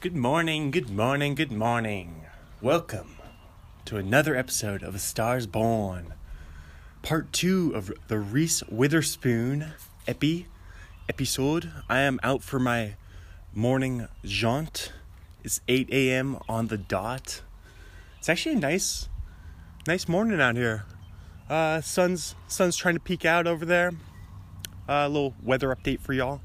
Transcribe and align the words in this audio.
Good 0.00 0.14
morning, 0.14 0.70
good 0.70 0.90
morning, 0.90 1.34
good 1.34 1.50
morning. 1.50 2.22
Welcome 2.62 3.16
to 3.84 3.96
another 3.96 4.36
episode 4.36 4.84
of 4.84 4.94
A 4.94 4.98
Stars 5.00 5.48
Born. 5.48 6.14
Part 7.02 7.32
two 7.32 7.72
of 7.74 7.92
the 8.06 8.20
Reese 8.20 8.62
Witherspoon 8.68 9.72
epi 10.06 10.46
episode. 11.08 11.72
I 11.88 11.98
am 12.02 12.20
out 12.22 12.44
for 12.44 12.60
my 12.60 12.94
morning 13.52 14.06
jaunt. 14.24 14.92
It's 15.42 15.62
8 15.66 15.90
a.m. 15.90 16.38
on 16.48 16.68
the 16.68 16.78
dot. 16.78 17.42
It's 18.20 18.28
actually 18.28 18.54
a 18.54 18.60
nice 18.60 19.08
nice 19.88 20.06
morning 20.06 20.40
out 20.40 20.54
here. 20.54 20.84
Uh 21.50 21.80
sun's 21.80 22.36
sun's 22.46 22.76
trying 22.76 22.94
to 22.94 23.00
peek 23.00 23.24
out 23.24 23.48
over 23.48 23.64
there. 23.64 23.90
A 24.88 24.92
uh, 24.92 25.08
little 25.08 25.34
weather 25.42 25.74
update 25.74 25.98
for 25.98 26.12
y'all. 26.12 26.40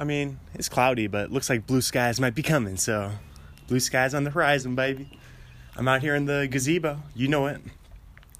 I 0.00 0.04
mean, 0.04 0.40
it's 0.54 0.70
cloudy, 0.70 1.08
but 1.08 1.30
looks 1.30 1.50
like 1.50 1.66
blue 1.66 1.82
skies 1.82 2.18
might 2.18 2.34
be 2.34 2.42
coming. 2.42 2.78
So, 2.78 3.12
blue 3.68 3.80
skies 3.80 4.14
on 4.14 4.24
the 4.24 4.30
horizon, 4.30 4.74
baby. 4.74 5.10
I'm 5.76 5.86
out 5.86 6.00
here 6.00 6.14
in 6.14 6.24
the 6.24 6.48
gazebo. 6.50 7.02
You 7.14 7.28
know 7.28 7.46
it. 7.46 7.60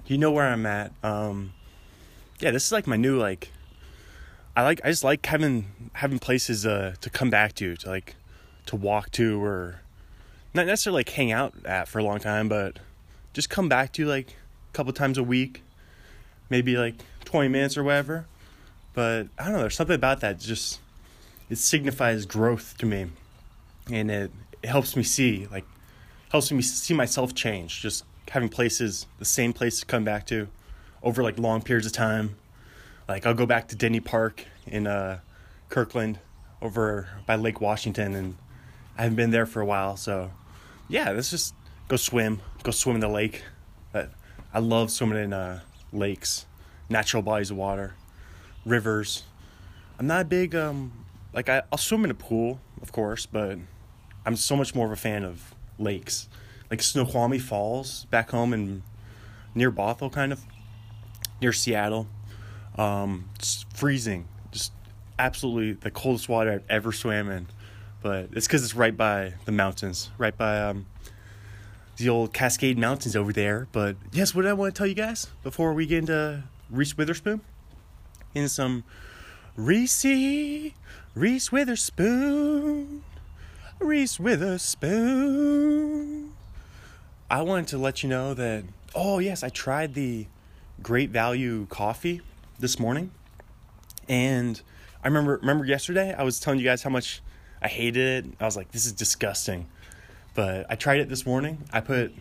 You 0.07 0.17
know 0.17 0.31
where 0.31 0.47
I'm 0.47 0.65
at. 0.65 0.91
Um, 1.03 1.53
yeah, 2.39 2.49
this 2.49 2.65
is 2.65 2.71
like 2.71 2.87
my 2.87 2.95
new 2.95 3.19
like. 3.19 3.51
I 4.55 4.63
like. 4.63 4.81
I 4.83 4.89
just 4.89 5.03
like 5.03 5.23
having 5.23 5.91
having 5.93 6.17
places 6.17 6.65
uh, 6.65 6.95
to 6.99 7.09
come 7.11 7.29
back 7.29 7.53
to, 7.55 7.75
to 7.77 7.89
like, 7.89 8.15
to 8.65 8.75
walk 8.75 9.11
to, 9.11 9.41
or 9.43 9.81
not 10.55 10.65
necessarily 10.65 11.01
like 11.01 11.09
hang 11.09 11.31
out 11.31 11.53
at 11.63 11.87
for 11.87 11.99
a 11.99 12.03
long 12.03 12.19
time, 12.19 12.49
but 12.49 12.79
just 13.33 13.51
come 13.51 13.69
back 13.69 13.93
to 13.93 14.05
like 14.07 14.31
a 14.31 14.73
couple 14.73 14.91
times 14.93 15.19
a 15.19 15.23
week, 15.23 15.61
maybe 16.49 16.75
like 16.75 16.95
20 17.25 17.49
minutes 17.49 17.77
or 17.77 17.83
whatever. 17.83 18.25
But 18.95 19.27
I 19.37 19.43
don't 19.43 19.53
know. 19.53 19.59
There's 19.59 19.75
something 19.75 19.95
about 19.95 20.21
that 20.21 20.39
just 20.39 20.79
it 21.51 21.57
signifies 21.57 22.25
growth 22.25 22.77
to 22.77 22.85
me. 22.85 23.07
And 23.91 24.09
it, 24.09 24.31
it 24.63 24.69
helps 24.69 24.95
me 24.95 25.03
see 25.03 25.47
like 25.51 25.65
helps 26.29 26.49
me 26.49 26.61
see 26.61 26.93
myself 26.93 27.35
change 27.35 27.81
just 27.81 28.05
having 28.29 28.47
places 28.47 29.05
the 29.19 29.25
same 29.25 29.51
place 29.51 29.81
to 29.81 29.85
come 29.85 30.05
back 30.05 30.25
to 30.27 30.47
over 31.03 31.21
like 31.21 31.37
long 31.37 31.61
periods 31.61 31.85
of 31.85 31.91
time. 31.91 32.37
Like 33.09 33.25
i'll 33.25 33.33
go 33.33 33.45
back 33.45 33.67
to 33.67 33.75
denny 33.75 33.99
park 33.99 34.45
in 34.65 34.87
uh, 34.87 35.19
kirkland 35.67 36.19
over 36.61 37.09
by 37.25 37.35
lake 37.35 37.59
washington 37.59 38.15
and 38.15 38.37
i 38.97 39.01
haven't 39.01 39.17
been 39.17 39.31
there 39.31 39.45
for 39.45 39.59
a 39.59 39.65
while 39.65 39.97
so 39.97 40.31
yeah 40.87 41.11
let's 41.11 41.31
just 41.31 41.53
go 41.89 41.97
swim 41.97 42.39
go 42.63 42.71
swim 42.71 42.95
in 42.95 43.01
the 43.01 43.09
lake. 43.09 43.43
But 43.91 44.11
i 44.53 44.59
love 44.59 44.89
swimming 44.89 45.21
in 45.21 45.33
uh, 45.33 45.59
lakes 45.91 46.45
natural 46.87 47.21
bodies 47.21 47.51
of 47.51 47.57
water 47.57 47.95
rivers. 48.65 49.23
I'm 49.99 50.07
not 50.07 50.21
a 50.21 50.25
big 50.25 50.55
um, 50.55 51.00
like 51.33 51.49
I, 51.49 51.63
I'll 51.71 51.77
swim 51.77 52.03
in 52.03 52.11
a 52.11 52.15
pool, 52.15 52.59
of 52.81 52.91
course, 52.91 53.25
but 53.25 53.57
I'm 54.25 54.35
so 54.35 54.55
much 54.55 54.75
more 54.75 54.85
of 54.85 54.91
a 54.91 54.97
fan 54.97 55.23
of 55.23 55.53
lakes, 55.79 56.27
like 56.69 56.81
Snoqualmie 56.81 57.39
Falls 57.39 58.05
back 58.05 58.31
home 58.31 58.53
in 58.53 58.83
near 59.55 59.71
Bothell, 59.71 60.11
kind 60.11 60.31
of 60.31 60.45
near 61.41 61.53
Seattle. 61.53 62.07
Um, 62.77 63.29
it's 63.35 63.65
freezing, 63.73 64.27
just 64.51 64.71
absolutely 65.19 65.73
the 65.73 65.91
coldest 65.91 66.29
water 66.29 66.51
I've 66.51 66.69
ever 66.69 66.91
swam 66.91 67.29
in. 67.29 67.47
But 68.01 68.29
it's 68.31 68.47
because 68.47 68.63
it's 68.63 68.75
right 68.75 68.95
by 68.95 69.33
the 69.45 69.51
mountains, 69.51 70.09
right 70.17 70.35
by 70.35 70.59
um, 70.59 70.87
the 71.97 72.09
old 72.09 72.33
Cascade 72.33 72.77
Mountains 72.77 73.15
over 73.15 73.31
there. 73.31 73.67
But 73.71 73.95
yes, 74.11 74.33
what 74.33 74.45
I 74.45 74.53
want 74.53 74.73
to 74.73 74.77
tell 74.77 74.87
you 74.87 74.95
guys 74.95 75.27
before 75.43 75.73
we 75.73 75.85
get 75.85 75.99
into 75.99 76.43
Reese 76.69 76.97
Witherspoon, 76.97 77.41
in 78.33 78.49
some 78.49 78.83
Reese 79.55 80.73
Reese 81.13 81.51
Witherspoon. 81.51 83.03
Reese 83.79 84.17
Witherspoon. 84.17 84.91
I 87.29 87.41
wanted 87.41 87.67
to 87.67 87.77
let 87.77 88.01
you 88.01 88.07
know 88.07 88.33
that, 88.33 88.63
oh, 88.95 89.19
yes, 89.19 89.43
I 89.43 89.49
tried 89.49 89.93
the 89.93 90.27
Great 90.81 91.09
Value 91.09 91.65
coffee 91.65 92.21
this 92.59 92.79
morning. 92.79 93.11
And 94.07 94.61
I 95.03 95.09
remember 95.09 95.37
remember 95.37 95.65
yesterday 95.65 96.13
I 96.13 96.23
was 96.23 96.39
telling 96.39 96.59
you 96.59 96.65
guys 96.65 96.81
how 96.81 96.89
much 96.89 97.21
I 97.61 97.67
hated 97.67 98.25
it. 98.25 98.33
I 98.39 98.45
was 98.45 98.55
like, 98.55 98.71
this 98.71 98.85
is 98.85 98.93
disgusting. 98.93 99.67
But 100.33 100.65
I 100.69 100.75
tried 100.75 101.01
it 101.01 101.09
this 101.09 101.25
morning. 101.25 101.65
I 101.73 101.81
put 101.81 102.13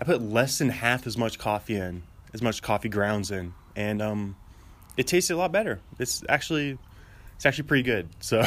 I 0.00 0.04
put 0.04 0.22
less 0.22 0.56
than 0.58 0.70
half 0.70 1.06
as 1.06 1.18
much 1.18 1.38
coffee 1.38 1.76
in, 1.76 2.04
as 2.32 2.40
much 2.40 2.62
coffee 2.62 2.88
grounds 2.88 3.30
in, 3.30 3.52
and 3.76 4.00
um, 4.00 4.36
it 4.96 5.06
tasted 5.06 5.34
a 5.34 5.36
lot 5.36 5.52
better. 5.52 5.80
It's 5.98 6.24
actually 6.28 6.78
it's 7.36 7.46
actually 7.46 7.64
pretty 7.64 7.82
good. 7.82 8.08
So, 8.20 8.42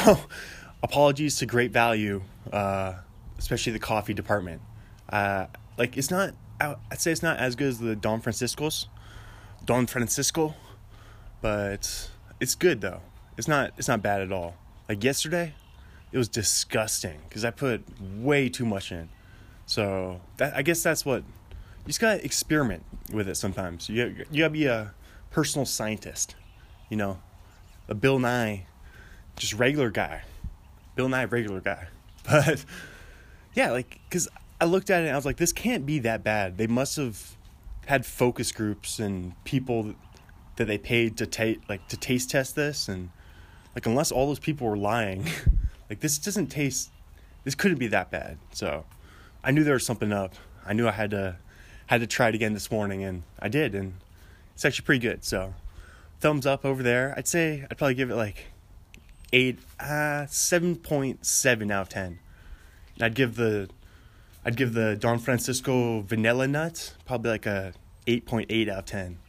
apologies 0.84 1.38
to 1.38 1.46
Great 1.46 1.72
Value, 1.72 2.22
uh, 2.52 2.94
especially 3.38 3.74
the 3.74 3.80
coffee 3.80 4.14
department. 4.14 4.62
Uh, 5.10 5.48
like 5.78 5.98
it's 5.98 6.12
not. 6.12 6.34
I'd 6.60 7.00
say 7.00 7.12
it's 7.12 7.22
not 7.22 7.38
as 7.38 7.56
good 7.56 7.68
as 7.68 7.80
the 7.80 7.96
Don 7.96 8.20
Francisco's, 8.20 8.88
Don 9.64 9.86
Francisco, 9.86 10.56
but 11.42 12.10
it's 12.40 12.56
good 12.56 12.82
though. 12.82 13.02
It's 13.38 13.48
not. 13.48 13.74
It's 13.78 13.88
not 13.88 14.02
bad 14.02 14.22
at 14.22 14.32
all. 14.32 14.56
Like 14.90 15.04
yesterday, 15.04 15.54
it 16.12 16.18
was 16.18 16.30
disgusting 16.30 17.20
because 17.28 17.46
I 17.46 17.52
put 17.52 17.84
way 18.02 18.50
too 18.50 18.66
much 18.66 18.92
in. 18.92 19.10
So 19.66 20.22
that 20.38 20.56
I 20.56 20.62
guess 20.62 20.82
that's 20.82 21.06
what 21.06 21.20
you 21.22 21.88
just 21.88 22.00
gotta 22.00 22.24
experiment 22.24 22.84
with 23.12 23.28
it 23.28 23.36
sometimes. 23.36 23.90
You 23.90 24.26
you 24.32 24.40
gotta 24.40 24.50
be 24.50 24.66
a 24.66 24.94
personal 25.30 25.66
scientist, 25.66 26.36
you 26.90 26.98
know, 26.98 27.20
a 27.88 27.94
Bill 27.94 28.20
Nye 28.20 28.66
just 29.38 29.54
regular 29.54 29.90
guy. 29.90 30.22
Bill 30.96 31.10
Nye, 31.10 31.26
regular 31.26 31.62
guy. 31.62 31.88
But 32.30 32.66
yeah, 33.54 33.72
like, 33.72 34.02
because 34.10 34.28
I 34.60 34.66
looked 34.66 34.90
at 34.90 35.02
it 35.02 35.06
and 35.06 35.14
I 35.14 35.16
was 35.16 35.26
like, 35.26 35.38
this 35.38 35.54
can't 35.54 35.86
be 35.86 36.00
that 36.00 36.26
bad. 36.26 36.58
They 36.58 36.68
must 36.68 36.98
have 36.98 37.38
had 37.86 38.06
focus 38.06 38.52
groups 38.52 39.00
and 39.00 39.32
people 39.46 39.96
that 40.58 40.66
they 40.66 40.78
paid 40.78 41.16
to 41.18 41.26
take, 41.26 41.62
like, 41.70 41.88
to 41.88 41.96
taste 41.96 42.32
test 42.32 42.58
this. 42.58 42.90
And, 42.90 43.12
like, 43.76 43.86
unless 43.86 44.12
all 44.12 44.28
those 44.28 44.40
people 44.40 44.68
were 44.68 44.76
lying, 44.76 45.26
like, 45.90 46.02
this 46.02 46.18
doesn't 46.18 46.48
taste, 46.48 46.92
this 47.46 47.56
couldn't 47.56 47.78
be 47.78 47.88
that 47.88 48.12
bad. 48.12 48.38
So 48.52 48.84
I 49.42 49.52
knew 49.52 49.64
there 49.64 49.76
was 49.76 49.86
something 49.86 50.12
up. 50.12 50.34
I 50.66 50.74
knew 50.74 50.86
I 50.86 50.92
had 50.92 51.12
to, 51.12 51.38
had 51.86 52.02
to 52.02 52.08
try 52.08 52.28
it 52.28 52.36
again 52.36 52.54
this 52.54 52.70
morning 52.70 53.06
and 53.06 53.24
I 53.40 53.48
did. 53.48 53.74
And 53.74 53.94
it's 54.54 54.66
actually 54.66 54.86
pretty 54.86 55.00
good. 55.00 55.24
So 55.24 55.54
thumbs 56.20 56.46
up 56.46 56.66
over 56.66 56.84
there. 56.84 57.14
I'd 57.16 57.28
say 57.28 57.66
I'd 57.72 57.78
probably 57.78 57.96
give 57.96 58.10
it 58.10 58.16
like 58.16 58.48
eight, 59.34 59.60
uh, 59.80 60.26
seven 60.28 60.76
point 60.76 61.26
seven 61.26 61.72
out 61.72 61.82
of 61.84 61.90
ten. 61.90 62.20
And 62.96 63.04
I'd 63.04 63.16
give 63.16 63.36
the, 63.36 63.70
I'd 64.46 64.56
give 64.56 64.74
the 64.74 64.96
Don 64.96 65.20
Francisco 65.20 66.02
Vanilla 66.02 66.48
Nut 66.48 66.94
probably 67.06 67.32
like 67.32 67.46
a 67.46 67.74
eight 68.08 68.26
point 68.26 68.48
eight 68.50 68.70
out 68.70 68.80
of 68.80 68.86
ten, 68.86 69.20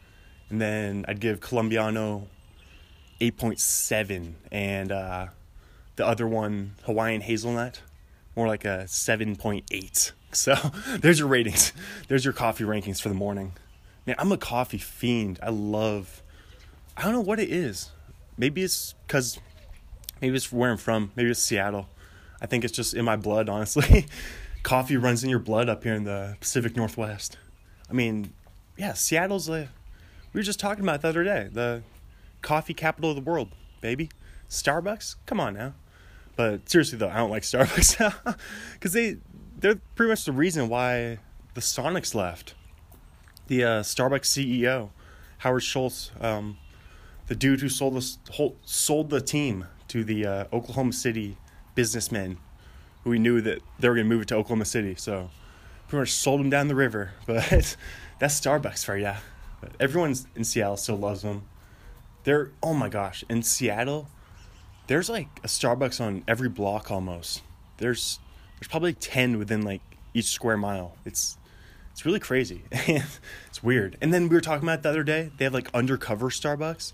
and 0.49 0.61
then 0.61 1.05
I'd 1.07 1.19
give 1.19 1.39
Colombiano 1.39 2.27
eight 3.21 3.37
point 3.37 3.59
seven, 3.59 4.35
and 4.51 4.91
uh, 4.91 5.27
the 5.95 6.05
other 6.05 6.27
one 6.27 6.75
Hawaiian 6.83 7.21
Hazelnut 7.21 7.81
more 8.35 8.47
like 8.47 8.65
a 8.65 8.87
seven 8.87 9.35
point 9.35 9.65
eight. 9.71 10.13
So 10.31 10.53
there's 10.99 11.17
your 11.17 11.27
ratings. 11.27 11.73
There's 12.07 12.23
your 12.23 12.35
coffee 12.35 12.63
rankings 12.63 13.01
for 13.01 13.09
the 13.09 13.15
morning. 13.15 13.53
Man, 14.05 14.15
I'm 14.19 14.31
a 14.31 14.37
coffee 14.37 14.77
fiend. 14.77 15.39
I 15.41 15.49
love. 15.49 16.21
I 16.95 17.01
don't 17.01 17.13
know 17.13 17.21
what 17.21 17.39
it 17.39 17.49
is. 17.49 17.89
Maybe 18.37 18.61
it's 18.61 18.93
because 19.07 19.39
Maybe 20.21 20.35
it's 20.35 20.51
where 20.51 20.71
I'm 20.71 20.77
from. 20.77 21.11
Maybe 21.15 21.29
it's 21.29 21.39
Seattle. 21.39 21.87
I 22.41 22.45
think 22.45 22.63
it's 22.63 22.73
just 22.73 22.93
in 22.93 23.05
my 23.05 23.15
blood, 23.15 23.49
honestly. 23.49 24.05
Coffee 24.63 24.97
runs 24.97 25.23
in 25.23 25.29
your 25.29 25.39
blood 25.39 25.69
up 25.69 25.83
here 25.83 25.93
in 25.93 26.03
the 26.03 26.37
Pacific 26.39 26.75
Northwest. 26.75 27.37
I 27.89 27.93
mean, 27.93 28.33
yeah, 28.77 28.93
Seattle's 28.93 29.49
a. 29.49 29.69
We 30.33 30.39
were 30.39 30.43
just 30.43 30.59
talking 30.59 30.83
about 30.83 31.01
the 31.01 31.09
other 31.09 31.23
day. 31.23 31.49
The 31.51 31.81
coffee 32.41 32.73
capital 32.73 33.11
of 33.11 33.15
the 33.15 33.21
world, 33.21 33.49
baby. 33.81 34.09
Starbucks? 34.49 35.15
Come 35.25 35.39
on 35.39 35.53
now. 35.53 35.73
But 36.35 36.69
seriously 36.69 36.97
though, 36.97 37.09
I 37.09 37.17
don't 37.17 37.29
like 37.29 37.43
Starbucks 37.43 38.37
because 38.73 38.93
they 38.93 39.17
they're 39.59 39.79
pretty 39.95 40.09
much 40.09 40.25
the 40.25 40.31
reason 40.31 40.69
why 40.69 41.19
the 41.53 41.61
Sonics 41.61 42.15
left. 42.15 42.55
The 43.47 43.63
uh, 43.63 43.81
Starbucks 43.81 44.25
CEO, 44.25 44.91
Howard 45.39 45.63
Schultz, 45.63 46.11
um, 46.21 46.57
the 47.27 47.35
dude 47.35 47.61
who 47.61 47.69
sold 47.69 47.95
the 47.95 48.53
sold 48.63 49.09
the 49.09 49.21
team 49.21 49.65
to 49.89 50.03
the 50.03 50.25
uh, 50.25 50.45
Oklahoma 50.53 50.93
City 50.93 51.37
businessmen 51.75 52.37
who 53.03 53.09
we 53.11 53.19
knew 53.19 53.41
that 53.41 53.61
they 53.79 53.89
were 53.89 53.95
going 53.95 54.07
to 54.07 54.13
move 54.13 54.23
it 54.23 54.27
to 54.29 54.35
Oklahoma 54.35 54.65
City. 54.65 54.95
So 54.95 55.29
pretty 55.87 56.01
much 56.01 56.11
sold 56.13 56.39
them 56.39 56.49
down 56.49 56.67
the 56.67 56.75
river. 56.75 57.11
But 57.25 57.75
that's 58.19 58.39
Starbucks 58.39 58.83
for 58.83 58.97
you. 58.97 59.13
But 59.61 59.71
everyone 59.79 60.15
in 60.35 60.43
Seattle 60.43 60.77
still 60.77 60.97
loves 60.97 61.21
them. 61.21 61.43
They're, 62.23 62.51
oh 62.61 62.73
my 62.73 62.89
gosh, 62.89 63.23
in 63.29 63.43
Seattle, 63.43 64.09
there's 64.87 65.09
like 65.09 65.27
a 65.43 65.47
Starbucks 65.47 66.01
on 66.01 66.23
every 66.27 66.49
block 66.49 66.91
almost. 66.91 67.43
There's 67.77 68.19
there's 68.59 68.67
probably 68.67 68.89
like 68.89 68.99
10 68.99 69.37
within 69.37 69.61
like 69.61 69.81
each 70.13 70.25
square 70.25 70.57
mile. 70.57 70.97
It's 71.05 71.37
it's 71.91 72.05
really 72.05 72.19
crazy. 72.19 72.63
it's 72.71 73.63
weird. 73.63 73.97
And 74.01 74.13
then 74.13 74.27
we 74.27 74.35
were 74.35 74.41
talking 74.41 74.67
about 74.67 74.83
the 74.83 74.89
other 74.89 75.03
day, 75.03 75.31
they 75.37 75.45
have 75.45 75.53
like 75.53 75.69
undercover 75.73 76.29
Starbucks 76.29 76.91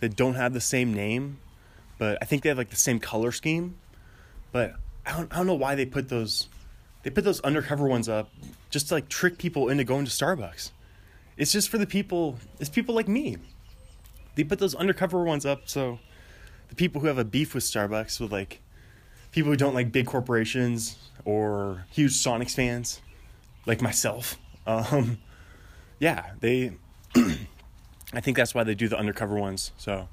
that 0.00 0.16
don't 0.16 0.34
have 0.34 0.52
the 0.52 0.60
same 0.60 0.92
name 0.92 1.38
but 1.98 2.18
I 2.22 2.24
think 2.24 2.42
they 2.42 2.48
have 2.48 2.58
like 2.58 2.70
the 2.70 2.76
same 2.76 2.98
color 2.98 3.32
scheme. 3.32 3.76
But 4.52 4.74
I 5.04 5.12
don't, 5.12 5.32
I 5.32 5.36
don't 5.36 5.46
know 5.46 5.54
why 5.54 5.74
they 5.74 5.86
put 5.86 6.08
those 6.08 6.48
they 7.02 7.10
put 7.10 7.24
those 7.24 7.40
undercover 7.40 7.86
ones 7.86 8.08
up 8.08 8.30
just 8.70 8.88
to 8.88 8.94
like 8.94 9.08
trick 9.08 9.38
people 9.38 9.68
into 9.68 9.84
going 9.84 10.04
to 10.04 10.10
Starbucks. 10.10 10.70
It's 11.36 11.52
just 11.52 11.68
for 11.68 11.78
the 11.78 11.86
people. 11.86 12.38
It's 12.58 12.68
people 12.68 12.94
like 12.94 13.08
me. 13.08 13.36
They 14.34 14.44
put 14.44 14.58
those 14.58 14.74
undercover 14.74 15.22
ones 15.24 15.46
up 15.46 15.68
so 15.68 15.98
the 16.68 16.74
people 16.74 17.00
who 17.00 17.06
have 17.06 17.18
a 17.18 17.24
beef 17.24 17.54
with 17.54 17.64
Starbucks 17.64 18.20
with 18.20 18.32
like 18.32 18.60
people 19.32 19.50
who 19.50 19.56
don't 19.56 19.74
like 19.74 19.90
big 19.90 20.06
corporations 20.06 20.96
or 21.24 21.86
huge 21.90 22.12
Sonics 22.12 22.54
fans 22.54 23.00
like 23.66 23.80
myself. 23.80 24.36
Um, 24.68 25.16
yeah, 25.98 26.32
they. 26.40 26.72
I 27.14 28.20
think 28.20 28.36
that's 28.36 28.54
why 28.54 28.64
they 28.64 28.74
do 28.74 28.86
the 28.86 28.98
undercover 28.98 29.36
ones. 29.36 29.72
So 29.78 30.10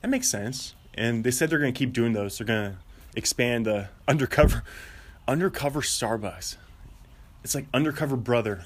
that 0.00 0.06
makes 0.06 0.28
sense. 0.28 0.75
And 0.96 1.24
they 1.24 1.30
said 1.30 1.50
they're 1.50 1.58
going 1.58 1.72
to 1.72 1.78
keep 1.78 1.92
doing 1.92 2.12
those. 2.12 2.38
They're 2.38 2.46
going 2.46 2.72
to 2.72 2.78
expand 3.14 3.66
the 3.66 3.88
undercover 4.08 4.62
undercover 5.28 5.80
Starbucks. 5.80 6.56
It's 7.42 7.54
like 7.54 7.66
Undercover 7.72 8.16
Brother. 8.16 8.64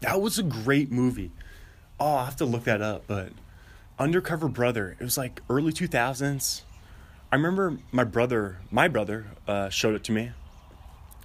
That 0.00 0.20
was 0.20 0.38
a 0.38 0.42
great 0.42 0.90
movie. 0.90 1.32
Oh, 1.98 2.16
I 2.16 2.24
have 2.26 2.36
to 2.36 2.44
look 2.44 2.64
that 2.64 2.80
up, 2.82 3.04
but 3.06 3.32
Undercover 3.98 4.48
Brother. 4.48 4.96
It 5.00 5.04
was 5.04 5.18
like 5.18 5.40
early 5.50 5.72
2000s. 5.72 6.62
I 7.30 7.36
remember 7.36 7.78
my 7.90 8.04
brother, 8.04 8.58
my 8.70 8.88
brother, 8.88 9.26
uh, 9.46 9.68
showed 9.68 9.94
it 9.94 10.04
to 10.04 10.12
me, 10.12 10.30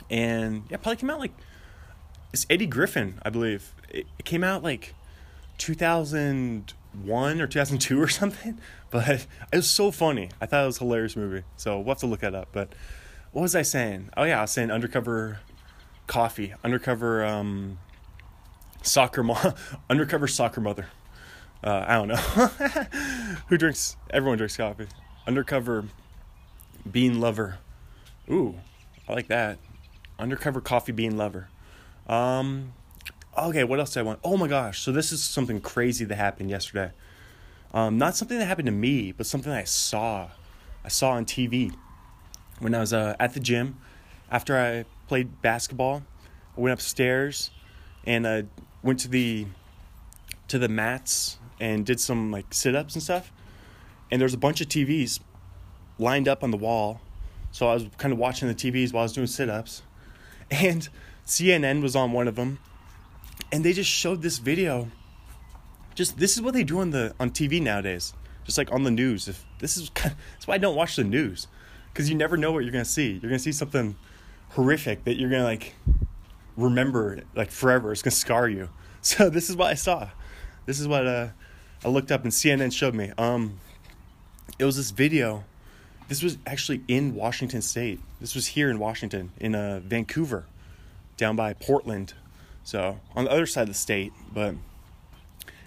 and 0.09 0.63
yeah, 0.69 0.77
probably 0.77 0.97
came 0.97 1.09
out 1.09 1.19
like 1.19 1.31
it's 2.33 2.45
Eddie 2.50 2.65
Griffin, 2.65 3.19
I 3.23 3.29
believe. 3.29 3.73
It, 3.89 4.07
it 4.19 4.25
came 4.25 4.44
out 4.44 4.63
like 4.63 4.95
2001 5.59 7.41
or 7.41 7.47
2002 7.47 8.01
or 8.01 8.07
something, 8.09 8.59
but 8.94 9.10
it 9.51 9.56
was 9.56 9.69
so 9.69 9.90
funny. 9.90 10.30
I 10.40 10.45
thought 10.45 10.63
it 10.63 10.68
was 10.68 10.78
a 10.78 10.81
hilarious 10.81 11.16
movie, 11.16 11.44
so 11.57 11.80
we'll 11.80 11.95
have 11.95 11.98
to 12.00 12.06
look 12.06 12.19
that 12.19 12.36
up. 12.36 12.50
But 12.51 12.74
what 13.31 13.42
was 13.42 13.56
I 13.56 13.63
saying? 13.63 14.12
Oh 14.16 14.24
yeah, 14.24 14.38
I 14.38 14.42
was 14.42 14.51
saying 14.51 14.69
undercover 14.69 15.40
coffee, 16.06 16.54
undercover 16.63 17.25
um, 17.25 17.80
soccer 18.84 19.24
mom, 19.24 19.56
undercover 19.90 20.28
soccer 20.28 20.62
mother. 20.62 20.88
Uh, 21.63 21.84
I 21.88 21.95
don't 21.95 22.10
know 22.10 22.16
who 23.48 23.57
drinks. 23.57 23.98
Everyone 24.12 24.38
drinks 24.38 24.56
coffee 24.56 24.88
undercover 25.25 25.86
bean 26.89 27.19
lover. 27.19 27.57
Ooh, 28.30 28.56
I 29.07 29.13
like 29.13 29.28
that. 29.28 29.57
Undercover 30.19 30.62
coffee 30.62 30.92
bean 30.92 31.18
lover. 31.18 31.50
Um, 32.06 32.74
okay, 33.36 33.63
what 33.63 33.80
else 33.80 33.94
do 33.94 34.01
I 34.01 34.04
want? 34.04 34.19
Oh 34.24 34.38
my 34.38 34.48
gosh! 34.48 34.81
So 34.81 34.92
this 34.92 35.12
is 35.12 35.24
something 35.24 35.62
crazy 35.62 36.06
that 36.06 36.16
happened 36.16 36.51
yesterday. 36.51 36.92
Um, 37.74 37.98
not 37.98 38.16
something 38.16 38.38
that 38.38 38.46
happened 38.46 38.68
to 38.68 38.72
me, 38.72 39.12
but 39.12 39.25
something 39.25 39.52
I 39.52 39.64
saw. 39.64 40.30
I 40.84 40.90
saw 40.90 41.12
on 41.12 41.25
TV 41.25 41.74
when 42.60 42.75
I 42.75 42.80
was 42.80 42.94
uh, 42.94 43.16
at 43.20 43.34
the 43.34 43.40
gym 43.40 43.78
after 44.30 44.58
I 44.58 44.86
played 45.08 45.42
basketball. 45.42 46.04
I 46.58 46.62
went 46.62 46.74
upstairs 46.74 47.50
and 48.06 48.25
uh, 48.25 48.44
went 48.84 49.00
to 49.00 49.08
the 49.08 49.48
to 50.50 50.60
the 50.60 50.68
mats 50.68 51.40
and 51.60 51.86
did 51.86 52.00
some 52.00 52.31
like 52.31 52.54
sit 52.54 52.75
ups 52.75 52.94
and 52.94 53.02
stuff 53.02 53.31
and 54.14 54.22
there's 54.22 54.36
a 54.36 54.38
bunch 54.38 54.62
of 54.62 54.68
TVs 54.68 55.22
lined 55.98 56.28
up 56.28 56.44
on 56.44 56.52
the 56.52 56.58
wall. 56.58 57.02
So 57.52 57.68
I 57.68 57.74
was 57.74 57.88
kind 57.98 58.14
of 58.14 58.20
watching 58.20 58.48
the 58.48 58.54
TVs 58.54 58.94
while 58.94 59.02
I 59.02 59.06
was 59.06 59.14
doing 59.14 59.25
sit 59.25 59.50
ups. 59.50 59.81
And 60.52 60.88
CNN 61.25 61.81
was 61.81 61.96
on 61.96 62.12
one 62.12 62.28
of 62.28 62.36
them. 62.36 62.60
And 63.52 63.66
they 63.66 63.74
just 63.74 63.90
showed 63.90 64.22
this 64.22 64.38
video. 64.38 64.92
Just 65.95 66.18
this 66.18 66.36
is 66.36 66.42
what 66.42 66.54
they 66.54 66.63
do 66.63 66.80
on 66.80 66.92
the 66.92 67.13
on 67.19 67.31
TV 67.31 67.62
nowadays. 67.62 68.13
Just 68.44 68.57
like 68.57 68.72
on 68.72 68.84
the 68.84 68.92
news. 68.92 69.28
If 69.28 69.45
this 69.60 69.78
is 69.78 69.90
that's 70.04 70.48
why 70.48 70.56
I 70.56 70.57
don't 70.57 70.75
watch 70.75 70.95
the 70.95 71.04
news. 71.04 71.48
Because 71.92 72.10
you 72.10 72.16
never 72.16 72.38
know 72.38 72.51
what 72.51 72.63
you're 72.63 72.72
gonna 72.72 72.86
see. 72.86 73.12
You're 73.12 73.30
gonna 73.30 73.40
see 73.40 73.51
something 73.51 73.95
horrific 74.50 75.04
that 75.06 75.16
you're 75.16 75.30
gonna 75.30 75.44
like 75.44 75.75
remember 76.57 77.22
like 77.36 77.51
forever. 77.51 77.92
It's 77.92 78.01
gonna 78.01 78.12
scar 78.12 78.48
you. 78.48 78.69
So 79.06 79.30
this 79.30 79.50
is 79.50 79.57
what 79.57 79.68
I 79.68 79.74
saw. 79.74 80.07
This 80.66 80.80
is 80.80 80.88
what 80.88 81.06
uh, 81.06 81.28
I 81.84 81.90
looked 81.90 82.10
up 82.10 82.24
and 82.24 82.31
CNN 82.31 82.72
showed 82.72 82.96
me. 82.96 83.12
Um, 83.18 83.60
it 84.57 84.63
was 84.63 84.78
this 84.78 84.92
video. 84.92 85.44
This 86.07 86.24
was 86.24 86.38
actually 86.48 86.84
in 86.88 87.13
Washington 87.13 87.62
State. 87.62 88.00
This 88.22 88.34
was 88.34 88.48
here 88.48 88.69
in 88.69 88.80
Washington, 88.80 89.31
in 89.42 89.56
uh, 89.56 89.81
Vancouver, 89.84 90.46
down 91.18 91.36
by 91.36 91.51
Portland. 91.51 92.13
So 92.63 93.01
on 93.13 93.25
the 93.25 93.31
other 93.31 93.46
side 93.46 93.63
of 93.63 93.68
the 93.68 93.74
state, 93.74 94.13
but 94.34 94.56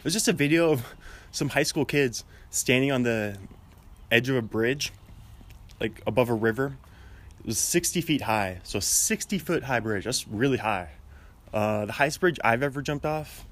was 0.06 0.12
just 0.14 0.28
a 0.28 0.32
video 0.32 0.70
of 0.70 0.94
some 1.32 1.48
high 1.48 1.64
school 1.64 1.84
kids 1.84 2.24
standing 2.50 2.92
on 2.92 3.02
the 3.02 3.36
edge 4.10 4.28
of 4.28 4.36
a 4.36 4.42
bridge, 4.42 4.92
like 5.80 6.00
above 6.06 6.28
a 6.28 6.34
river. 6.34 6.76
It 7.40 7.46
was 7.46 7.58
60 7.58 8.00
feet 8.00 8.22
high, 8.22 8.60
so 8.62 8.78
60 8.78 9.38
foot 9.38 9.64
high 9.64 9.80
bridge. 9.80 10.04
That's 10.04 10.28
really 10.28 10.58
high. 10.58 10.90
Uh, 11.52 11.86
the 11.86 11.92
highest 11.92 12.20
bridge 12.20 12.38
I've 12.44 12.62
ever 12.62 12.82
jumped 12.82 13.04
off, 13.04 13.44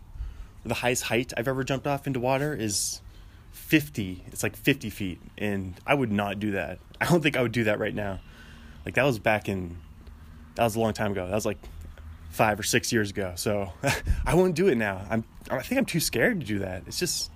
the 0.64 0.74
highest 0.74 1.04
height 1.04 1.32
I've 1.36 1.48
ever 1.48 1.64
jumped 1.64 1.88
off 1.88 2.06
into 2.06 2.20
water 2.20 2.54
is 2.54 3.00
50 3.54 4.24
it's 4.26 4.42
like 4.42 4.56
50 4.56 4.90
feet 4.90 5.20
and 5.38 5.74
i 5.86 5.94
would 5.94 6.10
not 6.10 6.40
do 6.40 6.50
that 6.50 6.80
i 7.00 7.06
don't 7.06 7.22
think 7.22 7.36
i 7.36 7.40
would 7.40 7.52
do 7.52 7.64
that 7.64 7.78
right 7.78 7.94
now 7.94 8.18
like 8.84 8.94
that 8.96 9.04
was 9.04 9.20
back 9.20 9.48
in 9.48 9.78
that 10.56 10.64
was 10.64 10.74
a 10.74 10.80
long 10.80 10.92
time 10.92 11.12
ago 11.12 11.24
that 11.26 11.34
was 11.34 11.46
like 11.46 11.58
five 12.34 12.58
or 12.58 12.64
six 12.64 12.92
years 12.92 13.10
ago. 13.10 13.32
So 13.36 13.72
i 14.26 14.34
won't 14.34 14.56
do 14.56 14.66
it 14.68 14.74
now. 14.74 15.06
I'm 15.08 15.24
i 15.50 15.62
think 15.62 15.78
i'm 15.78 15.86
too 15.86 16.00
scared 16.00 16.40
to 16.40 16.46
do 16.46 16.58
that. 16.58 16.82
It's 16.86 16.98
just 16.98 17.30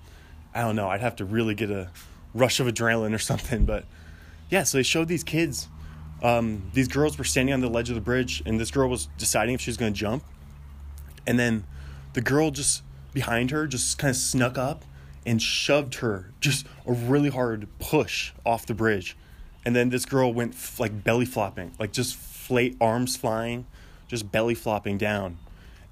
i 0.53 0.61
don't 0.61 0.75
know. 0.75 0.89
I'd 0.89 1.01
have 1.01 1.15
to 1.17 1.25
really 1.25 1.55
get 1.55 1.71
a 1.71 1.89
rush 2.33 2.59
of 2.59 2.67
adrenaline 2.67 3.13
or 3.13 3.19
something. 3.31 3.65
But 3.65 3.85
yeah 4.49 4.63
so 4.63 4.77
they 4.77 4.83
showed 4.83 5.07
these 5.07 5.23
kids 5.23 5.69
um, 6.21 6.69
these 6.73 6.89
girls 6.89 7.17
were 7.17 7.23
standing 7.23 7.53
on 7.53 7.61
the 7.61 7.69
ledge 7.69 7.87
of 7.87 7.95
the 7.95 8.01
bridge 8.01 8.43
and 8.45 8.59
this 8.59 8.71
girl 8.71 8.89
was 8.89 9.07
deciding 9.17 9.55
if 9.55 9.61
she 9.61 9.69
was 9.69 9.77
going 9.77 9.93
to 9.93 9.97
jump. 9.97 10.23
And 11.25 11.39
then 11.39 11.63
the 12.11 12.21
girl 12.21 12.51
just 12.51 12.83
behind 13.13 13.51
her 13.51 13.67
just 13.67 13.97
kind 13.97 14.09
of 14.09 14.17
snuck 14.17 14.57
up 14.57 14.83
and 15.25 15.41
shoved 15.41 15.95
her 15.95 16.33
just 16.41 16.65
a 16.85 16.91
really 16.91 17.29
hard 17.29 17.69
push 17.79 18.33
off 18.45 18.65
the 18.65 18.73
bridge. 18.73 19.15
And 19.63 19.73
then 19.73 19.89
this 19.89 20.05
girl 20.05 20.33
went 20.33 20.55
f- 20.55 20.77
like 20.77 21.05
belly 21.05 21.25
flopping, 21.25 21.71
like 21.79 21.93
just 21.93 22.15
flate 22.15 22.75
arms 22.81 23.15
flying, 23.15 23.65
just 24.09 24.29
belly 24.29 24.55
flopping 24.55 24.97
down. 24.97 25.37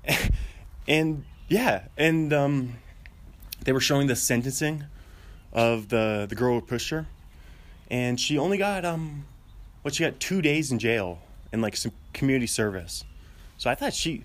and 0.88 1.24
yeah, 1.48 1.84
and 1.98 2.34
um, 2.34 2.74
they 3.64 3.72
were 3.72 3.80
showing 3.80 4.08
the 4.08 4.16
sentencing 4.16 4.84
of 5.54 5.88
the 5.88 6.26
the 6.28 6.36
girl 6.36 6.56
who 6.56 6.62
pushed 6.62 6.90
her, 6.90 7.08
and 7.90 8.20
she 8.20 8.38
only 8.38 8.58
got 8.58 8.84
um, 8.84 9.26
what 9.84 9.96
she 9.96 10.04
got 10.04 10.20
two 10.20 10.42
days 10.42 10.72
in 10.72 10.80
jail 10.80 11.20
and 11.54 11.62
like 11.62 11.78
some 11.78 11.94
community 12.14 12.48
service. 12.48 13.06
So 13.58 13.70
I 13.70 13.76
thought 13.76 13.94
she, 13.94 14.24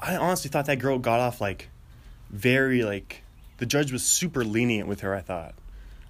I 0.00 0.16
honestly 0.16 0.50
thought 0.50 0.66
that 0.66 0.78
girl 0.80 0.98
got 0.98 1.20
off 1.20 1.40
like 1.40 1.68
very 2.30 2.82
like 2.82 3.22
the 3.58 3.66
judge 3.66 3.92
was 3.92 4.02
super 4.02 4.44
lenient 4.44 4.88
with 4.88 5.00
her. 5.00 5.14
I 5.14 5.20
thought, 5.20 5.54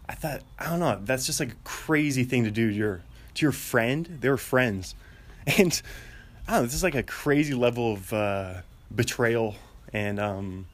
I 0.09 0.15
thought, 0.15 0.41
I 0.59 0.71
don't 0.71 0.81
know, 0.81 0.99
that's 1.03 1.27
just 1.27 1.41
like 1.41 1.53
a 1.53 1.57
crazy 1.65 2.25
thing 2.25 2.45
to 2.45 2.51
do 2.51 2.71
to 2.71 2.77
your 2.77 3.03
to 3.35 3.45
your 3.45 3.53
friend. 3.53 4.19
They 4.21 4.29
were 4.29 4.37
friends, 4.37 4.95
and 5.59 5.81
I 6.47 6.53
don't 6.53 6.61
know, 6.61 6.67
this 6.67 6.75
is 6.75 6.83
like 6.83 6.95
a 6.95 7.03
crazy 7.03 7.55
level 7.55 7.95
of 7.95 8.13
uh, 8.13 8.55
betrayal, 8.95 9.57
and 9.93 10.21
um, 10.21 10.67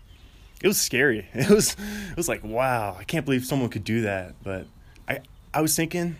it 0.62 0.68
was 0.68 0.80
scary. 0.80 1.28
It 1.34 1.48
was 1.48 1.76
it 2.10 2.16
was 2.16 2.28
like 2.28 2.44
wow, 2.44 2.96
I 2.98 3.04
can't 3.04 3.24
believe 3.24 3.44
someone 3.44 3.70
could 3.70 3.84
do 3.84 4.02
that. 4.02 4.34
But 4.42 4.66
I 5.08 5.20
I 5.54 5.60
was 5.62 5.74
thinking, 5.74 6.16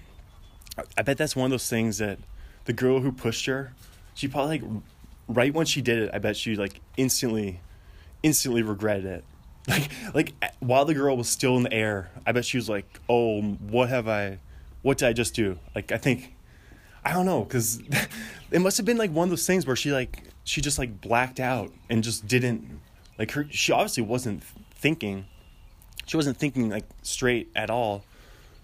I 0.97 1.03
bet 1.03 1.19
that's 1.19 1.37
one 1.37 1.47
of 1.47 1.51
those 1.51 1.69
things 1.69 1.99
that 1.99 2.19
the 2.65 2.73
girl 2.73 3.01
who 3.01 3.13
pushed 3.13 3.47
her, 3.47 3.73
she 4.15 4.29
probably 4.29 4.61
like 4.61 4.83
right 5.29 5.53
when 5.53 5.67
she 5.67 5.83
did 5.83 5.99
it, 5.99 6.11
I 6.13 6.19
bet 6.19 6.37
she 6.37 6.57
like 6.57 6.81
instantly 6.97 7.61
instantly 8.23 8.63
regretted 8.63 9.05
it 9.05 9.25
like 9.69 9.89
like 10.15 10.33
while 10.61 10.85
the 10.85 10.95
girl 10.95 11.17
was 11.17 11.29
still 11.29 11.57
in 11.57 11.65
the 11.65 11.73
air 11.73 12.11
i 12.27 12.33
bet 12.33 12.45
she 12.45 12.57
was 12.57 12.69
like 12.69 13.01
oh 13.09 13.41
what 13.43 13.89
have 13.89 14.09
i 14.09 14.39
what 14.83 14.99
did 14.99 15.09
i 15.09 15.13
just 15.13 15.35
do 15.35 15.59
like 15.75 15.93
i 15.93 15.97
think 15.97 16.35
i 17.05 17.13
don't 17.13 17.27
know 17.27 17.45
because 17.45 17.83
it 18.51 18.61
must 18.61 18.77
have 18.77 18.87
been 18.87 18.99
like 18.99 19.11
one 19.11 19.25
of 19.25 19.31
those 19.31 19.47
things 19.47 19.67
where 19.67 19.77
she 19.77 19.93
like 19.93 20.25
she 20.45 20.61
just 20.61 20.79
like 20.79 21.01
blacked 21.01 21.41
out 21.41 21.73
and 21.89 22.03
just 22.03 22.27
didn't 22.27 22.81
like 23.19 23.31
her 23.33 23.47
she 23.51 23.73
obviously 23.73 24.03
wasn't 24.03 24.43
thinking. 24.83 25.27
She 26.07 26.17
wasn't 26.17 26.37
thinking 26.37 26.69
like 26.69 26.85
straight 27.03 27.51
at 27.55 27.71
all. 27.71 28.05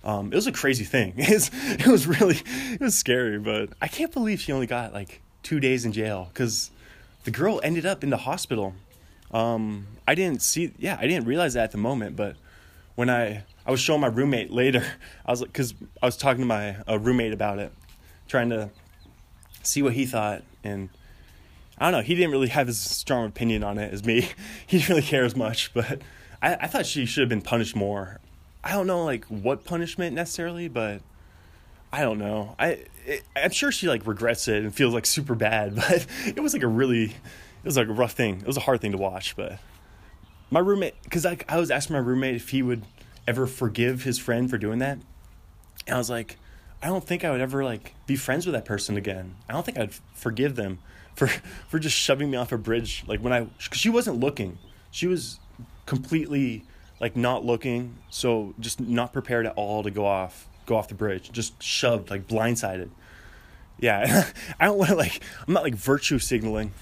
Um, 0.03 0.33
it 0.33 0.35
was 0.35 0.49
a 0.49 0.53
crazy 0.53 0.85
thing. 0.85 1.15
It 1.19 1.31
was, 1.31 1.51
it 1.55 1.87
was 1.87 2.07
really 2.07 2.41
it 2.73 2.81
was 2.81 2.97
scary 2.97 3.39
but 3.39 3.71
i 3.81 3.89
can't 3.89 4.13
believe 4.13 4.41
she 4.41 4.53
only 4.53 4.67
got 4.67 4.93
like 4.93 5.23
two 5.43 5.61
days 5.61 5.85
in 5.85 5.93
jail 5.93 6.29
because 6.33 6.71
the 7.25 7.31
girl 7.31 7.61
ended 7.63 7.87
up 7.87 8.03
in 8.03 8.11
the 8.11 8.17
hospital. 8.17 8.75
Um, 9.31 9.87
I 10.07 10.15
didn't 10.15 10.43
see, 10.43 10.73
yeah, 10.79 10.97
I 10.99 11.07
didn't 11.07 11.27
realize 11.27 11.55
that 11.55 11.65
at 11.65 11.73
the 11.73 11.79
moment, 11.79 12.17
but 12.17 12.37
when 12.95 13.11
I 13.11 13.45
I 13.67 13.71
was 13.71 13.81
showing 13.81 14.01
my 14.01 14.07
roommate 14.09 14.51
later, 14.51 14.85
I 15.27 15.31
was 15.31 15.43
like, 15.43 15.53
because 15.53 15.75
I 16.03 16.07
was 16.07 16.17
talking 16.17 16.41
to 16.41 16.47
my 16.47 16.77
uh, 16.89 16.99
roommate 16.99 17.33
about 17.33 17.59
it, 17.59 17.73
trying 18.29 18.51
to 18.51 18.71
see 19.63 19.83
what 19.83 19.95
he 19.95 20.07
thought, 20.07 20.43
and 20.63 20.91
I 21.79 21.91
don't 21.91 22.01
know, 22.01 22.07
he 22.07 22.15
didn't 22.15 22.31
really 22.31 22.49
have 22.49 22.69
as 22.69 22.79
strong 22.79 23.27
opinion 23.27 23.65
on 23.65 23.79
it 23.79 23.93
as 23.93 24.05
me. 24.05 24.29
he 24.67 24.79
didn't 24.79 24.89
really 24.89 25.03
care 25.03 25.25
as 25.25 25.35
much, 25.35 25.73
but 25.75 26.01
I, 26.41 26.55
I 26.55 26.67
thought 26.67 26.87
she 26.87 27.07
should 27.07 27.23
have 27.23 27.29
been 27.29 27.43
punished 27.43 27.75
more. 27.75 28.21
I 28.63 28.73
don't 28.73 28.87
know 28.87 29.05
like 29.05 29.25
what 29.27 29.65
punishment 29.65 30.15
necessarily, 30.15 30.69
but 30.69 31.01
I 31.93 32.03
don't 32.03 32.19
know. 32.19 32.55
I 32.59 32.85
it, 33.07 33.23
I'm 33.37 33.51
sure 33.51 33.73
she 33.73 33.89
like 33.89 34.07
regrets 34.07 34.49
it 34.49 34.63
and 34.63 34.75
feels 34.75 34.95
like 34.95 35.07
super 35.07 35.35
bad, 35.35 35.75
but 35.77 36.07
it 36.27 36.41
was 36.41 36.53
like 36.53 36.63
a 36.63 36.69
really 36.69 37.05
it 37.05 37.65
was 37.65 37.77
like 37.77 37.89
a 37.89 37.93
rough 37.93 38.13
thing. 38.13 38.41
It 38.41 38.47
was 38.47 38.57
a 38.57 38.61
hard 38.61 38.81
thing 38.81 38.93
to 38.93 38.99
watch, 38.99 39.37
but 39.37 39.59
my 40.51 40.61
roommate 40.61 40.95
because 41.03 41.25
like 41.25 41.51
I 41.51 41.59
was 41.59 41.71
asking 41.71 41.95
my 41.95 42.01
roommate 42.01 42.35
if 42.37 42.51
he 42.51 42.63
would 42.63 42.83
ever 43.27 43.47
forgive 43.47 44.03
his 44.03 44.19
friend 44.19 44.51
for 44.51 44.59
doing 44.59 44.79
that, 44.81 44.99
and 45.87 45.95
I 45.95 45.99
was 45.99 46.11
like, 46.11 46.39
I 46.83 46.87
don't 46.87 47.05
think 47.05 47.25
I 47.25 47.31
would 47.31 47.41
ever 47.41 47.65
like 47.65 47.95
be 48.07 48.17
friends 48.17 48.47
with 48.47 48.55
that 48.55 48.65
person 48.65 48.97
again. 48.97 49.35
I 49.49 49.53
don't 49.53 49.65
think 49.65 49.79
I'd 49.79 49.95
forgive 50.15 50.57
them 50.57 50.79
for 51.15 51.29
for 51.69 51.79
just 51.79 51.97
shoving 51.97 52.31
me 52.31 52.37
off 52.37 52.53
a 52.53 52.59
bridge 52.59 53.05
like 53.07 53.21
when 53.21 53.33
I 53.33 53.41
cause 53.41 53.79
she 53.79 53.91
wasn't 53.91 54.21
looking. 54.21 54.59
She 54.91 55.07
was 55.07 55.39
completely 55.87 56.65
like 57.01 57.17
not 57.17 57.45
looking, 57.45 57.97
so 58.11 58.55
just 58.59 58.81
not 58.81 59.13
prepared 59.13 59.47
at 59.47 59.55
all 59.55 59.83
to 59.83 59.91
go 59.91 60.07
off 60.07 60.47
go 60.67 60.77
off 60.77 60.89
the 60.89 60.95
bridge, 60.95 61.33
just 61.33 61.61
shoved 61.63 62.11
like 62.11 62.29
blindsided. 62.29 62.91
Yeah, 63.81 64.31
I 64.61 64.67
don't 64.67 64.79
want 64.79 64.91
to 64.91 64.97
like 64.97 65.21
I'm 65.47 65.55
not 65.55 65.63
like 65.63 65.75
virtue 65.75 66.19
signaling. 66.19 66.73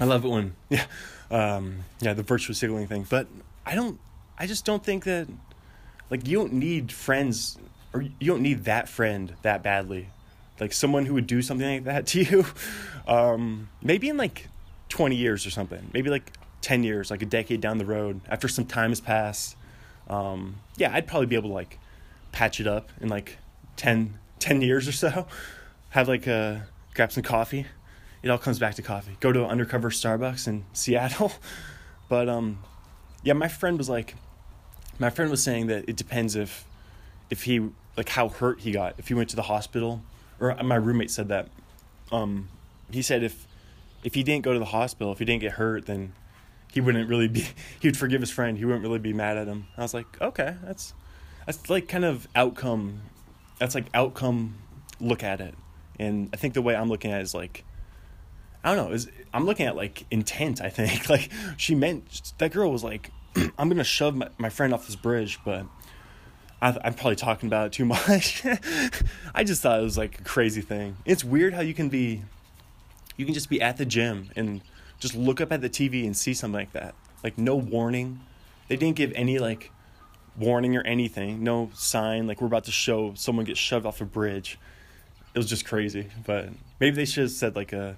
I 0.00 0.04
love 0.04 0.24
it 0.24 0.28
when 0.28 0.54
yeah, 0.68 0.86
um, 1.30 1.84
yeah 2.00 2.14
the 2.14 2.22
virtue 2.22 2.52
signaling 2.52 2.88
thing, 2.88 3.06
but 3.08 3.28
I 3.64 3.74
don't. 3.74 4.00
I 4.38 4.46
just 4.46 4.64
don't 4.64 4.82
think 4.82 5.04
that 5.04 5.28
like 6.10 6.26
you 6.26 6.38
don't 6.38 6.54
need 6.54 6.90
friends 6.90 7.58
or 7.94 8.02
you 8.02 8.26
don't 8.26 8.42
need 8.42 8.64
that 8.64 8.88
friend 8.88 9.34
that 9.42 9.62
badly. 9.62 10.08
Like 10.60 10.72
someone 10.72 11.06
who 11.06 11.14
would 11.14 11.26
do 11.26 11.42
something 11.42 11.68
like 11.68 11.84
that 11.84 12.06
to 12.08 12.22
you. 12.22 12.46
Um, 13.06 13.68
maybe 13.82 14.08
in 14.08 14.16
like 14.16 14.48
20 14.88 15.16
years 15.16 15.46
or 15.46 15.50
something. 15.50 15.90
Maybe 15.92 16.10
like 16.10 16.32
10 16.60 16.84
years 16.84 17.10
like 17.10 17.22
a 17.22 17.26
decade 17.26 17.60
down 17.60 17.78
the 17.78 17.84
road 17.84 18.20
after 18.28 18.48
some 18.48 18.64
time 18.64 18.90
has 18.90 19.00
passed. 19.00 19.56
Um, 20.08 20.56
yeah 20.76 20.92
i'd 20.92 21.06
probably 21.06 21.26
be 21.26 21.36
able 21.36 21.50
to 21.50 21.54
like 21.54 21.78
patch 22.32 22.58
it 22.60 22.66
up 22.66 22.90
in 23.00 23.08
like 23.08 23.38
10, 23.76 24.18
10 24.38 24.62
years 24.62 24.88
or 24.88 24.92
so. 24.92 25.26
Have 25.90 26.08
like 26.08 26.26
a 26.26 26.32
uh, 26.32 26.66
grab 26.94 27.12
some 27.12 27.22
coffee. 27.22 27.66
It 28.22 28.30
all 28.30 28.38
comes 28.38 28.58
back 28.58 28.74
to 28.76 28.82
coffee. 28.82 29.16
Go 29.20 29.32
to 29.32 29.44
an 29.44 29.50
undercover 29.50 29.90
starbucks 29.90 30.46
in 30.48 30.64
seattle. 30.72 31.32
But 32.08 32.28
um 32.28 32.58
yeah 33.22 33.32
my 33.32 33.48
friend 33.48 33.78
was 33.78 33.88
like 33.88 34.16
my 34.98 35.08
friend 35.08 35.30
was 35.30 35.42
saying 35.42 35.68
that 35.68 35.88
it 35.88 35.96
depends 35.96 36.36
if 36.36 36.66
if 37.30 37.44
he 37.44 37.70
like 37.96 38.08
how 38.10 38.28
hurt 38.28 38.60
he 38.60 38.72
got 38.72 38.94
if 38.98 39.08
he 39.08 39.14
went 39.14 39.30
to 39.30 39.36
the 39.36 39.42
hospital. 39.42 40.02
Or 40.40 40.54
my 40.62 40.74
roommate 40.76 41.10
said 41.10 41.28
that 41.28 41.48
um 42.10 42.48
he 42.90 43.02
said 43.02 43.22
if 43.22 43.46
if 44.02 44.14
he 44.14 44.22
didn't 44.22 44.44
go 44.44 44.52
to 44.52 44.58
the 44.58 44.66
hospital 44.66 45.12
if 45.12 45.18
he 45.18 45.24
didn't 45.24 45.40
get 45.40 45.52
hurt 45.52 45.86
then 45.86 46.12
he 46.72 46.80
wouldn't 46.80 47.08
really 47.08 47.28
be 47.28 47.40
he 47.80 47.88
would 47.88 47.96
forgive 47.96 48.20
his 48.20 48.30
friend. 48.30 48.58
He 48.58 48.64
wouldn't 48.64 48.82
really 48.82 48.98
be 48.98 49.12
mad 49.12 49.36
at 49.36 49.46
him. 49.46 49.66
I 49.76 49.82
was 49.82 49.94
like 49.94 50.20
okay 50.20 50.56
that's 50.64 50.94
that's 51.46 51.68
like 51.70 51.88
kind 51.88 52.04
of 52.04 52.28
outcome 52.34 53.02
that's 53.58 53.74
like 53.74 53.86
outcome 53.94 54.56
look 55.00 55.22
at 55.22 55.40
it. 55.40 55.54
And 55.98 56.30
i 56.32 56.36
think 56.36 56.54
the 56.54 56.62
way 56.62 56.74
i'm 56.74 56.88
looking 56.88 57.12
at 57.12 57.20
it 57.20 57.24
is 57.24 57.34
like 57.34 57.64
i 58.64 58.74
don't 58.74 58.84
know 58.84 58.92
is 58.92 59.08
i'm 59.32 59.44
looking 59.44 59.66
at 59.66 59.76
like 59.76 60.06
intent 60.10 60.60
i 60.60 60.68
think. 60.68 61.08
Like 61.08 61.30
she 61.56 61.74
meant 61.74 62.32
that 62.38 62.52
girl 62.52 62.72
was 62.72 62.82
like 62.82 63.10
i'm 63.58 63.68
gonna 63.68 63.84
shove 63.84 64.16
my, 64.16 64.28
my 64.38 64.48
friend 64.48 64.74
off 64.74 64.86
this 64.86 64.96
bridge 64.96 65.38
but 65.44 65.66
I, 66.62 66.78
i'm 66.84 66.94
probably 66.94 67.16
talking 67.16 67.48
about 67.48 67.66
it 67.66 67.72
too 67.72 67.84
much 67.84 68.42
i 69.34 69.44
just 69.44 69.60
thought 69.60 69.78
it 69.78 69.82
was 69.82 69.98
like 69.98 70.20
a 70.20 70.24
crazy 70.24 70.62
thing 70.62 70.96
it's 71.04 71.22
weird 71.22 71.52
how 71.52 71.60
you 71.60 71.74
can 71.74 71.90
be 71.90 72.22
you 73.16 73.26
can 73.26 73.34
just 73.34 73.50
be 73.50 73.60
at 73.60 73.76
the 73.76 73.84
gym 73.84 74.30
and 74.36 74.62
just 74.98 75.14
look 75.14 75.40
up 75.40 75.52
at 75.52 75.60
the 75.60 75.68
tv 75.68 76.06
and 76.06 76.16
see 76.16 76.32
something 76.32 76.58
like 76.58 76.72
that 76.72 76.94
like 77.22 77.36
no 77.36 77.54
warning 77.56 78.20
they 78.68 78.76
didn't 78.76 78.96
give 78.96 79.12
any 79.14 79.38
like 79.38 79.70
warning 80.36 80.76
or 80.76 80.82
anything, 80.82 81.42
no 81.42 81.70
sign 81.74 82.26
like 82.26 82.40
we're 82.40 82.46
about 82.46 82.64
to 82.64 82.72
show 82.72 83.14
someone 83.14 83.44
get 83.44 83.56
shoved 83.56 83.86
off 83.86 84.00
a 84.00 84.04
bridge. 84.04 84.58
It 85.34 85.38
was 85.38 85.46
just 85.46 85.64
crazy, 85.64 86.08
but 86.26 86.48
maybe 86.80 86.96
they 86.96 87.04
should 87.04 87.24
have 87.24 87.30
said 87.30 87.56
like 87.56 87.72
a 87.72 87.96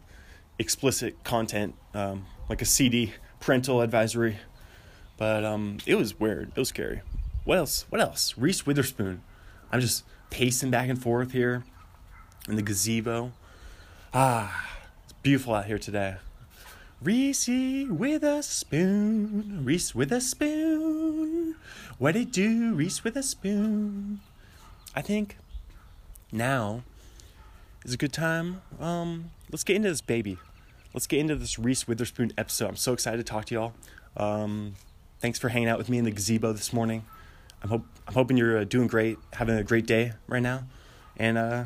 explicit 0.59 1.23
content, 1.25 1.75
um, 1.94 2.26
like 2.49 2.62
a 2.62 2.64
CD 2.64 3.12
parental 3.40 3.80
advisory. 3.80 4.38
But 5.16 5.44
um, 5.44 5.78
it 5.87 5.94
was 5.94 6.18
weird. 6.18 6.52
It 6.54 6.59
was 6.59 6.68
scary. 6.68 7.02
What 7.44 7.58
else? 7.58 7.84
What 7.90 8.00
else? 8.00 8.34
Reese 8.38 8.64
Witherspoon. 8.64 9.22
I'm 9.70 9.80
just 9.80 10.04
pacing 10.30 10.70
back 10.70 10.88
and 10.88 11.00
forth 11.00 11.32
here 11.32 11.64
in 12.48 12.56
the 12.56 12.62
gazebo. 12.62 13.32
Ah, 14.14 14.78
it's 15.04 15.12
beautiful 15.22 15.54
out 15.54 15.66
here 15.66 15.78
today. 15.78 16.16
Reese 17.02 17.48
with 17.48 18.24
a 18.24 18.42
spoon, 18.42 19.60
Reese 19.62 19.94
with 19.94 20.10
a 20.10 20.22
spoon. 20.22 21.56
What 21.98 22.16
it 22.16 22.32
do, 22.32 22.72
Reese 22.72 23.04
with 23.04 23.14
a 23.14 23.22
spoon? 23.22 24.20
I 24.94 25.02
think 25.02 25.36
now 26.32 26.82
is 27.84 27.92
a 27.92 27.98
good 27.98 28.12
time. 28.12 28.62
Um, 28.80 29.32
let's 29.52 29.64
get 29.64 29.76
into 29.76 29.90
this 29.90 30.00
baby. 30.00 30.38
Let's 30.94 31.06
get 31.06 31.20
into 31.20 31.36
this 31.36 31.58
Reese 31.58 31.86
Witherspoon 31.86 32.32
episode. 32.38 32.68
I'm 32.68 32.76
so 32.76 32.94
excited 32.94 33.18
to 33.18 33.24
talk 33.24 33.44
to 33.46 33.54
y'all. 33.54 33.74
Um, 34.16 34.76
thanks 35.20 35.38
for 35.38 35.50
hanging 35.50 35.68
out 35.68 35.76
with 35.76 35.90
me 35.90 35.98
in 35.98 36.04
the 36.04 36.10
gazebo 36.10 36.52
this 36.54 36.72
morning. 36.72 37.04
I'm 37.64 37.71
hope 37.71 37.87
I'm 38.06 38.12
hoping 38.12 38.37
you're 38.37 38.59
uh, 38.59 38.64
doing 38.64 38.87
great, 38.87 39.16
having 39.33 39.56
a 39.56 39.64
great 39.64 39.87
day 39.87 40.12
right 40.26 40.42
now, 40.42 40.64
and 41.16 41.38
uh, 41.38 41.64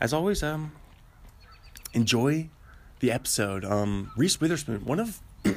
as 0.00 0.12
always, 0.12 0.40
um, 0.44 0.70
enjoy 1.92 2.48
the 3.00 3.10
episode. 3.10 3.64
Um, 3.64 4.12
Reese 4.16 4.40
Witherspoon, 4.40 4.84
one 4.84 5.00
of, 5.00 5.20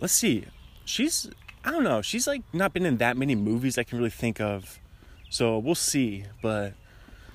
let's 0.00 0.14
see, 0.14 0.46
she's 0.86 1.28
I 1.62 1.70
don't 1.70 1.84
know, 1.84 2.00
she's 2.00 2.26
like 2.26 2.40
not 2.54 2.72
been 2.72 2.86
in 2.86 2.96
that 2.96 3.18
many 3.18 3.34
movies 3.34 3.76
I 3.76 3.82
can 3.82 3.98
really 3.98 4.08
think 4.08 4.40
of, 4.40 4.80
so 5.28 5.58
we'll 5.58 5.74
see. 5.74 6.24
But 6.40 6.72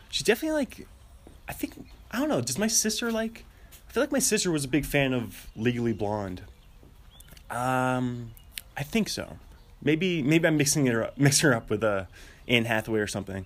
she's 0.10 0.24
definitely 0.24 0.58
like, 0.58 0.88
I 1.48 1.54
think 1.54 1.74
I 2.10 2.18
don't 2.18 2.28
know. 2.28 2.42
Does 2.42 2.58
my 2.58 2.68
sister 2.68 3.12
like? 3.12 3.46
I 3.88 3.92
feel 3.92 4.02
like 4.02 4.12
my 4.12 4.20
sister 4.20 4.50
was 4.50 4.66
a 4.66 4.68
big 4.68 4.86
fan 4.86 5.14
of 5.14 5.48
Legally 5.56 5.94
Blonde. 5.94 6.42
Um, 7.52 8.32
I 8.76 8.82
think 8.82 9.10
so. 9.10 9.38
Maybe 9.84 10.22
maybe 10.22 10.48
I'm 10.48 10.58
mixing 10.58 10.86
her 10.88 11.06
up, 11.06 11.18
mixing 11.18 11.50
her 11.50 11.56
up 11.56 11.70
with 11.70 11.84
uh, 11.84 12.06
Anne 12.48 12.66
Hathaway 12.66 13.00
or 13.00 13.08
something. 13.08 13.46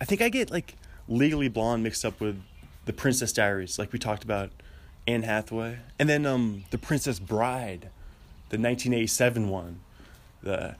I 0.00 0.04
think 0.04 0.22
I 0.22 0.28
get 0.28 0.50
like 0.50 0.76
Legally 1.08 1.48
Blonde 1.48 1.82
mixed 1.82 2.04
up 2.04 2.20
with 2.20 2.40
the 2.84 2.92
Princess 2.92 3.32
Diaries, 3.32 3.78
like 3.78 3.92
we 3.92 3.98
talked 3.98 4.24
about 4.24 4.50
Anne 5.06 5.22
Hathaway, 5.22 5.78
and 5.98 6.08
then 6.08 6.26
um, 6.26 6.64
the 6.70 6.78
Princess 6.78 7.18
Bride, 7.18 7.90
the 8.48 8.58
1987 8.58 9.48
one. 9.48 9.80
The 10.42 10.76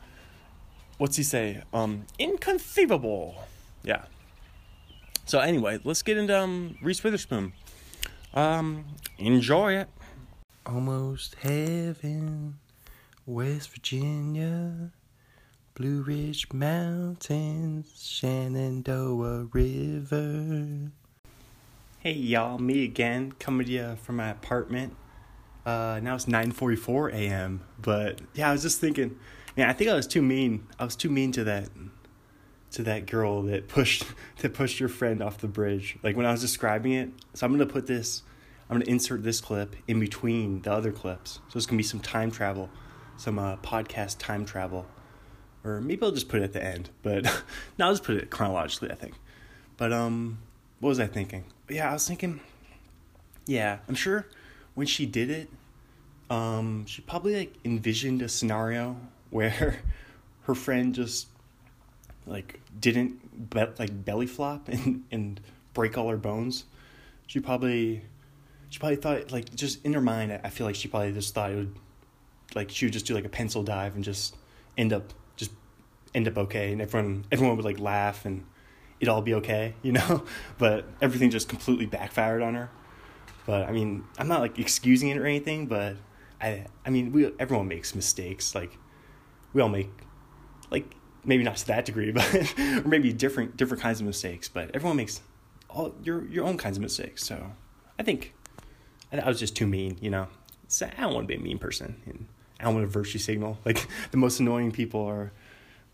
what's 0.99 1.17
he 1.17 1.23
say? 1.23 1.63
Um, 1.73 2.07
inconceivable. 2.19 3.45
Yeah. 3.83 4.05
So 5.27 5.41
anyway, 5.41 5.81
let's 5.85 6.03
get 6.03 6.17
into 6.17 6.39
um, 6.39 6.79
Reese 6.83 7.03
Witherspoon. 7.03 7.53
Um, 8.35 8.85
enjoy 9.19 9.75
it. 9.75 9.89
Almost 10.65 11.37
heaven, 11.37 12.59
West 13.29 13.71
Virginia, 13.71 14.93
Blue 15.75 16.01
Ridge 16.03 16.47
Mountains, 16.53 17.93
Shenandoah 18.01 19.49
River. 19.53 20.93
Hey 21.99 22.13
y'all, 22.13 22.59
me 22.59 22.85
again, 22.85 23.33
coming 23.41 23.67
to 23.67 23.73
you 23.73 23.97
from 24.01 24.15
my 24.15 24.29
apartment. 24.29 24.95
Uh, 25.65 25.99
now 26.05 26.15
it's 26.15 26.27
9:44 26.27 27.15
a.m. 27.15 27.63
But 27.83 28.21
yeah, 28.35 28.49
I 28.49 28.53
was 28.53 28.63
just 28.63 28.81
thinking, 28.81 29.19
man, 29.57 29.69
I 29.69 29.73
think 29.73 29.91
I 29.91 29.95
was 29.95 30.07
too 30.07 30.23
mean. 30.23 30.69
I 30.79 30.85
was 30.85 30.95
too 30.95 31.11
mean 31.11 31.33
to 31.33 31.43
that 31.43 31.69
to 32.71 32.85
that 32.85 33.07
girl 33.07 33.43
that 33.43 33.67
pushed 33.67 34.05
that 34.39 34.55
pushed 34.55 34.79
your 34.79 34.89
friend 34.89 35.21
off 35.21 35.39
the 35.39 35.49
bridge. 35.49 35.99
Like 36.05 36.17
when 36.17 36.27
I 36.27 36.31
was 36.31 36.43
describing 36.43 36.93
it. 36.93 37.11
So 37.35 37.45
I'm 37.45 37.51
gonna 37.51 37.67
put 37.67 37.89
this. 37.89 38.23
I'm 38.71 38.79
gonna 38.79 38.89
insert 38.89 39.25
this 39.25 39.41
clip 39.41 39.75
in 39.89 39.99
between 39.99 40.63
the 40.63 40.73
other 40.73 40.93
clips. 40.93 41.41
So 41.49 41.57
it's 41.57 41.67
gonna 41.67 41.77
be 41.77 41.83
some 41.83 41.99
time 41.99 42.31
travel, 42.31 42.71
some 43.17 43.39
uh, 43.39 43.57
podcast 43.57 44.19
time 44.19 44.45
travel, 44.45 44.87
or 45.65 45.81
maybe 45.81 46.03
I'll 46.03 46.13
just 46.13 46.29
put 46.29 46.41
it 46.41 46.45
at 46.45 46.53
the 46.53 46.65
end. 46.65 46.91
But 47.03 47.25
now 47.79 47.87
I'll 47.87 47.93
just 47.93 48.05
put 48.05 48.17
it 48.17 48.31
chronologically. 48.31 48.91
I 48.91 48.95
think. 48.95 49.15
But 49.77 49.93
um, 49.93 50.39
what 50.81 50.91
was 50.91 51.01
I 51.01 51.07
thinking? 51.07 51.45
yeah, 51.69 51.91
I 51.91 51.93
was 51.93 52.07
thinking, 52.07 52.41
yeah, 53.47 53.79
I'm 53.89 53.95
sure 53.95 54.27
when 54.75 54.87
she 54.87 55.07
did 55.07 55.31
it, 55.31 55.51
um, 56.31 56.87
she 56.87 57.03
probably 57.03 57.37
like 57.37 57.55
envisioned 57.65 58.23
a 58.23 58.29
scenario 58.29 58.97
where 59.31 59.81
her 60.43 60.55
friend 60.55 60.95
just 60.95 61.29
like 62.27 62.61
didn't 62.79 63.51
be- 63.51 63.67
like 63.79 64.05
belly 64.05 64.27
flop 64.27 64.69
and 64.69 65.05
and 65.11 65.41
break 65.75 65.97
all 65.99 66.09
her 66.09 66.17
bones. 66.17 66.65
She 67.27 67.41
probably 67.41 68.03
she 68.69 68.79
probably 68.79 68.97
thought 68.97 69.33
like 69.33 69.55
just 69.55 69.85
in 69.85 69.93
her 69.93 70.01
mind, 70.01 70.39
I 70.45 70.51
feel 70.51 70.67
like 70.67 70.77
she 70.77 70.89
probably 70.89 71.13
just 71.13 71.35
thought 71.35 71.51
it 71.51 71.57
would 71.57 71.75
like 72.57 72.71
she 72.71 72.87
would 72.87 72.93
just 72.93 73.07
do 73.07 73.15
like 73.15 73.25
a 73.25 73.29
pencil 73.29 73.63
dive 73.63 73.95
and 73.95 74.03
just 74.03 74.35
end 74.77 74.93
up 74.93 75.13
just 75.37 75.53
end 76.15 76.27
up 76.27 76.37
okay, 76.39 76.73
and 76.73 76.83
everyone 76.83 77.25
everyone 77.31 77.57
would 77.57 77.65
like 77.65 77.79
laugh 77.79 78.25
and 78.25 78.45
it'd 78.99 79.09
all 79.09 79.23
be 79.23 79.35
okay, 79.35 79.75
you 79.83 79.93
know? 79.93 80.25
But 80.59 80.87
everything 81.01 81.31
just 81.31 81.49
completely 81.49 81.87
backfired 81.87 82.43
on 82.43 82.55
her. 82.55 82.71
But 83.45 83.69
I 83.69 83.73
mean, 83.73 84.05
I'm 84.19 84.27
not 84.27 84.41
like 84.41 84.59
excusing 84.59 85.11
it 85.11 85.19
or 85.19 85.27
anything, 85.27 85.67
but 85.67 85.97
I 86.41 86.65
I 86.85 86.91
mean, 86.91 87.13
we 87.13 87.33
everyone 87.39 87.69
makes 87.69 87.95
mistakes. 87.95 88.55
Like 88.55 88.77
we 89.53 89.63
all 89.63 89.69
make 89.69 89.91
like 90.71 90.95
maybe 91.25 91.45
not 91.45 91.57
to 91.57 91.67
that 91.69 91.85
degree, 91.85 92.11
but 92.19 92.35
or 92.59 92.89
maybe 92.89 93.13
different 93.13 93.57
different 93.57 93.83
kinds 93.83 94.01
of 94.01 94.07
mistakes, 94.07 94.49
but 94.49 94.71
everyone 94.75 94.97
makes 94.97 95.21
all 95.69 95.95
your 96.03 96.27
your 96.27 96.45
own 96.45 96.57
kinds 96.57 96.77
of 96.79 96.83
mistakes. 96.83 97.25
So 97.25 97.53
I 97.99 98.03
think 98.03 98.33
I 99.13 99.29
was 99.29 99.39
just 99.39 99.55
too 99.55 99.67
mean, 99.67 99.99
you 100.01 100.11
know. 100.11 100.29
So 100.69 100.87
I 100.87 101.03
don't 101.03 101.15
want 101.15 101.29
to 101.29 101.29
be 101.29 101.41
a 101.41 101.43
mean 101.43 101.59
person. 101.59 102.03
And 102.07 102.27
I 102.61 102.69
want 102.69 102.83
to 102.83 102.87
virtue 102.87 103.19
signal. 103.19 103.59
Like 103.65 103.87
the 104.11 104.17
most 104.17 104.41
annoying 104.41 104.73
people 104.73 105.05
are 105.05 105.33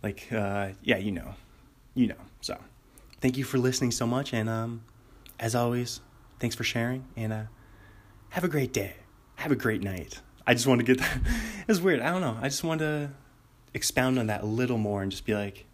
like 0.02 0.28
uh, 0.33 0.71
yeah, 0.83 0.99
you 0.99 1.12
know. 1.12 1.35
You 1.95 2.09
know. 2.09 2.23
So 2.40 2.59
thank 3.21 3.37
you 3.37 3.45
for 3.45 3.59
listening 3.59 3.90
so 3.90 4.07
much 4.07 4.33
and 4.33 4.49
um 4.49 4.83
as 5.38 5.54
always, 5.54 6.00
thanks 6.38 6.54
for 6.57 6.64
sharing 6.64 7.04
and 7.16 7.33
uh 7.33 7.42
have 8.31 8.45
a 8.45 8.49
great 8.49 8.73
day. 8.73 8.95
Have 9.37 9.52
a 9.52 9.57
great 9.57 9.83
night. 9.83 10.21
I 10.47 10.54
just 10.54 10.66
want 10.66 10.81
to 10.81 10.85
get 10.85 10.99
that. 11.04 11.21
it's 11.69 11.81
weird. 11.81 12.00
I 12.00 12.11
don't 12.11 12.21
know. 12.21 12.38
I 12.40 12.49
just 12.49 12.64
want 12.64 12.81
to 12.81 13.11
expound 13.75 14.19
on 14.19 14.26
that 14.26 14.42
a 14.42 14.47
little 14.47 14.78
more 14.78 15.02
and 15.02 15.11
just 15.11 15.25
be 15.25 15.35
like, 15.35 15.64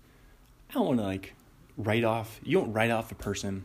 I 0.71 0.75
don't 0.75 0.87
want 0.87 0.99
to 0.99 1.04
like 1.04 1.35
write 1.76 2.04
off. 2.04 2.40
You 2.42 2.59
don't 2.59 2.73
write 2.73 2.90
off 2.90 3.11
a 3.12 3.14
person 3.14 3.64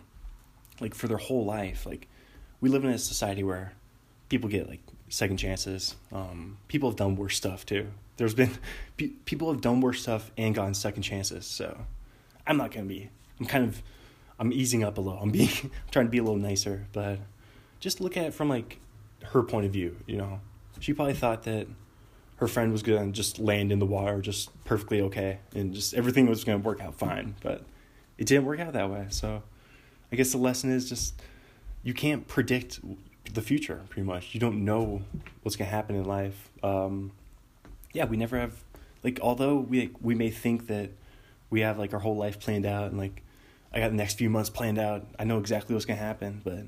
like 0.79 0.93
for 0.95 1.07
their 1.07 1.17
whole 1.17 1.45
life. 1.45 1.85
Like 1.85 2.07
we 2.61 2.69
live 2.69 2.83
in 2.83 2.91
a 2.91 2.97
society 2.97 3.43
where 3.43 3.73
people 4.29 4.49
get 4.49 4.69
like 4.69 4.81
second 5.13 5.37
chances. 5.37 5.95
Um, 6.11 6.57
people 6.67 6.89
have 6.89 6.97
done 6.97 7.15
worse 7.15 7.37
stuff 7.37 7.65
too. 7.65 7.87
There's 8.17 8.33
been 8.33 8.49
pe- 8.97 9.11
people 9.25 9.51
have 9.51 9.61
done 9.61 9.79
worse 9.79 10.01
stuff 10.01 10.31
and 10.37 10.55
gotten 10.55 10.73
second 10.73 11.03
chances. 11.03 11.45
So 11.45 11.85
I'm 12.47 12.57
not 12.57 12.71
gonna 12.71 12.87
be. 12.87 13.09
I'm 13.39 13.45
kind 13.45 13.63
of 13.63 13.81
I'm 14.39 14.51
easing 14.51 14.83
up 14.83 14.97
a 14.97 15.01
little. 15.01 15.19
I'm 15.19 15.29
being 15.29 15.49
I'm 15.63 15.71
trying 15.91 16.05
to 16.05 16.11
be 16.11 16.17
a 16.17 16.23
little 16.23 16.39
nicer, 16.39 16.87
but 16.93 17.19
just 17.79 18.01
look 18.01 18.17
at 18.17 18.25
it 18.25 18.33
from 18.33 18.49
like 18.49 18.79
her 19.25 19.43
point 19.43 19.67
of 19.67 19.71
view. 19.71 19.95
You 20.07 20.17
know, 20.17 20.39
she 20.79 20.93
probably 20.93 21.13
thought 21.13 21.43
that 21.43 21.67
her 22.37 22.47
friend 22.47 22.71
was 22.71 22.81
gonna 22.81 23.11
just 23.11 23.37
land 23.37 23.71
in 23.71 23.77
the 23.77 23.85
water 23.85 24.19
just 24.19 24.49
perfectly 24.65 24.99
okay, 25.01 25.37
and 25.53 25.75
just 25.75 25.93
everything 25.93 26.25
was 26.25 26.43
gonna 26.43 26.57
work 26.57 26.81
out 26.81 26.95
fine. 26.95 27.35
But 27.43 27.63
it 28.17 28.25
didn't 28.25 28.45
work 28.45 28.59
out 28.59 28.73
that 28.73 28.89
way. 28.89 29.05
So 29.09 29.43
I 30.11 30.15
guess 30.15 30.31
the 30.31 30.39
lesson 30.39 30.71
is 30.71 30.89
just 30.89 31.21
you 31.83 31.93
can't 31.93 32.27
predict 32.27 32.79
the 33.31 33.41
future 33.41 33.81
pretty 33.89 34.05
much. 34.05 34.33
You 34.33 34.39
don't 34.39 34.65
know 34.65 35.01
what's 35.41 35.55
gonna 35.55 35.69
happen 35.69 35.95
in 35.95 36.05
life. 36.05 36.49
Um, 36.61 37.11
yeah, 37.93 38.05
we 38.05 38.17
never 38.17 38.37
have 38.37 38.63
like 39.03 39.19
although 39.21 39.57
we 39.57 39.91
we 40.01 40.15
may 40.15 40.29
think 40.29 40.67
that 40.67 40.91
we 41.49 41.61
have 41.61 41.77
like 41.77 41.93
our 41.93 41.99
whole 41.99 42.17
life 42.17 42.39
planned 42.39 42.65
out 42.65 42.89
and 42.89 42.97
like 42.97 43.21
I 43.73 43.79
got 43.79 43.89
the 43.89 43.95
next 43.95 44.17
few 44.17 44.29
months 44.29 44.49
planned 44.49 44.77
out. 44.77 45.05
I 45.17 45.23
know 45.23 45.39
exactly 45.39 45.73
what's 45.73 45.85
gonna 45.85 45.99
happen, 45.99 46.41
but 46.43 46.65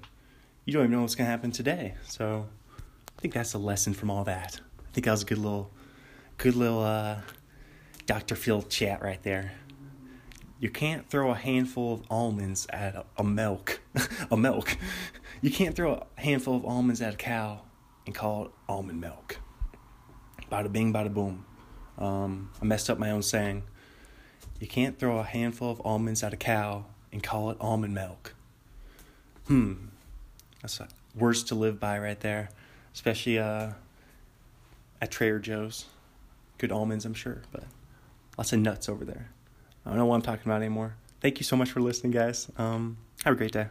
you 0.65 0.73
don't 0.73 0.83
even 0.83 0.91
know 0.91 1.01
what's 1.01 1.15
gonna 1.15 1.29
happen 1.29 1.51
today. 1.51 1.95
So 2.07 2.47
I 2.77 3.21
think 3.21 3.33
that's 3.33 3.53
a 3.53 3.59
lesson 3.59 3.93
from 3.93 4.09
all 4.09 4.23
that. 4.23 4.59
I 4.79 4.91
think 4.93 5.05
that 5.05 5.11
was 5.11 5.23
a 5.23 5.25
good 5.25 5.37
little, 5.37 5.71
good 6.37 6.55
little 6.55 6.81
uh, 6.81 7.17
Dr. 8.05 8.35
Phil 8.35 8.61
chat 8.63 9.01
right 9.01 9.21
there. 9.23 9.51
You 10.59 10.69
can't 10.69 11.07
throw 11.09 11.31
a 11.31 11.35
handful 11.35 11.93
of 11.93 12.03
almonds 12.09 12.65
at 12.69 12.95
a, 12.95 13.05
a 13.17 13.23
milk, 13.23 13.81
a 14.31 14.37
milk. 14.37 14.77
You 15.41 15.51
can't 15.51 15.75
throw 15.75 16.07
a 16.17 16.21
handful 16.21 16.55
of 16.55 16.65
almonds 16.65 17.01
at 17.01 17.13
a 17.13 17.17
cow 17.17 17.61
and 18.05 18.15
call 18.15 18.45
it 18.45 18.51
almond 18.69 19.01
milk. 19.01 19.37
Bada 20.51 20.71
bing, 20.71 20.93
bada 20.93 21.13
boom. 21.13 21.45
Um, 21.97 22.51
I 22.61 22.65
messed 22.65 22.89
up 22.89 22.97
my 22.97 23.11
own 23.11 23.21
saying. 23.21 23.63
You 24.59 24.67
can't 24.67 24.97
throw 24.97 25.19
a 25.19 25.23
handful 25.23 25.69
of 25.69 25.81
almonds 25.83 26.23
at 26.23 26.33
a 26.33 26.37
cow 26.37 26.85
and 27.11 27.21
call 27.21 27.49
it 27.49 27.57
almond 27.59 27.93
milk. 27.93 28.33
Hmm. 29.47 29.73
That's 30.61 30.79
words 31.13 31.43
to 31.43 31.55
live 31.55 31.79
by 31.79 31.99
right 31.99 32.19
there, 32.19 32.49
especially 32.93 33.37
uh, 33.39 33.71
at 35.01 35.11
Trader 35.11 35.39
Joe's. 35.39 35.85
Good 36.57 36.71
almonds, 36.71 37.05
I'm 37.05 37.13
sure, 37.13 37.41
but 37.51 37.65
lots 38.37 38.53
of 38.53 38.59
nuts 38.59 38.87
over 38.87 39.03
there. 39.03 39.29
I 39.85 39.89
don't 39.89 39.97
know 39.97 40.05
what 40.05 40.15
I'm 40.15 40.21
talking 40.21 40.45
about 40.45 40.61
anymore. 40.61 40.95
Thank 41.21 41.39
you 41.39 41.43
so 41.43 41.55
much 41.55 41.71
for 41.71 41.79
listening, 41.79 42.11
guys. 42.11 42.49
Um, 42.57 42.97
have 43.23 43.33
a 43.33 43.37
great 43.37 43.51
day. 43.51 43.67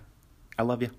I 0.59 0.63
love 0.63 0.83
you. 0.83 0.91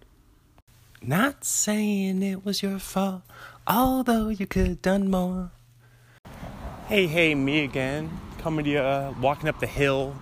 Not 1.02 1.46
saying 1.46 2.22
it 2.24 2.44
was 2.44 2.62
your 2.62 2.80
fault, 2.80 3.22
although 3.68 4.30
you 4.30 4.46
could 4.48 4.68
have 4.68 4.82
done 4.82 5.10
more. 5.10 5.52
Hey, 6.88 7.08
hey, 7.08 7.36
me 7.36 7.64
again. 7.64 8.10
Coming 8.40 8.66
to 8.66 8.72
you, 8.72 8.80
uh, 8.80 9.14
walking 9.22 9.48
up 9.48 9.60
the 9.60 9.68
hill. 9.68 10.16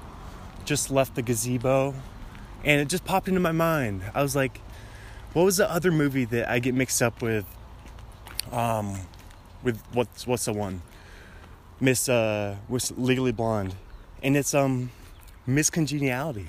Just 0.65 0.91
left 0.91 1.15
the 1.15 1.22
gazebo, 1.22 1.94
and 2.63 2.80
it 2.80 2.88
just 2.88 3.04
popped 3.04 3.28
into 3.28 3.41
my 3.41 3.52
mind. 3.52 4.02
I 4.13 4.22
was 4.22 4.34
like, 4.34 4.62
what 5.34 5.44
was 5.44 5.58
the 5.58 5.70
other 5.70 5.91
movie 5.91 6.24
that 6.26 6.50
I 6.50 6.60
get 6.60 6.74
mixed 6.74 7.02
up 7.02 7.22
with? 7.22 7.46
Um, 8.52 8.98
with 9.62 9.82
what's 9.91 10.26
what's 10.26 10.46
the 10.46 10.54
one? 10.54 10.82
Miss 11.82 12.08
uh, 12.08 12.56
was 12.70 12.94
Legally 12.98 13.34
Blonde, 13.34 13.76
and 14.24 14.36
it's 14.36 14.54
um, 14.54 14.90
Miss 15.46 15.70
Congeniality. 15.70 16.48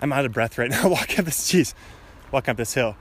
I'm 0.00 0.12
out 0.12 0.24
of 0.24 0.32
breath 0.32 0.58
right 0.58 0.70
now. 0.70 0.88
walking 0.88 1.20
up 1.20 1.26
this, 1.26 1.52
jeez, 1.52 1.74
walking 2.32 2.50
up 2.50 2.56
this 2.56 2.74
hill 2.74 2.96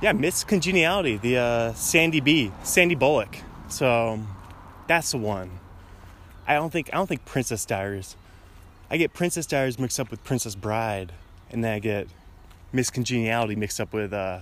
yeah, 0.00 0.12
Miss 0.12 0.44
Congeniality, 0.44 1.18
the 1.18 1.36
uh, 1.36 1.72
Sandy 1.74 2.20
B, 2.20 2.50
Sandy 2.62 2.94
Bullock. 2.94 3.36
So 3.68 4.12
um, 4.14 4.28
that's 4.86 5.10
the 5.10 5.18
one. 5.18 5.50
I 6.46 6.54
don't 6.54 6.70
think 6.70 6.90
I 6.92 6.96
don't 6.96 7.06
think 7.06 7.24
Princess 7.24 7.64
Diaries. 7.66 8.16
I 8.90 8.96
get 8.96 9.12
Princess 9.12 9.46
Diaries 9.46 9.78
mixed 9.78 10.00
up 10.00 10.10
with 10.10 10.24
Princess 10.24 10.54
Bride, 10.54 11.12
and 11.50 11.62
then 11.62 11.74
I 11.74 11.78
get 11.78 12.08
Miss 12.72 12.90
Congeniality 12.90 13.56
mixed 13.56 13.80
up 13.80 13.92
with 13.92 14.12
uh, 14.12 14.40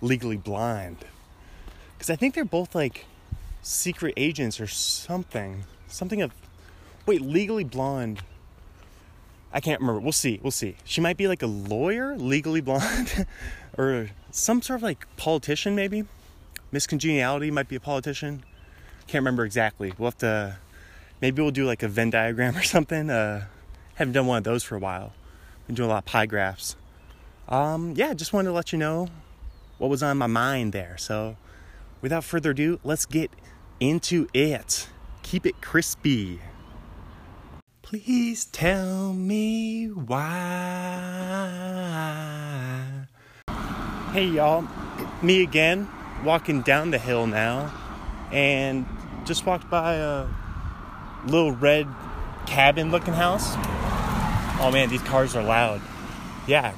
Legally 0.00 0.36
Blind. 0.36 0.98
Because 1.94 2.08
I 2.08 2.16
think 2.16 2.34
they're 2.34 2.44
both 2.44 2.74
like 2.74 3.04
secret 3.62 4.14
agents 4.16 4.60
or 4.60 4.68
something. 4.68 5.64
Something 5.88 6.22
of. 6.22 6.32
Wait, 7.08 7.22
Legally 7.22 7.64
Blonde. 7.64 8.20
I 9.50 9.60
can't 9.60 9.80
remember. 9.80 9.98
We'll 9.98 10.12
see. 10.12 10.40
We'll 10.42 10.50
see. 10.50 10.76
She 10.84 11.00
might 11.00 11.16
be 11.16 11.26
like 11.26 11.40
a 11.40 11.46
lawyer, 11.46 12.14
legally 12.18 12.60
blonde, 12.60 13.26
or 13.78 14.10
some 14.30 14.60
sort 14.60 14.80
of 14.80 14.82
like 14.82 15.06
politician, 15.16 15.74
maybe. 15.74 16.04
Miss 16.70 16.86
Congeniality 16.86 17.50
might 17.50 17.66
be 17.66 17.76
a 17.76 17.80
politician. 17.80 18.44
Can't 19.06 19.22
remember 19.22 19.46
exactly. 19.46 19.94
We'll 19.96 20.08
have 20.08 20.18
to. 20.18 20.58
Maybe 21.22 21.40
we'll 21.40 21.50
do 21.50 21.64
like 21.64 21.82
a 21.82 21.88
Venn 21.88 22.10
diagram 22.10 22.54
or 22.54 22.62
something. 22.62 23.08
Uh, 23.08 23.46
haven't 23.94 24.12
done 24.12 24.26
one 24.26 24.36
of 24.36 24.44
those 24.44 24.62
for 24.62 24.76
a 24.76 24.78
while. 24.78 25.14
Been 25.66 25.76
doing 25.76 25.88
a 25.88 25.92
lot 25.94 26.00
of 26.00 26.04
pie 26.04 26.26
graphs. 26.26 26.76
Um, 27.48 27.94
yeah, 27.96 28.12
just 28.12 28.34
wanted 28.34 28.50
to 28.50 28.54
let 28.54 28.70
you 28.70 28.78
know 28.78 29.08
what 29.78 29.88
was 29.88 30.02
on 30.02 30.18
my 30.18 30.26
mind 30.26 30.74
there. 30.74 30.98
So, 30.98 31.38
without 32.02 32.22
further 32.22 32.50
ado, 32.50 32.80
let's 32.84 33.06
get 33.06 33.30
into 33.80 34.28
it. 34.34 34.90
Keep 35.22 35.46
it 35.46 35.62
crispy. 35.62 36.40
Please 37.88 38.44
tell 38.44 39.14
me 39.14 39.86
why. 39.86 40.18
Hey 44.12 44.26
y'all, 44.26 44.68
me 45.22 45.42
again, 45.42 45.88
walking 46.22 46.60
down 46.60 46.90
the 46.90 46.98
hill 46.98 47.26
now, 47.26 47.72
and 48.30 48.84
just 49.24 49.46
walked 49.46 49.70
by 49.70 49.94
a 49.94 50.26
little 51.28 51.52
red 51.52 51.86
cabin 52.44 52.90
looking 52.90 53.14
house. 53.14 53.54
Oh 54.60 54.68
man, 54.70 54.90
these 54.90 55.00
cars 55.00 55.34
are 55.34 55.42
loud. 55.42 55.80
Yeah, 56.46 56.74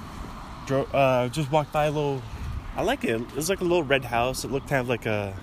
Dro- 0.66 0.86
uh, 0.94 1.28
just 1.28 1.50
walked 1.50 1.72
by 1.72 1.86
a 1.86 1.90
little. 1.90 2.22
I 2.76 2.82
like 2.82 3.02
it. 3.02 3.20
It 3.20 3.34
was 3.34 3.50
like 3.50 3.60
a 3.60 3.64
little 3.64 3.82
red 3.82 4.04
house. 4.04 4.44
It 4.44 4.52
looked 4.52 4.68
kind 4.68 4.80
of 4.80 4.88
like 4.88 5.06
a. 5.06 5.34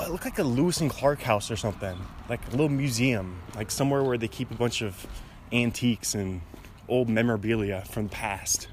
It 0.00 0.10
looked 0.10 0.24
like 0.24 0.38
a 0.38 0.42
Lewis 0.42 0.80
and 0.80 0.90
Clark 0.90 1.22
house 1.22 1.50
or 1.50 1.56
something, 1.56 1.96
like 2.28 2.46
a 2.48 2.50
little 2.50 2.68
museum, 2.68 3.40
like 3.54 3.70
somewhere 3.70 4.02
where 4.02 4.18
they 4.18 4.28
keep 4.28 4.50
a 4.50 4.54
bunch 4.54 4.82
of 4.82 5.06
antiques 5.52 6.14
and 6.14 6.40
old 6.88 7.08
memorabilia 7.08 7.82
from 7.88 8.08
the 8.08 8.10
past. 8.10 8.68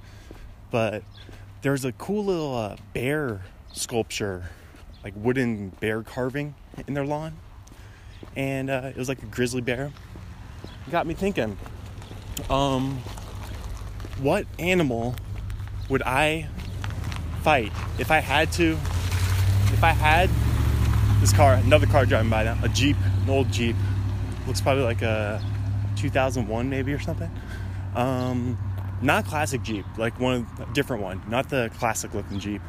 But 0.71 1.03
there's 1.61 1.85
a 1.85 1.91
cool 1.93 2.25
little 2.25 2.55
uh, 2.55 2.77
bear 2.93 3.43
sculpture, 3.71 4.49
like 5.03 5.13
wooden 5.15 5.69
bear 5.69 6.01
carving 6.01 6.55
in 6.87 6.95
their 6.95 7.05
lawn. 7.05 7.37
And 8.35 8.69
uh, 8.69 8.89
it 8.89 8.97
was 8.97 9.07
like 9.07 9.21
a 9.21 9.27
grizzly 9.27 9.61
bear. 9.61 9.91
Got 10.89 11.05
me 11.05 11.13
thinking, 11.13 11.57
um, 12.49 12.97
what 14.19 14.47
animal 14.57 15.15
would 15.87 16.01
I 16.01 16.47
fight 17.43 17.71
if 17.99 18.09
I 18.09 18.19
had 18.19 18.51
to? 18.53 18.71
If 19.73 19.83
I 19.83 19.91
had 19.91 20.29
this 21.21 21.31
car, 21.31 21.53
another 21.53 21.85
car 21.85 22.03
driving 22.05 22.31
by 22.31 22.43
now, 22.43 22.57
a 22.63 22.69
Jeep, 22.69 22.97
an 23.23 23.29
old 23.29 23.51
Jeep, 23.51 23.75
looks 24.47 24.59
probably 24.59 24.83
like 24.83 25.03
a 25.03 25.41
2001 25.95 26.69
maybe 26.69 26.91
or 26.91 26.99
something. 26.99 27.29
Um, 27.95 28.57
not 29.03 29.25
classic 29.25 29.61
Jeep, 29.61 29.85
like 29.97 30.19
one 30.19 30.47
different 30.73 31.03
one, 31.03 31.21
not 31.29 31.49
the 31.49 31.69
classic 31.77 32.15
looking 32.15 32.39
Jeep. 32.39 32.61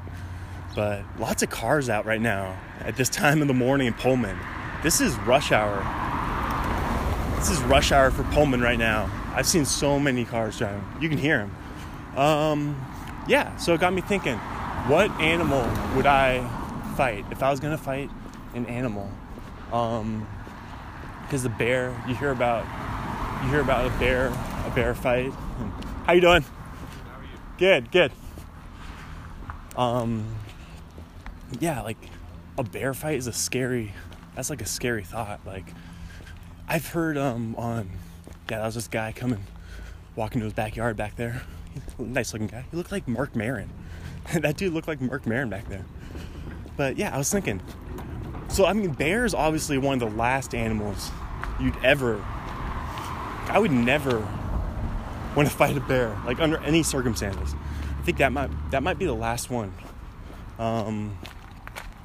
But 0.76 1.02
lots 1.18 1.42
of 1.42 1.48
cars 1.48 1.88
out 1.88 2.04
right 2.04 2.20
now 2.20 2.58
at 2.80 2.96
this 2.96 3.08
time 3.08 3.40
of 3.40 3.48
the 3.48 3.54
morning 3.54 3.86
in 3.86 3.94
Pullman. 3.94 4.38
This 4.82 5.00
is 5.00 5.16
rush 5.20 5.50
hour. 5.50 5.82
This 7.38 7.50
is 7.50 7.60
rush 7.62 7.90
hour 7.90 8.10
for 8.10 8.22
Pullman 8.34 8.60
right 8.60 8.78
now. 8.78 9.10
I've 9.34 9.46
seen 9.46 9.64
so 9.64 9.98
many 9.98 10.26
cars 10.26 10.58
driving. 10.58 10.84
You 11.00 11.08
can 11.08 11.18
hear 11.18 11.38
them. 11.38 12.18
Um, 12.18 12.86
yeah, 13.26 13.56
so 13.56 13.72
it 13.72 13.80
got 13.80 13.94
me 13.94 14.02
thinking, 14.02 14.36
what 14.88 15.10
animal 15.20 15.66
would 15.96 16.06
I 16.06 16.46
fight 16.96 17.24
if 17.30 17.42
I 17.42 17.50
was 17.50 17.58
gonna 17.58 17.78
fight 17.78 18.10
an 18.54 18.66
animal? 18.66 19.10
Um, 19.72 20.26
because 21.22 21.42
the 21.42 21.48
bear, 21.48 21.96
you 22.06 22.14
hear 22.14 22.30
about, 22.30 22.64
you 23.42 23.50
hear 23.50 23.60
about 23.60 23.86
a 23.86 23.98
bear, 23.98 24.26
a 24.66 24.72
bear 24.74 24.94
fight. 24.94 25.32
How 26.06 26.12
you 26.12 26.20
doing? 26.20 26.42
How 26.42 27.18
are 27.18 27.22
you? 27.22 27.38
Good, 27.58 27.90
good. 27.90 28.12
Um, 29.76 30.26
yeah, 31.58 31.80
like 31.82 31.96
a 32.58 32.62
bear 32.62 32.92
fight 32.94 33.16
is 33.16 33.26
a 33.26 33.32
scary. 33.32 33.94
That's 34.34 34.50
like 34.50 34.60
a 34.60 34.66
scary 34.66 35.04
thought. 35.04 35.40
Like 35.46 35.66
I've 36.68 36.86
heard 36.88 37.16
um 37.16 37.54
on 37.56 37.90
yeah, 38.50 38.58
that 38.58 38.66
was 38.66 38.74
this 38.74 38.88
guy 38.88 39.12
coming, 39.12 39.42
walking 40.14 40.40
to 40.40 40.44
his 40.44 40.52
backyard 40.52 40.96
back 40.96 41.16
there. 41.16 41.42
Nice 41.98 42.34
looking 42.34 42.48
guy. 42.48 42.66
He 42.70 42.76
looked 42.76 42.92
like 42.92 43.08
Mark 43.08 43.34
Maron. 43.34 43.70
that 44.34 44.58
dude 44.58 44.74
looked 44.74 44.88
like 44.88 45.00
Mark 45.00 45.26
Maron 45.26 45.48
back 45.48 45.68
there. 45.70 45.86
But 46.76 46.98
yeah, 46.98 47.14
I 47.14 47.18
was 47.18 47.30
thinking. 47.32 47.62
So 48.52 48.66
I 48.66 48.74
mean, 48.74 48.90
bears 48.90 49.32
obviously 49.32 49.78
one 49.78 50.02
of 50.02 50.10
the 50.10 50.16
last 50.16 50.54
animals 50.54 51.10
you'd 51.58 51.76
ever. 51.82 52.22
I 53.48 53.58
would 53.58 53.72
never 53.72 54.18
want 55.34 55.48
to 55.48 55.54
fight 55.56 55.76
a 55.76 55.80
bear, 55.80 56.16
like 56.26 56.38
under 56.38 56.58
any 56.58 56.82
circumstances. 56.82 57.54
I 57.98 58.02
think 58.02 58.18
that 58.18 58.30
might 58.30 58.50
that 58.70 58.82
might 58.82 58.98
be 58.98 59.06
the 59.06 59.14
last 59.14 59.48
one. 59.48 59.72
Um, 60.58 61.16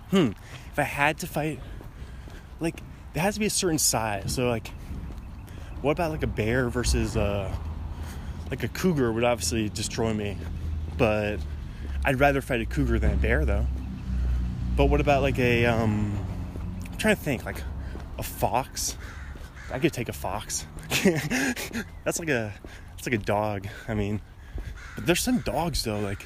hmm. 0.10 0.30
If 0.72 0.80
I 0.80 0.84
had 0.84 1.18
to 1.20 1.28
fight, 1.28 1.60
like, 2.60 2.82
there 3.14 3.24
has 3.24 3.34
to 3.34 3.40
be 3.40 3.48
a 3.48 3.50
certain 3.50 3.80
size. 3.80 4.34
So 4.34 4.48
like, 4.48 4.70
what 5.82 5.92
about 5.92 6.12
like 6.12 6.24
a 6.24 6.28
bear 6.28 6.70
versus 6.70 7.18
uh, 7.18 7.54
like 8.50 8.64
a 8.64 8.70
cougar 8.70 9.12
would 9.12 9.26
obviously 9.26 9.68
destroy 9.68 10.14
me, 10.14 10.38
but 10.98 11.38
I'd 12.06 12.22
rather 12.22 12.42
fight 12.42 12.62
a 12.62 12.66
cougar 12.66 13.00
than 13.00 13.12
a 13.12 13.18
bear 13.18 13.44
though. 13.44 13.66
But 14.78 14.86
what 14.86 15.02
about 15.02 15.24
like 15.24 15.40
a 15.40 15.66
um, 15.66 16.18
I'm 16.98 17.02
trying 17.02 17.16
to 17.16 17.22
think 17.22 17.46
like 17.46 17.62
a 18.18 18.24
fox. 18.24 18.98
I 19.72 19.78
could 19.78 19.94
take 19.94 20.10
a 20.10 20.14
fox. 20.14 20.66
that's 22.04 22.18
like 22.18 22.30
a 22.30 22.52
that's 22.90 23.06
like 23.06 23.14
a 23.14 23.24
dog. 23.24 23.68
I 23.88 23.94
mean, 23.94 24.20
but 24.96 25.06
there's 25.06 25.20
some 25.20 25.38
dogs 25.42 25.84
though. 25.84 26.00
Like, 26.00 26.26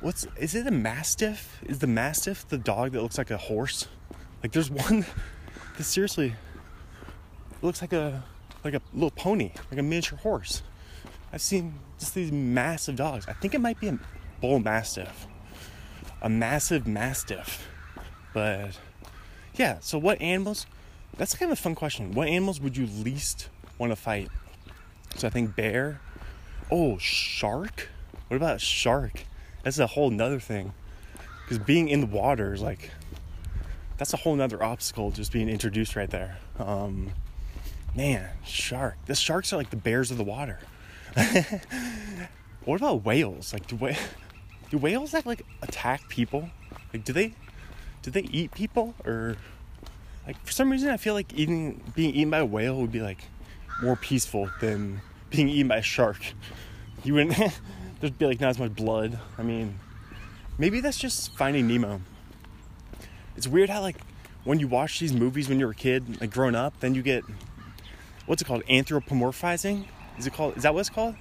what's 0.00 0.26
is 0.36 0.56
it 0.56 0.66
a 0.66 0.72
mastiff? 0.72 1.60
Is 1.64 1.78
the 1.78 1.86
mastiff 1.86 2.48
the 2.48 2.58
dog 2.58 2.90
that 2.90 3.02
looks 3.02 3.16
like 3.16 3.30
a 3.30 3.36
horse? 3.36 3.86
Like, 4.42 4.50
there's 4.50 4.72
one 4.72 5.06
that 5.76 5.84
seriously 5.84 6.34
looks 7.62 7.80
like 7.80 7.92
a 7.92 8.24
like 8.64 8.74
a 8.74 8.82
little 8.92 9.12
pony, 9.12 9.52
like 9.70 9.78
a 9.78 9.84
miniature 9.84 10.18
horse. 10.18 10.64
I've 11.32 11.42
seen 11.42 11.74
just 11.96 12.16
these 12.16 12.32
massive 12.32 12.96
dogs. 12.96 13.24
I 13.28 13.34
think 13.34 13.54
it 13.54 13.60
might 13.60 13.78
be 13.78 13.86
a 13.86 14.00
bull 14.40 14.58
mastiff, 14.58 15.28
a 16.22 16.28
massive 16.28 16.88
mastiff. 16.88 17.68
But 18.34 18.76
yeah, 19.60 19.76
so 19.80 19.98
what 19.98 20.22
animals? 20.22 20.64
That's 21.18 21.34
kind 21.34 21.52
of 21.52 21.58
a 21.58 21.60
fun 21.60 21.74
question. 21.74 22.12
What 22.12 22.28
animals 22.28 22.62
would 22.62 22.78
you 22.78 22.86
least 22.86 23.50
want 23.76 23.92
to 23.92 23.96
fight? 23.96 24.30
So 25.16 25.26
I 25.26 25.30
think 25.30 25.54
bear. 25.54 26.00
Oh, 26.70 26.96
shark? 26.96 27.90
What 28.28 28.38
about 28.38 28.62
shark? 28.62 29.24
That's 29.62 29.78
a 29.78 29.86
whole 29.86 30.08
nother 30.08 30.40
thing. 30.40 30.72
Because 31.44 31.58
being 31.58 31.90
in 31.90 32.00
the 32.00 32.06
water 32.06 32.54
is 32.54 32.62
like, 32.62 32.90
that's 33.98 34.14
a 34.14 34.16
whole 34.16 34.34
nother 34.34 34.62
obstacle 34.62 35.10
just 35.10 35.30
being 35.30 35.50
introduced 35.50 35.94
right 35.94 36.08
there. 36.08 36.38
Um, 36.58 37.10
man, 37.94 38.30
shark. 38.46 38.96
The 39.04 39.14
sharks 39.14 39.52
are 39.52 39.58
like 39.58 39.68
the 39.68 39.76
bears 39.76 40.10
of 40.10 40.16
the 40.16 40.24
water. 40.24 40.58
what 42.64 42.76
about 42.76 43.04
whales? 43.04 43.52
Like, 43.52 43.66
do, 43.66 43.76
wh- 43.76 43.98
do 44.70 44.78
whales 44.78 45.10
that 45.10 45.26
like 45.26 45.44
attack 45.60 46.08
people? 46.08 46.48
Like, 46.94 47.04
do 47.04 47.12
they 47.12 47.34
do 48.02 48.10
they 48.10 48.22
eat 48.22 48.52
people 48.52 48.94
or 49.04 49.36
like 50.26 50.42
for 50.44 50.52
some 50.52 50.70
reason 50.70 50.88
I 50.90 50.96
feel 50.96 51.14
like 51.14 51.32
eating 51.34 51.82
being 51.94 52.14
eaten 52.14 52.30
by 52.30 52.38
a 52.38 52.44
whale 52.44 52.80
would 52.80 52.92
be 52.92 53.00
like 53.00 53.24
more 53.82 53.96
peaceful 53.96 54.50
than 54.60 55.00
being 55.30 55.48
eaten 55.48 55.68
by 55.68 55.78
a 55.78 55.82
shark. 55.82 56.18
You 57.04 57.14
wouldn't 57.14 57.36
there'd 58.00 58.18
be 58.18 58.26
like 58.26 58.40
not 58.40 58.50
as 58.50 58.58
much 58.58 58.74
blood. 58.74 59.18
I 59.38 59.42
mean, 59.42 59.78
maybe 60.58 60.80
that's 60.80 60.98
just 60.98 61.36
Finding 61.36 61.66
Nemo. 61.66 62.00
It's 63.36 63.46
weird 63.46 63.70
how 63.70 63.80
like 63.80 63.96
when 64.44 64.58
you 64.58 64.68
watch 64.68 64.98
these 65.00 65.12
movies 65.12 65.48
when 65.48 65.60
you're 65.60 65.70
a 65.70 65.74
kid, 65.74 66.20
like 66.20 66.30
growing 66.30 66.54
up, 66.54 66.78
then 66.80 66.94
you 66.94 67.02
get 67.02 67.24
what's 68.26 68.42
it 68.42 68.44
called? 68.44 68.64
Anthropomorphizing? 68.66 69.86
Is 70.18 70.26
it 70.26 70.32
called? 70.32 70.56
Is 70.56 70.62
that 70.62 70.74
what 70.74 70.80
it's 70.80 70.90
called? 70.90 71.16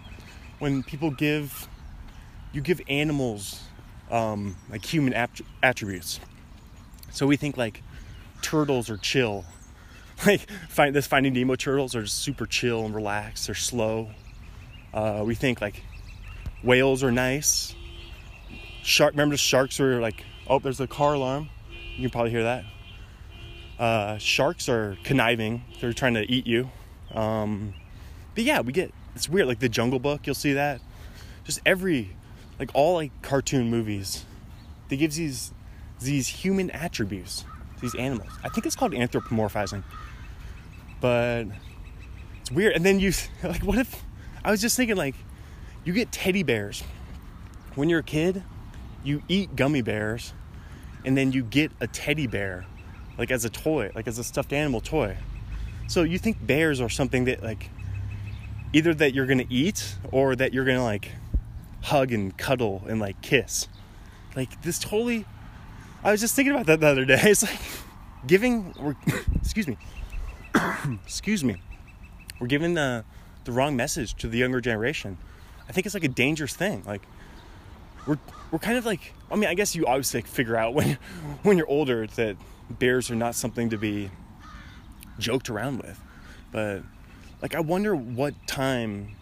When 0.60 0.84
people 0.84 1.12
give 1.12 1.68
you 2.52 2.62
give 2.62 2.82
animals 2.89 3.63
um, 4.12 4.56
like 4.70 4.86
human 4.86 5.13
attributes. 5.63 6.20
So 7.12 7.28
we 7.28 7.38
think 7.38 7.58
like 7.58 7.84
turtles 8.41 8.89
are 8.89 8.98
chill. 8.98 9.45
Like 10.26 10.52
find 10.67 10.93
this 10.93 11.08
Finding 11.08 11.32
Nemo 11.32 11.56
turtles 11.56 11.95
are 11.95 12.02
just 12.02 12.17
super 12.17 12.45
chill 12.45 12.86
and 12.86 12.93
relaxed. 12.93 13.45
They're 13.45 13.56
slow. 13.56 14.10
Uh, 14.93 15.24
we 15.26 15.34
think 15.34 15.62
like 15.62 15.82
whales 16.62 17.06
are 17.06 17.12
nice. 17.12 17.74
Shark. 18.84 19.13
Remember 19.13 19.38
sharks 19.38 19.80
are 19.80 20.02
like, 20.02 20.26
oh, 20.45 20.60
there's 20.60 20.82
a 20.82 20.88
car 20.88 21.13
alarm. 21.13 21.48
You 21.95 22.02
can 22.02 22.10
probably 22.10 22.32
hear 22.32 22.43
that. 22.43 22.65
Uh, 23.80 24.17
sharks 24.17 24.67
are 24.67 24.98
conniving. 25.06 25.63
They're 25.80 25.93
trying 25.93 26.15
to 26.15 26.30
eat 26.30 26.45
you. 26.45 26.69
Um, 27.13 27.74
but 28.36 28.43
yeah, 28.43 28.60
we 28.60 28.74
get 28.74 28.93
it's 29.15 29.30
weird. 29.30 29.48
Like 29.48 29.60
the 29.60 29.69
Jungle 29.69 30.00
Book, 30.00 30.26
you'll 30.26 30.36
see 30.36 30.54
that. 30.54 30.82
Just 31.43 31.62
every, 31.65 32.15
like 32.60 32.72
all 32.74 32.95
like 32.95 33.12
cartoon 33.22 33.69
movies, 33.69 34.26
they 34.89 34.98
gives 34.98 35.15
these 35.15 35.54
these 36.01 36.27
human 36.27 36.71
attributes 36.71 37.45
these 37.79 37.95
animals. 37.95 38.29
I 38.43 38.49
think 38.49 38.65
it's 38.65 38.75
called 38.75 38.93
anthropomorphizing. 38.93 39.83
But 41.01 41.45
it's 42.41 42.51
weird. 42.51 42.75
And 42.75 42.85
then 42.85 42.99
you 42.99 43.13
like 43.43 43.63
what 43.63 43.77
if 43.77 44.03
I 44.43 44.51
was 44.51 44.62
just 44.62 44.77
thinking 44.77 44.95
like 44.95 45.15
you 45.83 45.93
get 45.93 46.12
teddy 46.12 46.43
bears. 46.43 46.83
When 47.75 47.89
you're 47.89 47.99
a 47.99 48.03
kid, 48.03 48.43
you 49.03 49.23
eat 49.27 49.55
gummy 49.55 49.81
bears 49.81 50.33
and 51.05 51.17
then 51.17 51.31
you 51.31 51.43
get 51.43 51.71
a 51.79 51.88
teddy 51.88 52.27
bear 52.27 52.65
like 53.17 53.31
as 53.31 53.45
a 53.45 53.49
toy, 53.49 53.91
like 53.95 54.07
as 54.07 54.17
a 54.17 54.23
stuffed 54.23 54.53
animal 54.53 54.81
toy. 54.81 55.17
So 55.88 56.03
you 56.03 56.19
think 56.19 56.45
bears 56.45 56.81
are 56.81 56.89
something 56.89 57.25
that 57.25 57.41
like 57.41 57.69
either 58.73 58.93
that 58.93 59.13
you're 59.13 59.25
to 59.39 59.53
eat 59.53 59.95
or 60.12 60.35
that 60.35 60.53
you're 60.53 60.65
to 60.77 60.83
like 60.83 61.12
hug 61.81 62.12
and 62.12 62.38
cuddle 62.38 62.83
and 62.88 62.99
like 62.99 63.21
kiss. 63.21 63.67
Like 64.35 64.62
this 64.62 64.79
totally 64.79 65.25
I 66.03 66.12
was 66.12 66.21
just 66.21 66.35
thinking 66.35 66.53
about 66.53 66.65
that 66.67 66.79
the 66.79 66.88
other 66.88 67.05
day. 67.05 67.19
It's 67.23 67.43
like 67.43 67.59
giving, 68.25 68.73
we're, 68.79 68.95
excuse 69.35 69.67
me, 69.67 69.77
excuse 71.05 71.43
me, 71.43 71.62
we're 72.39 72.47
giving 72.47 72.73
the, 72.73 73.03
the 73.43 73.51
wrong 73.51 73.75
message 73.75 74.15
to 74.15 74.27
the 74.27 74.38
younger 74.38 74.62
generation. 74.62 75.17
I 75.67 75.71
think 75.71 75.85
it's 75.85 75.93
like 75.93 76.03
a 76.03 76.09
dangerous 76.09 76.55
thing. 76.55 76.83
Like, 76.85 77.01
we're, 78.07 78.17
we're 78.51 78.59
kind 78.59 78.77
of 78.77 78.85
like, 78.85 79.13
I 79.29 79.35
mean, 79.35 79.49
I 79.49 79.53
guess 79.53 79.75
you 79.75 79.85
obviously 79.85 80.21
figure 80.21 80.55
out 80.55 80.73
when, 80.73 80.97
when 81.43 81.57
you're 81.57 81.69
older 81.69 82.07
that 82.07 82.38
bears 82.69 83.12
are 83.12 83.15
not 83.15 83.35
something 83.35 83.69
to 83.69 83.77
be 83.77 84.09
joked 85.19 85.49
around 85.49 85.81
with. 85.81 85.99
But, 86.51 86.83
like, 87.41 87.55
I 87.55 87.59
wonder 87.59 87.95
what 87.95 88.33
time, 88.47 89.15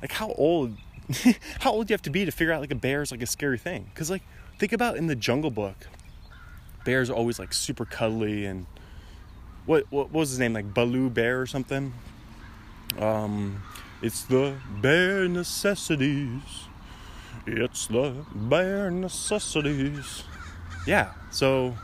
like, 0.00 0.12
how 0.12 0.32
old, 0.32 0.76
how 1.60 1.72
old 1.72 1.90
you 1.90 1.94
have 1.94 2.02
to 2.02 2.10
be 2.10 2.24
to 2.24 2.30
figure 2.30 2.52
out 2.52 2.60
like 2.60 2.70
a 2.70 2.76
bear 2.76 3.02
is 3.02 3.10
like 3.10 3.22
a 3.22 3.26
scary 3.26 3.58
thing? 3.58 3.90
Because, 3.92 4.08
like, 4.08 4.22
think 4.58 4.72
about 4.72 4.96
in 4.96 5.08
the 5.08 5.16
Jungle 5.16 5.50
Book, 5.50 5.88
bears 6.86 7.10
are 7.10 7.14
always 7.14 7.38
like 7.38 7.52
super 7.52 7.84
cuddly 7.84 8.46
and 8.46 8.64
what 9.66 9.84
what, 9.90 10.10
was 10.12 10.30
his 10.30 10.38
name 10.38 10.54
like 10.54 10.72
Baloo 10.72 11.10
Bear 11.10 11.40
or 11.42 11.46
something? 11.46 11.92
Um, 12.98 13.62
it's 14.00 14.22
the 14.22 14.54
bare 14.80 15.28
necessities. 15.28 16.40
It's 17.46 17.88
the 17.88 18.24
bare 18.34 18.90
necessities. 18.90 20.22
Yeah, 20.86 21.12
so 21.30 21.76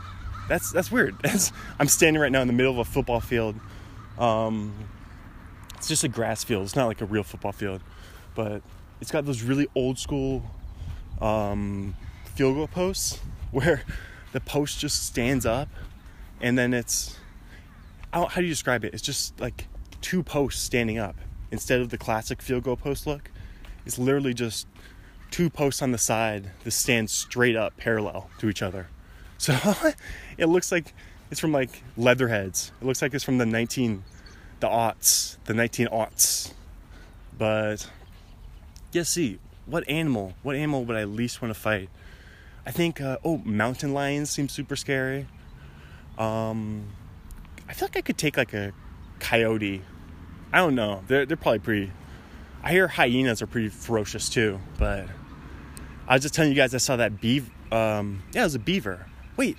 that's 0.47 0.71
that's 0.71 0.91
weird. 0.91 1.17
That's, 1.23 1.51
I'm 1.79 1.87
standing 1.87 2.21
right 2.21 2.31
now 2.31 2.41
in 2.41 2.47
the 2.47 2.53
middle 2.53 2.71
of 2.71 2.79
a 2.79 2.85
football 2.85 3.19
field. 3.19 3.55
Um, 4.17 4.73
it's 5.75 5.89
just 5.89 6.03
a 6.03 6.07
grass 6.07 6.43
field. 6.43 6.63
It's 6.63 6.75
not 6.75 6.87
like 6.87 7.01
a 7.01 7.05
real 7.05 7.23
football 7.23 7.51
field, 7.51 7.81
but 8.35 8.61
it's 9.01 9.11
got 9.11 9.25
those 9.25 9.41
really 9.41 9.67
old 9.75 9.99
school 9.99 10.43
um, 11.21 11.95
field 12.35 12.55
goal 12.55 12.67
posts 12.67 13.19
where 13.51 13.83
the 14.33 14.41
post 14.41 14.79
just 14.79 15.05
stands 15.05 15.45
up 15.45 15.69
and 16.41 16.57
then 16.57 16.73
it's 16.73 17.17
how 18.11 18.27
do 18.27 18.43
you 18.43 18.49
describe 18.49 18.85
it? 18.85 18.93
It's 18.93 19.01
just 19.01 19.39
like 19.39 19.67
two 20.01 20.21
posts 20.21 20.61
standing 20.61 20.99
up 20.99 21.15
instead 21.51 21.81
of 21.81 21.89
the 21.89 21.97
classic 21.97 22.41
field 22.41 22.63
goal 22.63 22.75
post 22.75 23.07
look. 23.07 23.31
It's 23.85 23.97
literally 23.97 24.33
just 24.33 24.67
two 25.31 25.49
posts 25.49 25.81
on 25.81 25.91
the 25.91 25.97
side 25.97 26.51
that 26.63 26.71
stand 26.71 27.09
straight 27.09 27.55
up 27.55 27.75
parallel 27.77 28.29
to 28.37 28.49
each 28.49 28.61
other. 28.61 28.87
So 29.39 29.57
it 30.37 30.45
looks 30.45 30.71
like 30.71 30.93
it's 31.31 31.39
from 31.39 31.51
like 31.51 31.81
Leatherheads. 31.97 32.71
It 32.81 32.85
looks 32.85 33.01
like 33.01 33.13
it's 33.15 33.23
from 33.23 33.39
the 33.39 33.45
19 33.45 34.03
the 34.59 34.67
aughts, 34.67 35.37
the 35.45 35.53
19 35.53 35.87
aughts. 35.87 36.53
But 37.37 37.89
yeah, 38.91 39.03
see, 39.03 39.39
what 39.65 39.87
animal, 39.89 40.33
what 40.43 40.55
animal 40.55 40.85
would 40.85 40.95
I 40.95 41.03
least 41.03 41.41
want 41.41 41.53
to 41.53 41.59
fight? 41.59 41.89
I 42.65 42.71
think 42.71 43.01
uh, 43.01 43.17
oh 43.23 43.37
mountain 43.39 43.93
lions 43.93 44.29
seem 44.29 44.47
super 44.49 44.75
scary. 44.75 45.27
Um, 46.17 46.87
I 47.67 47.73
feel 47.73 47.87
like 47.87 47.97
I 47.97 48.01
could 48.01 48.17
take 48.17 48.37
like 48.37 48.53
a 48.53 48.71
coyote. 49.19 49.81
I 50.51 50.57
don't 50.59 50.75
know. 50.75 51.03
They're 51.07 51.25
they're 51.25 51.37
probably 51.37 51.59
pretty. 51.59 51.91
I 52.61 52.71
hear 52.71 52.87
hyenas 52.87 53.41
are 53.41 53.47
pretty 53.47 53.69
ferocious 53.69 54.29
too, 54.29 54.59
but 54.77 55.07
I 56.07 56.15
was 56.15 56.21
just 56.21 56.33
telling 56.33 56.51
you 56.51 56.55
guys 56.55 56.73
I 56.73 56.77
saw 56.77 56.95
that 56.95 57.19
beaver. 57.19 57.51
Um, 57.71 58.23
yeah, 58.33 58.41
it 58.41 58.45
was 58.45 58.55
a 58.55 58.59
beaver. 58.59 59.07
Wait, 59.35 59.57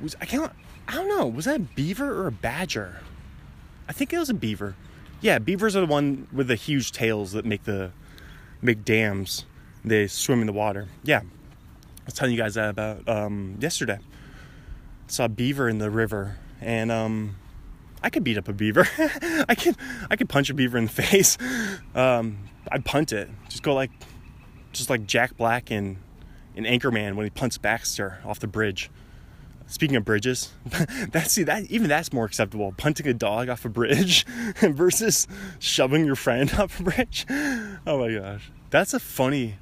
was 0.00 0.16
I 0.20 0.26
can't. 0.26 0.52
I 0.86 0.94
don't 0.94 1.08
know. 1.08 1.26
Was 1.26 1.44
that 1.44 1.56
a 1.56 1.60
beaver 1.60 2.22
or 2.22 2.26
a 2.26 2.32
badger? 2.32 3.00
I 3.88 3.92
think 3.92 4.12
it 4.12 4.18
was 4.18 4.30
a 4.30 4.34
beaver. 4.34 4.74
Yeah, 5.20 5.38
beavers 5.38 5.74
are 5.74 5.80
the 5.80 5.86
one 5.86 6.28
with 6.32 6.48
the 6.48 6.54
huge 6.54 6.92
tails 6.92 7.32
that 7.32 7.44
make 7.44 7.64
the 7.64 7.90
make 8.62 8.84
dams. 8.84 9.44
They 9.84 10.06
swim 10.06 10.40
in 10.40 10.46
the 10.46 10.52
water. 10.52 10.88
Yeah, 11.02 11.22
was 12.08 12.14
telling 12.14 12.34
you 12.34 12.40
guys 12.40 12.54
that 12.54 12.70
about 12.70 13.06
um, 13.06 13.58
yesterday. 13.60 13.98
I 13.98 15.10
saw 15.10 15.26
a 15.26 15.28
beaver 15.28 15.68
in 15.68 15.76
the 15.76 15.90
river, 15.90 16.38
and 16.58 16.90
um, 16.90 17.36
I 18.02 18.08
could 18.08 18.24
beat 18.24 18.38
up 18.38 18.48
a 18.48 18.54
beaver. 18.54 18.88
I 19.46 19.54
could 19.54 19.76
I 20.10 20.16
could 20.16 20.30
punch 20.30 20.48
a 20.48 20.54
beaver 20.54 20.78
in 20.78 20.86
the 20.86 20.90
face. 21.02 21.36
Um, 21.94 22.48
I'd 22.72 22.86
punt 22.86 23.12
it. 23.12 23.28
Just 23.50 23.62
go 23.62 23.74
like 23.74 23.90
just 24.72 24.88
like 24.88 25.06
Jack 25.06 25.36
Black 25.36 25.70
in 25.70 25.98
in 26.54 26.64
Anchorman 26.64 27.14
when 27.14 27.26
he 27.26 27.30
punts 27.30 27.58
Baxter 27.58 28.20
off 28.24 28.40
the 28.40 28.46
bridge. 28.46 28.90
Speaking 29.66 29.96
of 29.96 30.06
bridges, 30.06 30.50
that's 31.10 31.32
see 31.32 31.42
that 31.42 31.64
even 31.64 31.88
that's 31.88 32.10
more 32.10 32.24
acceptable. 32.24 32.72
Punting 32.78 33.06
a 33.06 33.12
dog 33.12 33.50
off 33.50 33.66
a 33.66 33.68
bridge 33.68 34.24
versus 34.62 35.28
shoving 35.58 36.06
your 36.06 36.16
friend 36.16 36.50
off 36.54 36.80
a 36.80 36.84
bridge. 36.84 37.26
Oh 37.86 37.98
my 37.98 38.14
gosh, 38.14 38.50
that's 38.70 38.94
a 38.94 38.98
funny. 38.98 39.56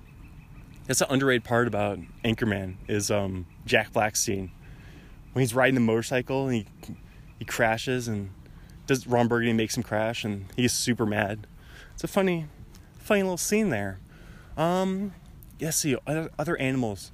That's 0.86 1.00
an 1.00 1.08
underrated 1.10 1.44
part 1.44 1.66
about 1.66 1.98
Anchorman 2.24 2.76
is 2.86 3.10
um, 3.10 3.46
Jack 3.64 3.92
Black's 3.92 4.20
scene 4.20 4.52
when 5.32 5.42
he's 5.42 5.54
riding 5.54 5.74
the 5.74 5.80
motorcycle 5.80 6.48
and 6.48 6.54
he 6.54 6.66
he 7.38 7.44
crashes 7.44 8.08
and 8.08 8.30
does 8.86 9.06
Ron 9.06 9.28
Burgundy 9.28 9.52
makes 9.52 9.76
him 9.76 9.82
crash 9.82 10.24
and 10.24 10.46
he's 10.56 10.72
super 10.72 11.04
mad. 11.04 11.46
It's 11.92 12.04
a 12.04 12.08
funny, 12.08 12.46
funny 12.98 13.22
little 13.22 13.36
scene 13.36 13.70
there. 13.70 13.98
Um, 14.56 15.12
yeah, 15.58 15.70
see 15.70 15.96
other, 16.06 16.30
other 16.38 16.56
animals, 16.56 17.12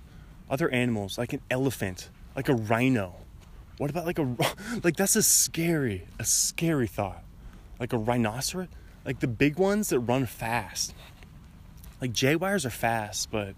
other 0.51 0.69
animals 0.69 1.19
like 1.19 1.33
an 1.33 1.41
elephant, 1.51 2.11
like 2.37 2.49
a 2.49 2.55
rhino. 2.55 3.15
What 3.79 3.91
about 3.91 4.07
like 4.07 4.19
a 4.19 4.37
like 4.85 4.97
that's 4.97 5.17
a 5.17 5.23
scary, 5.23 6.07
a 6.21 6.25
scary 6.25 6.87
thought. 6.87 7.25
Like 7.81 7.93
a 7.93 7.99
rhinoceros, 7.99 8.69
like 9.05 9.19
the 9.21 9.27
big 9.27 9.59
ones 9.59 9.89
that 9.89 9.99
run 9.99 10.27
fast. 10.27 10.95
Like 12.01 12.13
jaguars 12.13 12.65
are 12.65 12.71
fast, 12.71 13.31
but 13.31 13.55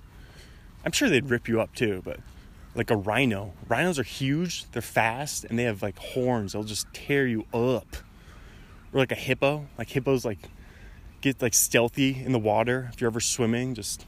I'm 0.85 0.93
sure 0.93 1.09
they'd 1.09 1.29
rip 1.29 1.49
you 1.49 1.61
up 1.61 1.75
too. 1.75 2.03
But 2.05 2.21
like 2.75 2.91
a 2.91 2.97
rhino. 2.97 3.53
Rhinos 3.69 3.99
are 3.99 4.05
huge, 4.05 4.71
they're 4.73 4.83
fast, 4.83 5.45
and 5.45 5.59
they 5.59 5.65
have 5.65 5.83
like 5.83 5.99
horns. 5.99 6.53
They'll 6.53 6.65
just 6.65 6.93
tear 6.93 7.27
you 7.27 7.47
up. 7.53 7.97
Or 8.93 8.99
like 8.99 9.13
a 9.13 9.17
hippo. 9.17 9.67
Like 9.79 9.91
hippos 9.91 10.25
like 10.25 10.39
get 11.21 11.41
like 11.41 11.55
stealthy 11.55 12.23
in 12.23 12.33
the 12.33 12.39
water 12.39 12.91
if 12.93 13.01
you're 13.01 13.11
ever 13.11 13.21
swimming. 13.21 13.75
Just 13.75 14.07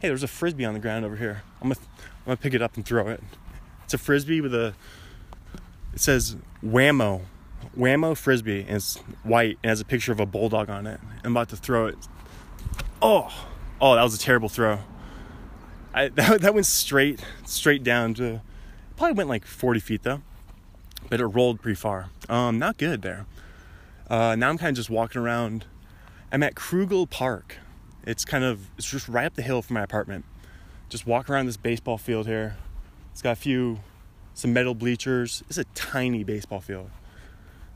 hey, 0.00 0.08
there's 0.08 0.22
a 0.22 0.28
frisbee 0.28 0.64
on 0.64 0.74
the 0.74 0.80
ground 0.80 1.04
over 1.04 1.16
here. 1.16 1.42
I'm 1.60 1.68
gonna 1.68 1.80
I'm 1.80 2.24
gonna 2.26 2.36
pick 2.36 2.54
it 2.54 2.62
up 2.62 2.76
and 2.76 2.84
throw 2.84 3.08
it. 3.08 3.22
It's 3.84 3.94
a 3.94 3.98
frisbee 3.98 4.40
with 4.40 4.54
a 4.54 4.74
it 5.92 6.00
says 6.00 6.36
Wham-O. 6.62 7.22
Wham-O 7.74 8.14
frisbee 8.14 8.62
and 8.62 8.76
it's 8.76 8.96
white 9.22 9.58
and 9.62 9.70
has 9.70 9.80
a 9.80 9.84
picture 9.84 10.12
of 10.12 10.20
a 10.20 10.26
bulldog 10.26 10.68
on 10.68 10.86
it. 10.86 11.00
I'm 11.22 11.32
about 11.32 11.50
to 11.50 11.56
throw 11.56 11.86
it. 11.86 11.96
Oh, 13.00 13.32
oh, 13.80 13.94
that 13.94 14.02
was 14.02 14.14
a 14.14 14.18
terrible 14.18 14.48
throw. 14.48 14.80
I, 15.94 16.08
that, 16.14 16.42
that 16.42 16.54
went 16.54 16.66
straight 16.66 17.24
straight 17.46 17.82
down 17.82 18.14
to 18.14 18.42
probably 18.96 19.14
went 19.14 19.28
like 19.28 19.46
40 19.46 19.80
feet 19.80 20.02
though, 20.02 20.22
but 21.08 21.20
it 21.20 21.26
rolled 21.26 21.62
pretty 21.62 21.76
far. 21.76 22.10
Um, 22.28 22.58
not 22.58 22.76
good 22.76 23.02
there. 23.02 23.26
Uh, 24.08 24.36
now 24.36 24.50
I'm 24.50 24.58
kind 24.58 24.70
of 24.70 24.76
just 24.76 24.90
walking 24.90 25.20
around. 25.20 25.64
I'm 26.30 26.42
at 26.42 26.54
Kruegel 26.54 27.08
Park. 27.08 27.56
It's 28.06 28.24
kind 28.24 28.44
of 28.44 28.68
it's 28.76 28.90
just 28.90 29.08
right 29.08 29.24
up 29.24 29.34
the 29.34 29.42
hill 29.42 29.62
from 29.62 29.74
my 29.74 29.82
apartment. 29.82 30.24
Just 30.88 31.06
walk 31.06 31.30
around 31.30 31.46
this 31.46 31.56
baseball 31.56 31.96
field 31.96 32.26
here. 32.26 32.56
It's 33.12 33.22
got 33.22 33.32
a 33.32 33.36
few 33.36 33.80
some 34.34 34.52
metal 34.52 34.74
bleachers. 34.74 35.42
It's 35.48 35.58
a 35.58 35.64
tiny 35.74 36.24
baseball 36.24 36.60
field. 36.60 36.90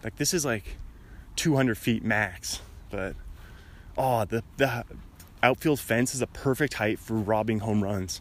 Like 0.05 0.17
this 0.17 0.35
is 0.35 0.45
like 0.45 0.77
200 1.37 1.79
feet 1.79 2.05
max, 2.05 2.61
but 2.91 3.15
oh 3.97 4.25
the 4.25 4.43
the 4.57 4.85
outfield 5.43 5.81
fence 5.81 6.15
is 6.15 6.23
a 6.23 6.27
perfect 6.27 6.75
height 6.75 6.99
for 6.99 7.15
robbing 7.15 7.61
home 7.61 7.83
runs. 7.83 8.21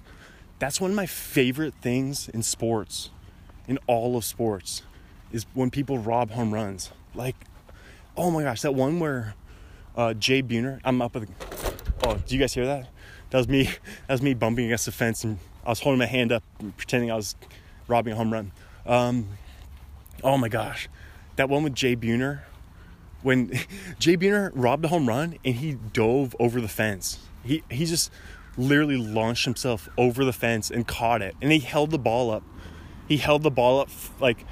That's 0.60 0.82
one 0.82 0.92
of 0.92 0.96
my 0.96 1.06
favorite 1.06 1.74
things 1.82 2.30
in 2.30 2.44
sports, 2.44 3.10
in 3.68 3.78
all 3.88 4.18
of 4.18 4.26
sports, 4.26 4.82
is 5.32 5.46
when 5.54 5.70
people 5.70 5.98
rob 5.98 6.32
home 6.32 6.54
runs. 6.54 6.92
Like, 7.14 7.36
oh 8.16 8.32
my 8.32 8.44
gosh, 8.44 8.62
that 8.62 8.74
one 8.74 9.00
where 9.00 9.36
uh, 9.96 10.14
Jay 10.14 10.42
Buhner, 10.42 10.80
I'm 10.84 11.02
up 11.02 11.16
at 11.16 11.24
the, 11.24 11.28
oh, 12.04 12.16
do 12.16 12.36
you 12.36 12.40
guys 12.40 12.54
hear 12.54 12.66
that? 12.66 12.90
That 13.30 13.38
was 13.38 13.48
me, 13.48 13.64
that 13.64 14.14
was 14.14 14.22
me 14.22 14.34
bumping 14.34 14.66
against 14.66 14.86
the 14.86 14.92
fence 14.92 15.24
and 15.24 15.38
I 15.66 15.70
was 15.70 15.82
holding 15.82 16.00
my 16.00 16.06
hand 16.06 16.32
up 16.32 16.44
pretending 16.78 17.12
I 17.12 17.16
was 17.16 17.36
robbing 17.90 18.14
a 18.14 18.16
home 18.16 18.32
run. 18.32 18.52
Um, 18.86 19.28
oh 20.24 20.38
my 20.38 20.48
gosh, 20.48 20.88
that 21.36 21.50
one 21.50 21.64
with 21.64 21.76
Jay 21.76 21.96
Buhner, 21.96 22.42
when 23.28 23.52
Jay 24.00 24.16
Buhner 24.16 24.52
robbed 24.56 24.86
a 24.86 24.88
home 24.88 25.08
run 25.08 25.38
and 25.44 25.56
he 25.56 25.74
dove 25.92 26.34
over 26.40 26.62
the 26.62 26.70
fence. 26.70 27.20
He 27.44 27.62
he 27.70 27.86
just 27.86 28.10
literally 28.58 28.98
launched 28.98 29.44
himself 29.44 29.90
over 29.98 30.24
the 30.24 30.34
fence 30.34 30.72
and 30.72 30.88
caught 30.88 31.22
it. 31.22 31.36
And 31.42 31.52
he 31.52 31.60
held 31.60 31.92
the 31.92 32.00
ball 32.00 32.32
up. 32.32 32.44
He 33.08 33.18
held 33.18 33.44
the 33.44 33.52
ball 33.52 33.82
up 33.82 33.90
like 34.22 34.46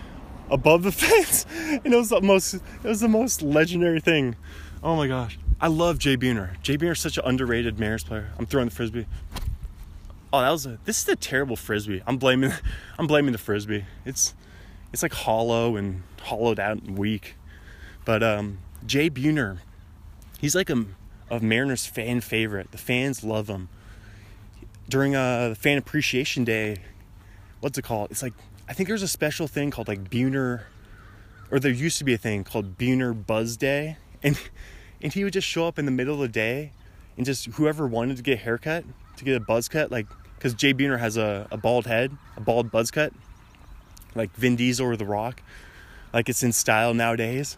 above 0.51 0.83
the 0.83 0.91
fence. 1.03 1.45
And 1.57 1.93
it 1.93 1.95
was 1.95 2.09
the 2.09 2.21
most 2.21 2.55
it 2.55 2.83
was 2.83 2.99
the 2.99 3.07
most 3.07 3.41
legendary 3.41 4.01
thing. 4.01 4.35
Oh 4.83 4.97
my 4.97 5.07
gosh. 5.07 5.39
I 5.61 5.67
love 5.67 5.97
Jay 5.97 6.17
Buhner. 6.17 6.61
Jay 6.61 6.77
Buhner 6.77 6.91
is 6.91 6.99
such 6.99 7.17
an 7.17 7.23
underrated 7.25 7.79
Mariners 7.79 8.03
player. 8.03 8.29
I'm 8.37 8.45
throwing 8.45 8.67
the 8.67 8.75
frisbee. 8.75 9.05
Oh, 10.33 10.41
that 10.41 10.51
was 10.51 10.65
a 10.65 10.79
this 10.83 11.01
is 11.01 11.07
a 11.07 11.15
terrible 11.15 11.55
frisbee. 11.55 12.03
I'm 12.05 12.17
blaming 12.17 12.51
I'm 12.99 13.07
blaming 13.07 13.31
the 13.31 13.37
frisbee. 13.37 13.85
It's 14.03 14.35
it's 14.91 15.01
like 15.01 15.13
hollow 15.13 15.77
and 15.77 16.03
hollowed 16.21 16.59
out 16.59 16.81
and 16.81 16.97
weak. 16.97 17.35
But 18.05 18.21
um, 18.21 18.59
Jay 18.85 19.09
Buhner, 19.09 19.59
he's 20.39 20.55
like 20.55 20.69
a, 20.69 20.85
a 21.29 21.39
Mariners 21.39 21.85
fan 21.85 22.21
favorite. 22.21 22.71
The 22.71 22.77
fans 22.77 23.23
love 23.23 23.47
him. 23.47 23.69
During 24.87 25.15
uh, 25.15 25.49
the 25.49 25.55
Fan 25.55 25.77
Appreciation 25.77 26.43
Day, 26.43 26.77
what's 27.59 27.77
it 27.77 27.81
called? 27.81 28.11
It's 28.11 28.21
like 28.21 28.33
I 28.69 28.73
think 28.73 28.87
there's 28.87 29.01
a 29.01 29.07
special 29.07 29.47
thing 29.47 29.71
called 29.71 29.87
like 29.87 30.09
Buhner, 30.09 30.63
or 31.49 31.59
there 31.59 31.71
used 31.71 31.97
to 31.97 32.03
be 32.03 32.13
a 32.13 32.17
thing 32.17 32.43
called 32.43 32.77
Buhner 32.77 33.13
Buzz 33.13 33.57
Day, 33.57 33.97
and 34.21 34.37
and 35.01 35.11
he 35.11 35.23
would 35.23 35.33
just 35.33 35.47
show 35.47 35.67
up 35.67 35.79
in 35.79 35.85
the 35.85 35.91
middle 35.91 36.15
of 36.15 36.19
the 36.19 36.27
day, 36.27 36.71
and 37.17 37.25
just 37.25 37.45
whoever 37.45 37.87
wanted 37.87 38.17
to 38.17 38.23
get 38.23 38.33
a 38.33 38.41
haircut 38.41 38.85
to 39.17 39.25
get 39.25 39.35
a 39.35 39.39
buzz 39.39 39.67
cut, 39.67 39.89
like 39.89 40.05
because 40.35 40.53
Jay 40.53 40.73
Buhner 40.73 40.99
has 40.99 41.17
a, 41.17 41.47
a 41.49 41.57
bald 41.57 41.87
head, 41.87 42.15
a 42.37 42.41
bald 42.41 42.69
buzz 42.69 42.91
cut, 42.91 43.11
like 44.13 44.31
Vin 44.35 44.55
Diesel 44.55 44.85
or 44.85 44.95
The 44.95 45.05
Rock, 45.05 45.41
like 46.13 46.29
it's 46.29 46.43
in 46.43 46.51
style 46.51 46.93
nowadays 46.93 47.57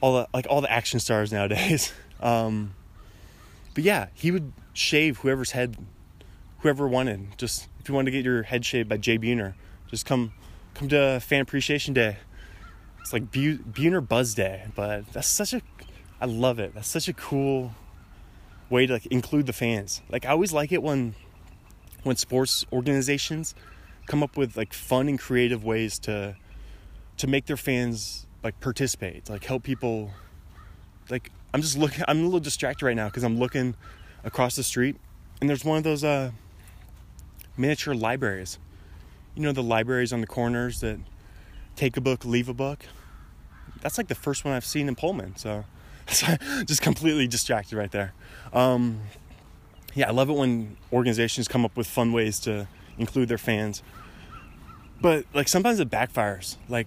all 0.00 0.14
the 0.14 0.28
like 0.32 0.46
all 0.48 0.60
the 0.60 0.70
action 0.70 1.00
stars 1.00 1.32
nowadays. 1.32 1.92
Um, 2.18 2.74
but 3.74 3.84
yeah, 3.84 4.06
he 4.14 4.30
would 4.30 4.54
shave 4.72 5.18
whoever's 5.18 5.50
head, 5.50 5.76
whoever 6.60 6.88
wanted. 6.88 7.36
Just 7.36 7.68
if 7.78 7.90
you 7.90 7.94
wanted 7.94 8.06
to 8.06 8.16
get 8.16 8.24
your 8.24 8.42
head 8.42 8.64
shaved 8.64 8.88
by 8.88 8.96
Jay 8.96 9.18
Buhner, 9.18 9.52
just 9.90 10.06
come 10.06 10.32
come 10.72 10.88
to 10.88 11.20
Fan 11.20 11.42
Appreciation 11.42 11.92
Day. 11.92 12.16
It's 13.02 13.12
like 13.12 13.30
Bu- 13.30 13.58
Buhner 13.58 14.00
Buzz 14.00 14.32
Day, 14.32 14.64
but 14.74 15.12
that's 15.12 15.28
such 15.28 15.52
a 15.52 15.60
I 16.18 16.24
love 16.24 16.58
it. 16.58 16.74
That's 16.74 16.88
such 16.88 17.06
a 17.06 17.12
cool 17.12 17.74
way 18.70 18.86
to 18.86 18.94
like 18.94 19.06
include 19.06 19.46
the 19.46 19.52
fans. 19.52 20.00
Like 20.08 20.24
I 20.24 20.30
always 20.30 20.52
like 20.52 20.72
it 20.72 20.82
when 20.82 21.14
when 22.02 22.16
sports 22.16 22.64
organizations 22.72 23.54
come 24.06 24.22
up 24.22 24.36
with 24.36 24.56
like 24.56 24.72
fun 24.72 25.08
and 25.08 25.18
creative 25.18 25.64
ways 25.64 25.98
to 26.00 26.36
to 27.18 27.26
make 27.26 27.46
their 27.46 27.56
fans 27.56 28.25
like 28.46 28.60
participate, 28.60 29.28
like 29.28 29.44
help 29.44 29.64
people. 29.64 30.12
Like 31.10 31.32
I'm 31.52 31.62
just 31.62 31.76
looking, 31.76 32.04
I'm 32.06 32.20
a 32.20 32.24
little 32.24 32.40
distracted 32.40 32.86
right 32.86 32.94
now 32.94 33.06
because 33.06 33.24
I'm 33.24 33.38
looking 33.38 33.74
across 34.22 34.54
the 34.54 34.62
street, 34.62 34.96
and 35.40 35.50
there's 35.50 35.64
one 35.64 35.78
of 35.78 35.84
those 35.84 36.04
uh, 36.04 36.30
miniature 37.56 37.94
libraries. 37.94 38.58
You 39.34 39.42
know 39.42 39.52
the 39.52 39.64
libraries 39.64 40.12
on 40.12 40.20
the 40.20 40.28
corners 40.28 40.78
that 40.80 40.98
take 41.74 41.96
a 41.96 42.00
book, 42.00 42.24
leave 42.24 42.48
a 42.48 42.54
book. 42.54 42.84
That's 43.82 43.98
like 43.98 44.06
the 44.06 44.14
first 44.14 44.44
one 44.44 44.54
I've 44.54 44.64
seen 44.64 44.86
in 44.88 44.94
Pullman, 44.94 45.36
so, 45.36 45.64
just 46.06 46.82
completely 46.82 47.26
distracted 47.26 47.76
right 47.76 47.90
there. 47.90 48.14
Um, 48.52 49.00
yeah, 49.94 50.08
I 50.08 50.12
love 50.12 50.30
it 50.30 50.34
when 50.34 50.76
organizations 50.92 51.48
come 51.48 51.64
up 51.64 51.76
with 51.76 51.88
fun 51.88 52.12
ways 52.12 52.38
to 52.40 52.68
include 52.96 53.28
their 53.28 53.38
fans. 53.38 53.82
But 55.00 55.26
like 55.34 55.48
sometimes 55.48 55.80
it 55.80 55.90
backfires. 55.90 56.56
Like 56.68 56.86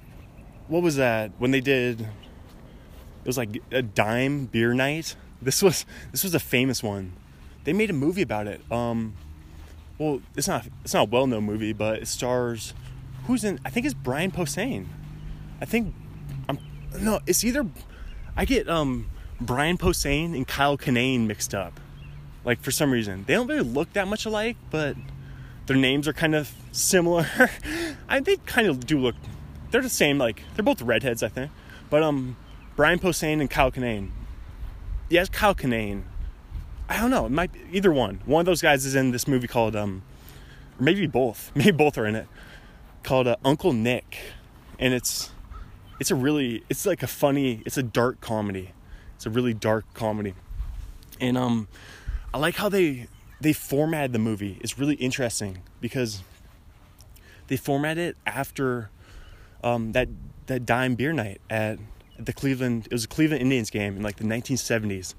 what 0.69 0.81
was 0.81 0.95
that 0.95 1.31
when 1.39 1.51
they 1.51 1.59
did? 1.59 2.01
It 2.01 3.27
was 3.27 3.37
like 3.37 3.61
a 3.71 3.81
dime 3.81 4.45
beer 4.45 4.73
night. 4.73 5.15
This 5.41 5.61
was 5.61 5.85
this 6.11 6.23
was 6.23 6.33
a 6.33 6.39
famous 6.39 6.81
one. 6.81 7.13
They 7.65 7.73
made 7.73 7.89
a 7.89 7.93
movie 7.93 8.21
about 8.21 8.47
it. 8.47 8.61
Um, 8.71 9.15
well, 9.97 10.21
it's 10.37 10.47
not 10.47 10.65
it's 10.83 10.93
not 10.93 11.07
a 11.07 11.09
well 11.09 11.27
known 11.27 11.43
movie, 11.43 11.73
but 11.73 12.01
it 12.01 12.07
stars 12.07 12.73
who's 13.25 13.43
in. 13.43 13.59
I 13.65 13.69
think 13.69 13.85
it's 13.85 13.93
Brian 13.93 14.31
Posehn. 14.31 14.85
I 15.59 15.65
think 15.65 15.93
I'm 16.47 16.59
no. 16.99 17.19
It's 17.25 17.43
either 17.43 17.65
I 18.37 18.45
get 18.45 18.69
um 18.69 19.09
Brian 19.41 19.77
Posehn 19.77 20.35
and 20.35 20.47
Kyle 20.47 20.77
Kinane 20.77 21.27
mixed 21.27 21.53
up. 21.53 21.79
Like 22.45 22.61
for 22.61 22.71
some 22.71 22.91
reason, 22.91 23.25
they 23.27 23.33
don't 23.33 23.47
really 23.47 23.61
look 23.61 23.91
that 23.93 24.07
much 24.07 24.25
alike, 24.25 24.55
but 24.71 24.95
their 25.65 25.75
names 25.75 26.07
are 26.07 26.13
kind 26.13 26.35
of 26.35 26.51
similar. 26.71 27.27
I 28.09 28.19
they 28.19 28.37
kind 28.37 28.67
of 28.67 28.85
do 28.85 28.99
look. 28.99 29.15
They're 29.71 29.81
the 29.81 29.89
same. 29.89 30.17
Like 30.17 30.43
they're 30.55 30.63
both 30.63 30.81
redheads, 30.81 31.23
I 31.23 31.29
think. 31.29 31.51
But 31.89 32.03
um, 32.03 32.37
Brian 32.75 32.99
Posehn 32.99 33.39
and 33.39 33.49
Kyle 33.49 33.71
Kinane. 33.71 34.11
Yes, 35.09 35.29
Kyle 35.29 35.55
Kinane. 35.55 36.03
I 36.87 36.99
don't 36.99 37.11
know. 37.11 37.25
It 37.25 37.31
might 37.31 37.51
be 37.51 37.59
either 37.71 37.91
one. 37.91 38.21
One 38.25 38.39
of 38.39 38.45
those 38.45 38.61
guys 38.61 38.85
is 38.85 38.95
in 38.95 39.11
this 39.11 39.27
movie 39.27 39.47
called 39.47 39.75
um, 39.75 40.01
or 40.79 40.83
maybe 40.83 41.07
both. 41.07 41.51
Maybe 41.55 41.71
both 41.71 41.97
are 41.97 42.05
in 42.05 42.15
it. 42.15 42.27
Called 43.03 43.27
uh, 43.27 43.37
Uncle 43.45 43.73
Nick, 43.73 44.17
and 44.77 44.93
it's 44.93 45.31
it's 45.99 46.11
a 46.11 46.15
really 46.15 46.63
it's 46.69 46.85
like 46.85 47.03
a 47.03 47.07
funny. 47.07 47.61
It's 47.65 47.77
a 47.77 47.83
dark 47.83 48.21
comedy. 48.21 48.71
It's 49.15 49.25
a 49.25 49.29
really 49.29 49.53
dark 49.53 49.85
comedy, 49.93 50.33
and 51.19 51.37
um, 51.37 51.67
I 52.33 52.37
like 52.37 52.55
how 52.55 52.69
they 52.69 53.07
they 53.41 53.53
formatted 53.53 54.13
the 54.13 54.19
movie. 54.19 54.57
It's 54.61 54.77
really 54.77 54.95
interesting 54.95 55.59
because 55.81 56.23
they 57.47 57.57
formatted 57.57 58.09
it 58.09 58.17
after 58.25 58.89
um, 59.63 59.91
that 59.93 60.09
that 60.47 60.65
dime 60.65 60.95
beer 60.95 61.13
night 61.13 61.41
at 61.49 61.79
the 62.17 62.33
Cleveland. 62.33 62.87
It 62.87 62.93
was 62.93 63.05
a 63.05 63.07
Cleveland 63.07 63.41
Indians 63.41 63.69
game 63.69 63.97
in 63.97 64.03
like 64.03 64.17
the 64.17 64.23
1970s. 64.23 65.15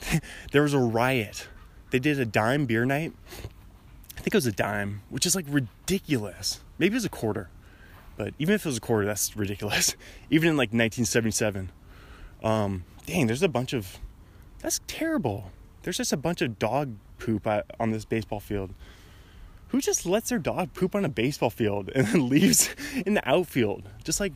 there 0.52 0.62
was 0.62 0.74
a 0.74 0.78
riot. 0.78 1.48
They 1.90 1.98
did 1.98 2.18
a 2.18 2.24
dime 2.24 2.66
beer 2.66 2.84
night. 2.84 3.12
I 4.16 4.20
think 4.20 4.34
it 4.34 4.38
was 4.38 4.46
a 4.46 4.52
dime, 4.52 5.02
which 5.08 5.26
is 5.26 5.34
like 5.34 5.46
ridiculous. 5.48 6.60
Maybe 6.78 6.94
it 6.94 6.96
was 6.96 7.04
a 7.04 7.10
quarter, 7.10 7.48
but 8.16 8.34
even 8.38 8.54
if 8.54 8.64
it 8.64 8.68
was 8.68 8.76
a 8.76 8.80
quarter, 8.80 9.06
that's 9.06 9.36
ridiculous. 9.36 9.96
even 10.30 10.48
in 10.48 10.56
like 10.56 10.68
1977. 10.68 11.70
Um, 12.42 12.84
dang, 13.06 13.26
there's 13.26 13.42
a 13.42 13.48
bunch 13.48 13.72
of. 13.72 13.98
That's 14.60 14.80
terrible. 14.86 15.50
There's 15.82 15.96
just 15.96 16.12
a 16.12 16.16
bunch 16.16 16.40
of 16.42 16.58
dog 16.58 16.94
poop 17.18 17.46
on 17.80 17.90
this 17.90 18.04
baseball 18.04 18.40
field. 18.40 18.74
Who 19.72 19.80
just 19.80 20.04
lets 20.04 20.28
their 20.28 20.38
dog 20.38 20.74
poop 20.74 20.94
on 20.94 21.02
a 21.02 21.08
baseball 21.08 21.48
field 21.48 21.90
and 21.94 22.06
then 22.06 22.28
leaves 22.28 22.68
in 23.06 23.14
the 23.14 23.26
outfield? 23.28 23.88
Just 24.04 24.20
like 24.20 24.34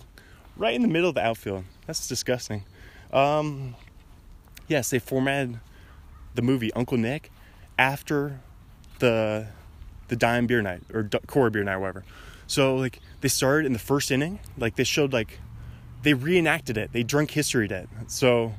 right 0.57 0.75
in 0.75 0.81
the 0.81 0.89
middle 0.89 1.11
of 1.11 1.15
the 1.15 1.25
outfield. 1.25 1.65
That's 1.87 2.09
disgusting. 2.09 2.65
Um, 3.13 3.75
yes, 4.67 4.89
they 4.89 4.99
formatted 4.99 5.61
the 6.35 6.41
movie 6.41 6.73
Uncle 6.73 6.97
Nick 6.97 7.31
after 7.79 8.41
the 8.99 9.49
the 10.09 10.17
dime 10.17 10.47
beer 10.47 10.63
night 10.63 10.83
or 10.93 11.09
core 11.27 11.51
beer 11.51 11.65
night 11.65 11.75
or 11.75 11.81
whatever. 11.81 12.05
So 12.47 12.77
like 12.77 13.01
they 13.21 13.29
started 13.29 13.67
in 13.67 13.75
the 13.75 13.79
first 13.79 14.11
inning, 14.11 14.41
like 14.57 14.77
they 14.77 14.85
showed 14.85 15.13
like 15.13 15.39
they 16.03 16.15
reenacted 16.15 16.79
it. 16.79 16.93
They 16.93 17.03
drunk 17.03 17.33
history 17.33 17.69
it. 17.69 17.89
So 18.07 18.55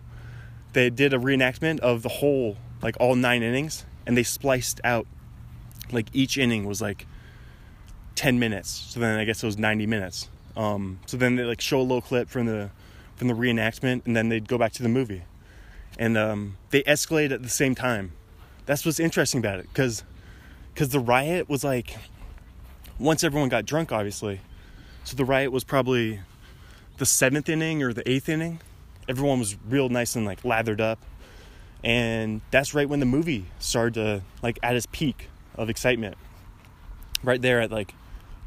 they 0.73 0.91
did 0.91 1.11
a 1.11 1.17
reenactment 1.17 1.79
of 1.79 2.03
the 2.03 2.09
whole 2.09 2.57
like 2.83 2.97
all 2.99 3.15
nine 3.15 3.41
innings 3.41 3.83
and 4.05 4.15
they 4.15 4.23
spliced 4.23 4.79
out 4.83 5.07
like 5.91 6.07
each 6.13 6.37
inning 6.37 6.65
was 6.65 6.81
like 6.81 7.05
10 8.15 8.39
minutes. 8.39 8.69
So 8.69 8.99
then 8.99 9.19
I 9.19 9.25
guess 9.25 9.43
it 9.43 9.45
was 9.45 9.57
90 9.57 9.85
minutes. 9.85 10.29
Um, 10.55 10.99
so 11.05 11.17
then 11.17 11.35
they 11.35 11.43
like 11.43 11.61
show 11.61 11.79
a 11.79 11.81
little 11.81 12.01
clip 12.01 12.29
from 12.29 12.47
the 12.47 12.71
from 13.15 13.27
the 13.27 13.33
reenactment 13.33 14.05
and 14.05 14.15
then 14.15 14.29
they'd 14.29 14.47
go 14.47 14.57
back 14.57 14.73
to 14.73 14.83
the 14.83 14.89
movie. 14.89 15.23
And 15.97 16.17
um, 16.17 16.57
they 16.69 16.83
escalate 16.83 17.31
at 17.31 17.41
the 17.41 17.49
same 17.49 17.73
time. 17.73 18.11
That's 18.65 18.85
what's 18.85 18.99
interesting 18.99 19.39
about 19.39 19.59
it 19.59 19.73
cuz 19.73 20.03
cuz 20.75 20.89
the 20.89 20.99
riot 20.99 21.49
was 21.49 21.63
like 21.63 21.95
once 22.99 23.23
everyone 23.23 23.49
got 23.49 23.65
drunk 23.65 23.91
obviously. 23.91 24.41
So 25.03 25.15
the 25.15 25.25
riot 25.25 25.51
was 25.51 25.63
probably 25.63 26.19
the 26.97 27.05
7th 27.05 27.47
inning 27.47 27.81
or 27.81 27.93
the 27.93 28.03
8th 28.03 28.29
inning. 28.29 28.59
Everyone 29.07 29.39
was 29.39 29.55
real 29.67 29.89
nice 29.89 30.15
and 30.15 30.25
like 30.25 30.43
lathered 30.43 30.81
up 30.81 30.99
and 31.83 32.41
that's 32.51 32.73
right 32.73 32.89
when 32.89 32.99
the 32.99 33.05
movie 33.05 33.45
started 33.59 33.93
to 33.93 34.23
like 34.41 34.59
at 34.63 34.75
its 34.75 34.87
peak 34.91 35.29
of 35.57 35.69
excitement 35.69 36.17
right 37.23 37.41
there 37.41 37.61
at 37.61 37.71
like 37.71 37.93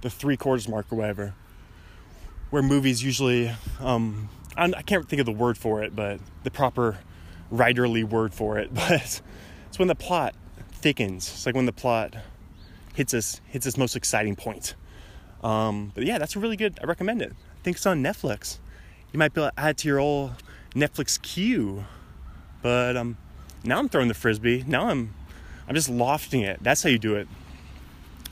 the 0.03 0.11
three 0.11 0.37
quarters 0.37 0.69
mark 0.69 0.87
or 0.91 0.97
whatever 0.97 1.35
where 2.51 2.63
movies 2.63 3.03
usually 3.03 3.53
um, 3.81 4.29
I 4.57 4.83
can't 4.83 5.09
think 5.09 5.21
of 5.21 5.27
the 5.27 5.33
word 5.33 5.59
for 5.59 5.83
it 5.83 5.95
but 5.95 6.21
the 6.45 6.51
proper 6.51 6.99
writerly 7.53 8.05
word 8.05 8.33
for 8.33 8.59
it 8.59 8.73
but 8.75 9.23
it's 9.69 9.79
when 9.79 9.89
the 9.89 9.95
plot 9.95 10.35
thickens. 10.81 11.29
It's 11.29 11.47
like 11.47 11.55
when 11.55 11.67
the 11.67 11.73
plot 11.73 12.17
hits 12.95 13.15
us 13.15 13.41
hits 13.47 13.67
its 13.67 13.77
most 13.77 13.97
exciting 13.97 14.37
point. 14.37 14.75
Um, 15.43 15.93
but 15.95 16.05
yeah 16.05 16.19
that's 16.19 16.37
really 16.37 16.57
good. 16.57 16.79
I 16.83 16.87
recommend 16.87 17.23
it. 17.23 17.33
I 17.33 17.63
think 17.63 17.77
it's 17.77 17.87
on 17.87 18.03
netflix. 18.03 18.59
You 19.13 19.19
might 19.19 19.33
be 19.33 19.41
able 19.41 19.51
to 19.51 19.61
add 19.61 19.79
to 19.79 19.89
your 19.89 19.99
old 19.99 20.33
netflix 20.75 21.21
queue. 21.21 21.85
But 22.63 22.97
um, 22.97 23.17
now 23.65 23.79
I'm 23.79 23.89
throwing 23.89 24.09
the 24.09 24.15
frisbee. 24.15 24.65
Now 24.67 24.89
I'm 24.89 25.15
I'm 25.71 25.77
just 25.77 25.89
lofting 25.89 26.41
it. 26.41 26.59
That's 26.61 26.83
how 26.83 26.89
you 26.89 26.99
do 26.99 27.15
it. 27.15 27.29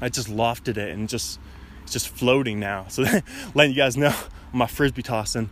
I 0.01 0.09
just 0.09 0.27
lofted 0.27 0.77
it 0.77 0.91
and 0.91 1.09
just 1.09 1.39
it's 1.85 1.93
just 1.93 2.09
floating 2.09 2.59
now. 2.59 2.87
So 2.89 3.05
letting 3.55 3.77
you 3.77 3.77
guys 3.77 3.97
know 3.97 4.13
my 4.53 4.67
frisbee 4.67 5.03
tossing. 5.03 5.49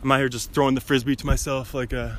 I'm 0.00 0.12
out 0.12 0.20
here 0.20 0.28
just 0.28 0.52
throwing 0.52 0.76
the 0.76 0.80
frisbee 0.80 1.16
to 1.16 1.26
myself 1.26 1.74
like 1.74 1.92
a 1.92 2.16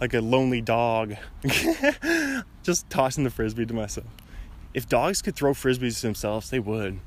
like 0.00 0.14
a 0.14 0.20
lonely 0.20 0.60
dog. 0.60 1.16
just 2.62 2.88
tossing 2.88 3.24
the 3.24 3.30
frisbee 3.30 3.66
to 3.66 3.74
myself. 3.74 4.06
If 4.74 4.88
dogs 4.88 5.20
could 5.20 5.34
throw 5.34 5.52
frisbees 5.52 5.96
to 5.96 6.02
themselves, 6.02 6.50
they 6.50 6.60
would. 6.60 7.00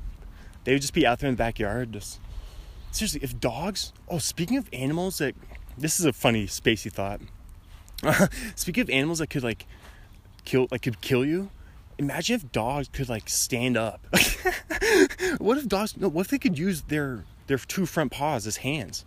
They 0.64 0.74
would 0.74 0.82
just 0.82 0.92
be 0.92 1.06
out 1.06 1.20
there 1.20 1.30
in 1.30 1.36
the 1.36 1.38
backyard 1.38 1.94
just 1.94 2.20
seriously 2.90 3.20
if 3.22 3.40
dogs 3.40 3.94
oh 4.08 4.18
speaking 4.18 4.58
of 4.58 4.68
animals 4.74 5.18
that 5.18 5.34
this 5.78 6.00
is 6.00 6.04
a 6.04 6.12
funny 6.12 6.46
spacey 6.46 6.92
thought 6.92 7.20
Speaking 8.54 8.82
of 8.82 8.90
animals 8.90 9.18
that 9.18 9.28
could 9.28 9.42
like 9.42 9.66
kill, 10.48 10.66
like 10.70 10.82
could 10.82 11.00
kill 11.00 11.24
you. 11.24 11.50
Imagine 11.98 12.36
if 12.36 12.52
dogs 12.52 12.88
could 12.92 13.08
like 13.08 13.28
stand 13.28 13.76
up. 13.76 14.00
what 15.38 15.58
if 15.58 15.68
dogs? 15.68 15.96
No, 15.96 16.08
what 16.08 16.26
if 16.26 16.28
they 16.28 16.38
could 16.38 16.58
use 16.58 16.82
their 16.82 17.24
their 17.46 17.58
two 17.58 17.86
front 17.86 18.12
paws 18.12 18.46
as 18.46 18.58
hands? 18.58 19.04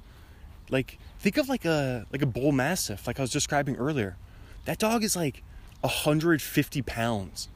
Like 0.70 1.00
think 1.20 1.38
of 1.38 1.50
like 1.50 1.66
a 1.66 2.06
like 2.12 2.22
a 2.22 2.26
bull 2.26 2.52
mastiff, 2.52 3.08
like 3.08 3.20
I 3.20 3.24
was 3.24 3.32
describing 3.32 3.76
earlier. 3.78 4.18
That 4.66 4.78
dog 4.78 5.04
is 5.04 5.16
like 5.16 5.44
150 5.82 6.82
pounds, 6.84 7.50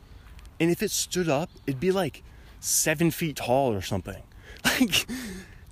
and 0.59 0.71
if 0.71 0.81
it 0.81 0.89
stood 0.89 1.29
up, 1.29 1.49
it'd 1.67 1.79
be 1.79 1.91
like 1.91 2.23
seven 2.59 3.11
feet 3.11 3.35
tall 3.35 3.73
or 3.73 3.81
something. 3.81 4.23
Like 4.79 5.05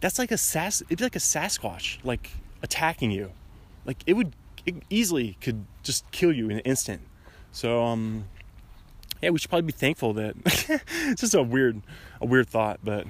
that's 0.01 0.19
like 0.19 0.31
a 0.31 0.37
sas. 0.37 0.83
It'd 0.83 0.99
be 0.99 1.03
like 1.05 1.15
a 1.15 1.19
Sasquatch, 1.19 1.97
like 2.03 2.29
attacking 2.61 3.09
you. 3.09 3.31
Like 3.85 3.97
it 4.05 4.13
would 4.13 4.35
it 4.65 4.75
easily 4.89 5.37
could 5.41 5.65
just 5.81 6.09
kill 6.11 6.31
you 6.31 6.45
in 6.49 6.57
an 6.57 6.59
instant. 6.59 7.01
So 7.53 7.83
um, 7.83 8.25
yeah, 9.21 9.29
we 9.29 9.39
should 9.39 9.49
probably 9.49 9.67
be 9.67 9.71
thankful 9.71 10.13
that 10.13 10.35
it's 10.45 11.21
just 11.21 11.33
a 11.33 11.41
weird 11.41 11.81
a 12.19 12.25
weird 12.25 12.49
thought, 12.49 12.81
but 12.83 13.07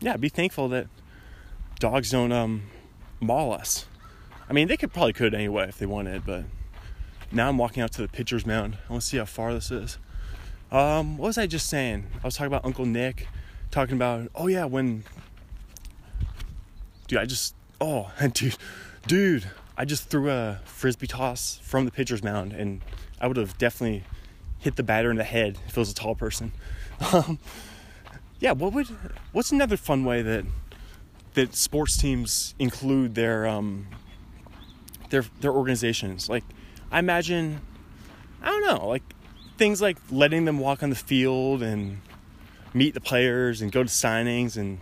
yeah, 0.00 0.16
be 0.16 0.28
thankful 0.28 0.68
that 0.68 0.88
dogs 1.78 2.10
don't 2.10 2.32
um, 2.32 2.64
maul 3.20 3.52
us. 3.52 3.86
I 4.48 4.52
mean, 4.52 4.68
they 4.68 4.76
could 4.76 4.92
probably 4.92 5.12
could 5.12 5.32
anyway 5.32 5.68
if 5.68 5.78
they 5.78 5.86
wanted, 5.86 6.26
but 6.26 6.44
now 7.30 7.48
I'm 7.48 7.56
walking 7.56 7.82
out 7.82 7.92
to 7.92 8.02
the 8.02 8.08
pitcher's 8.08 8.44
mound. 8.44 8.76
I 8.88 8.92
want 8.92 9.02
to 9.02 9.08
see 9.08 9.16
how 9.16 9.24
far 9.24 9.54
this 9.54 9.70
is. 9.70 9.98
Um, 10.72 11.16
what 11.16 11.28
was 11.28 11.38
I 11.38 11.46
just 11.46 11.68
saying? 11.68 12.06
I 12.22 12.26
was 12.26 12.34
talking 12.34 12.48
about 12.48 12.64
Uncle 12.64 12.84
Nick, 12.84 13.28
talking 13.70 13.94
about 13.94 14.30
oh 14.34 14.48
yeah 14.48 14.64
when, 14.64 15.04
dude, 17.06 17.20
I 17.20 17.24
just 17.24 17.54
oh 17.80 18.10
and 18.18 18.34
dude, 18.34 18.56
dude, 19.06 19.50
I 19.76 19.84
just 19.84 20.10
threw 20.10 20.28
a 20.28 20.60
frisbee 20.64 21.06
toss 21.06 21.60
from 21.62 21.84
the 21.84 21.92
pitcher's 21.92 22.22
mound, 22.22 22.52
and 22.52 22.82
I 23.20 23.26
would 23.26 23.36
have 23.36 23.58
definitely 23.58 24.04
hit 24.58 24.76
the 24.76 24.82
batter 24.82 25.10
in 25.10 25.16
the 25.16 25.24
head 25.24 25.58
if 25.66 25.76
it 25.76 25.80
was 25.80 25.90
a 25.90 25.94
tall 25.94 26.14
person. 26.14 26.52
Um, 27.12 27.38
yeah, 28.40 28.52
what 28.52 28.74
would 28.74 28.88
what's 29.32 29.52
another 29.52 29.78
fun 29.78 30.04
way 30.04 30.20
that 30.20 30.44
that 31.32 31.54
sports 31.54 31.96
teams 31.96 32.54
include 32.58 33.14
their 33.14 33.46
um, 33.46 33.86
their 35.10 35.24
their 35.40 35.52
organizations? 35.52 36.28
Like, 36.28 36.44
I 36.90 36.98
imagine, 36.98 37.60
I 38.42 38.50
don't 38.50 38.66
know, 38.66 38.88
like 38.88 39.02
things 39.56 39.80
like 39.80 39.96
letting 40.10 40.44
them 40.46 40.58
walk 40.58 40.82
on 40.82 40.90
the 40.90 40.96
field 40.96 41.62
and 41.62 42.00
meet 42.74 42.94
the 42.94 43.00
players 43.00 43.60
and 43.62 43.70
go 43.70 43.82
to 43.82 43.88
signings 43.88 44.56
and 44.56 44.80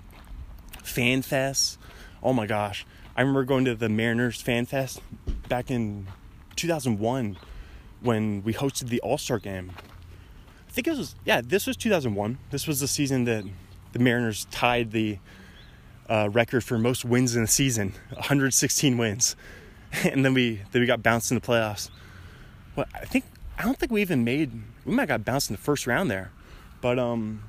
fan 0.82 1.22
fests. 1.22 1.76
Oh 2.22 2.32
my 2.32 2.46
gosh, 2.46 2.86
I 3.16 3.20
remember 3.20 3.44
going 3.44 3.64
to 3.64 3.74
the 3.74 3.88
Mariners 3.88 4.40
Fan 4.40 4.66
Fest 4.66 5.00
back 5.48 5.70
in 5.70 6.06
2001 6.56 7.36
when 8.00 8.42
we 8.42 8.54
hosted 8.54 8.88
the 8.88 9.00
All 9.00 9.18
Star 9.18 9.38
game. 9.38 9.72
I 10.68 10.70
think 10.70 10.86
it 10.86 10.96
was, 10.96 11.16
yeah, 11.24 11.40
this 11.40 11.66
was 11.66 11.76
2001. 11.76 12.38
This 12.50 12.66
was 12.66 12.80
the 12.80 12.88
season 12.88 13.24
that 13.24 13.44
the 13.92 13.98
Mariners 13.98 14.46
tied 14.50 14.92
the 14.92 15.18
uh, 16.08 16.28
record 16.30 16.62
for 16.62 16.78
most 16.78 17.04
wins 17.04 17.34
in 17.34 17.42
a 17.42 17.46
season 17.46 17.94
116 18.10 18.96
wins. 18.98 19.34
and 20.04 20.24
then 20.24 20.34
we 20.34 20.60
then 20.72 20.80
we 20.80 20.86
got 20.86 21.02
bounced 21.02 21.30
in 21.30 21.36
the 21.36 21.40
playoffs. 21.40 21.90
Well, 22.76 22.86
I 22.94 23.04
think 23.04 23.24
I 23.58 23.62
don't 23.62 23.78
think 23.78 23.90
we 23.92 24.00
even 24.00 24.24
made 24.24 24.52
we 24.84 24.94
might 24.94 25.02
have 25.02 25.08
got 25.08 25.24
bounced 25.24 25.50
in 25.50 25.56
the 25.56 25.62
first 25.62 25.86
round 25.86 26.10
there, 26.10 26.30
but 26.80 26.98
um, 26.98 27.42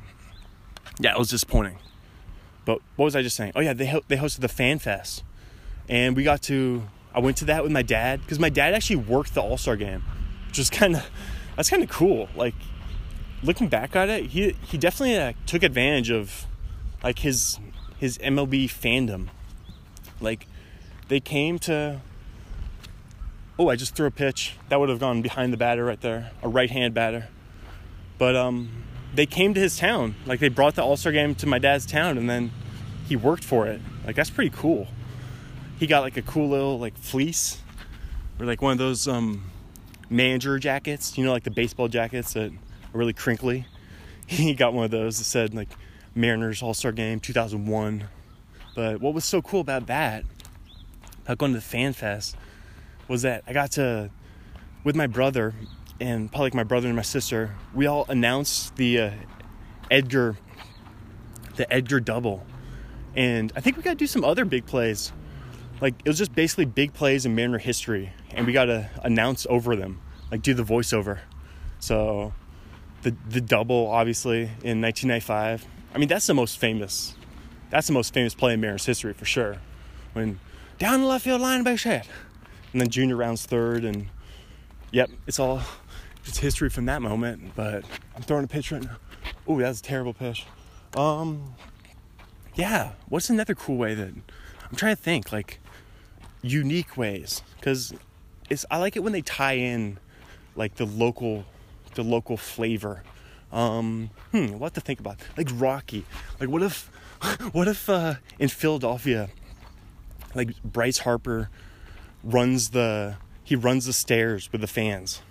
yeah, 0.99 1.11
it 1.11 1.19
was 1.19 1.29
disappointing. 1.29 1.77
But 2.65 2.81
what 2.95 3.05
was 3.05 3.15
I 3.15 3.21
just 3.21 3.35
saying? 3.35 3.53
Oh 3.55 3.61
yeah, 3.61 3.73
they 3.73 3.87
ho- 3.87 4.03
they 4.07 4.17
hosted 4.17 4.39
the 4.39 4.47
Fan 4.47 4.79
Fest, 4.79 5.23
and 5.87 6.15
we 6.15 6.23
got 6.23 6.41
to 6.43 6.83
I 7.13 7.19
went 7.19 7.37
to 7.37 7.45
that 7.45 7.63
with 7.63 7.71
my 7.71 7.81
dad 7.81 8.21
because 8.21 8.39
my 8.39 8.49
dad 8.49 8.73
actually 8.73 8.97
worked 8.97 9.33
the 9.33 9.41
All 9.41 9.57
Star 9.57 9.75
game, 9.75 10.03
is 10.57 10.69
kind 10.69 10.95
of 10.95 11.09
that's 11.55 11.69
kind 11.69 11.83
of 11.83 11.89
cool. 11.89 12.29
Like 12.35 12.55
looking 13.43 13.67
back 13.67 13.95
at 13.95 14.09
it, 14.09 14.27
he 14.27 14.55
he 14.63 14.77
definitely 14.77 15.17
uh, 15.17 15.33
took 15.45 15.63
advantage 15.63 16.09
of 16.09 16.45
like 17.03 17.19
his 17.19 17.59
his 17.97 18.17
MLB 18.19 18.65
fandom. 18.65 19.27
Like 20.21 20.47
they 21.07 21.19
came 21.19 21.59
to. 21.59 22.01
Oh, 23.57 23.67
I 23.67 23.75
just 23.75 23.93
threw 23.93 24.07
a 24.07 24.11
pitch 24.11 24.55
that 24.69 24.79
would 24.79 24.87
have 24.87 24.99
gone 24.99 25.21
behind 25.21 25.51
the 25.51 25.57
batter 25.57 25.83
right 25.83 25.99
there, 25.99 26.31
a 26.41 26.47
right 26.47 26.71
hand 26.71 26.93
batter. 26.93 27.27
But 28.17 28.37
um, 28.37 28.85
they 29.13 29.25
came 29.25 29.53
to 29.53 29.59
his 29.59 29.77
town. 29.77 30.15
Like 30.25 30.39
they 30.39 30.47
brought 30.47 30.75
the 30.75 30.83
All 30.83 30.95
Star 30.95 31.11
game 31.11 31.35
to 31.35 31.47
my 31.47 31.59
dad's 31.59 31.85
town, 31.85 32.17
and 32.17 32.29
then 32.29 32.51
he 33.07 33.15
worked 33.15 33.43
for 33.43 33.67
it. 33.67 33.81
Like 34.05 34.15
that's 34.15 34.29
pretty 34.29 34.51
cool. 34.55 34.87
He 35.77 35.87
got 35.87 36.01
like 36.01 36.17
a 36.17 36.21
cool 36.21 36.49
little 36.49 36.79
like 36.79 36.97
fleece, 36.97 37.61
or 38.39 38.45
like 38.45 38.61
one 38.61 38.71
of 38.71 38.77
those 38.77 39.07
um, 39.07 39.49
manager 40.09 40.59
jackets. 40.59 41.17
You 41.17 41.25
know, 41.25 41.31
like 41.31 41.43
the 41.43 41.51
baseball 41.51 41.87
jackets 41.87 42.33
that 42.33 42.51
are 42.51 42.97
really 42.97 43.13
crinkly. 43.13 43.65
He 44.27 44.53
got 44.53 44.75
one 44.75 44.85
of 44.85 44.91
those 44.91 45.17
that 45.17 45.23
said 45.23 45.55
like 45.55 45.69
Mariners 46.13 46.61
All 46.61 46.75
Star 46.75 46.91
Game 46.91 47.19
2001. 47.19 48.03
But 48.75 49.01
what 49.01 49.15
was 49.15 49.25
so 49.25 49.41
cool 49.41 49.59
about 49.61 49.87
that, 49.87 50.23
about 51.23 51.39
going 51.39 51.53
to 51.53 51.57
the 51.57 51.65
Fan 51.65 51.93
Fest, 51.93 52.35
was 53.07 53.23
that 53.23 53.43
I 53.47 53.53
got 53.53 53.71
to, 53.71 54.11
with 54.83 54.95
my 54.95 55.07
brother, 55.07 55.55
and 55.99 56.29
probably 56.29 56.45
like 56.45 56.53
my 56.53 56.63
brother 56.63 56.87
and 56.87 56.95
my 56.95 57.01
sister, 57.01 57.55
we 57.73 57.87
all 57.87 58.05
announced 58.07 58.75
the 58.75 58.99
uh, 58.99 59.11
Edgar, 59.89 60.37
the 61.55 61.71
Edgar 61.73 61.99
double, 61.99 62.45
and 63.15 63.51
I 63.55 63.61
think 63.61 63.77
we 63.77 63.83
got 63.83 63.91
to 63.91 63.95
do 63.95 64.07
some 64.07 64.23
other 64.23 64.45
big 64.45 64.65
plays. 64.65 65.11
Like 65.81 65.95
it 66.03 66.07
was 66.07 66.17
just 66.17 66.35
basically 66.35 66.65
big 66.65 66.93
plays 66.93 67.25
in 67.25 67.35
Mariner 67.35 67.57
history, 67.57 68.11
and 68.31 68.45
we 68.45 68.53
got 68.53 68.65
to 68.65 68.89
announce 69.03 69.47
over 69.49 69.75
them, 69.75 70.01
like 70.31 70.41
do 70.41 70.53
the 70.53 70.63
voiceover. 70.63 71.19
So, 71.79 72.33
the 73.03 73.15
the 73.29 73.41
double 73.41 73.87
obviously 73.87 74.41
in 74.63 74.81
1995. 74.81 75.65
I 75.93 75.97
mean 75.97 76.09
that's 76.09 76.27
the 76.27 76.33
most 76.33 76.57
famous. 76.57 77.15
That's 77.69 77.87
the 77.87 77.93
most 77.93 78.13
famous 78.13 78.33
play 78.33 78.53
in 78.53 78.61
Mariners 78.61 78.85
history 78.85 79.13
for 79.13 79.25
sure. 79.25 79.57
When 80.13 80.39
down 80.77 81.01
the 81.01 81.07
left 81.07 81.23
field 81.23 81.41
line 81.41 81.63
base 81.63 81.83
hit, 81.83 82.07
and 82.73 82.81
then 82.81 82.89
Junior 82.89 83.15
rounds 83.15 83.45
third, 83.45 83.85
and 83.85 84.07
yep, 84.91 85.09
it's 85.27 85.39
all 85.39 85.61
it's 86.25 86.39
history 86.39 86.69
from 86.69 86.85
that 86.85 87.01
moment, 87.01 87.53
but 87.55 87.85
I'm 88.15 88.21
throwing 88.21 88.43
a 88.43 88.47
pitch 88.47 88.71
right 88.71 88.83
now. 88.83 88.97
Oh, 89.47 89.59
that's 89.59 89.79
a 89.79 89.83
terrible 89.83 90.13
pitch. 90.13 90.45
Um, 90.95 91.55
yeah, 92.55 92.91
what's 93.07 93.29
another 93.29 93.55
cool 93.55 93.77
way 93.77 93.93
that 93.93 94.09
I'm 94.09 94.75
trying 94.75 94.95
to 94.95 95.01
think 95.01 95.31
like 95.31 95.59
unique 96.41 96.97
ways 96.97 97.41
because 97.55 97.93
it's 98.49 98.65
I 98.71 98.77
like 98.77 98.95
it 98.95 99.03
when 99.03 99.13
they 99.13 99.21
tie 99.21 99.53
in 99.53 99.99
like 100.55 100.75
the 100.75 100.85
local 100.85 101.45
the 101.95 102.03
local 102.03 102.37
flavor. 102.37 103.03
Um, 103.51 104.11
hmm, 104.31 104.59
what 104.59 104.75
to 104.75 104.81
think 104.81 104.99
about? 104.99 105.19
Like 105.35 105.49
Rocky. 105.53 106.05
Like 106.39 106.49
what 106.49 106.61
if 106.63 106.87
what 107.51 107.67
if 107.67 107.89
uh, 107.89 108.15
in 108.37 108.49
Philadelphia, 108.49 109.29
like 110.35 110.61
Bryce 110.63 110.99
Harper 110.99 111.49
runs 112.23 112.69
the 112.69 113.15
he 113.43 113.55
runs 113.55 113.85
the 113.85 113.93
stairs 113.93 114.51
with 114.51 114.61
the 114.61 114.67
fans 114.67 115.21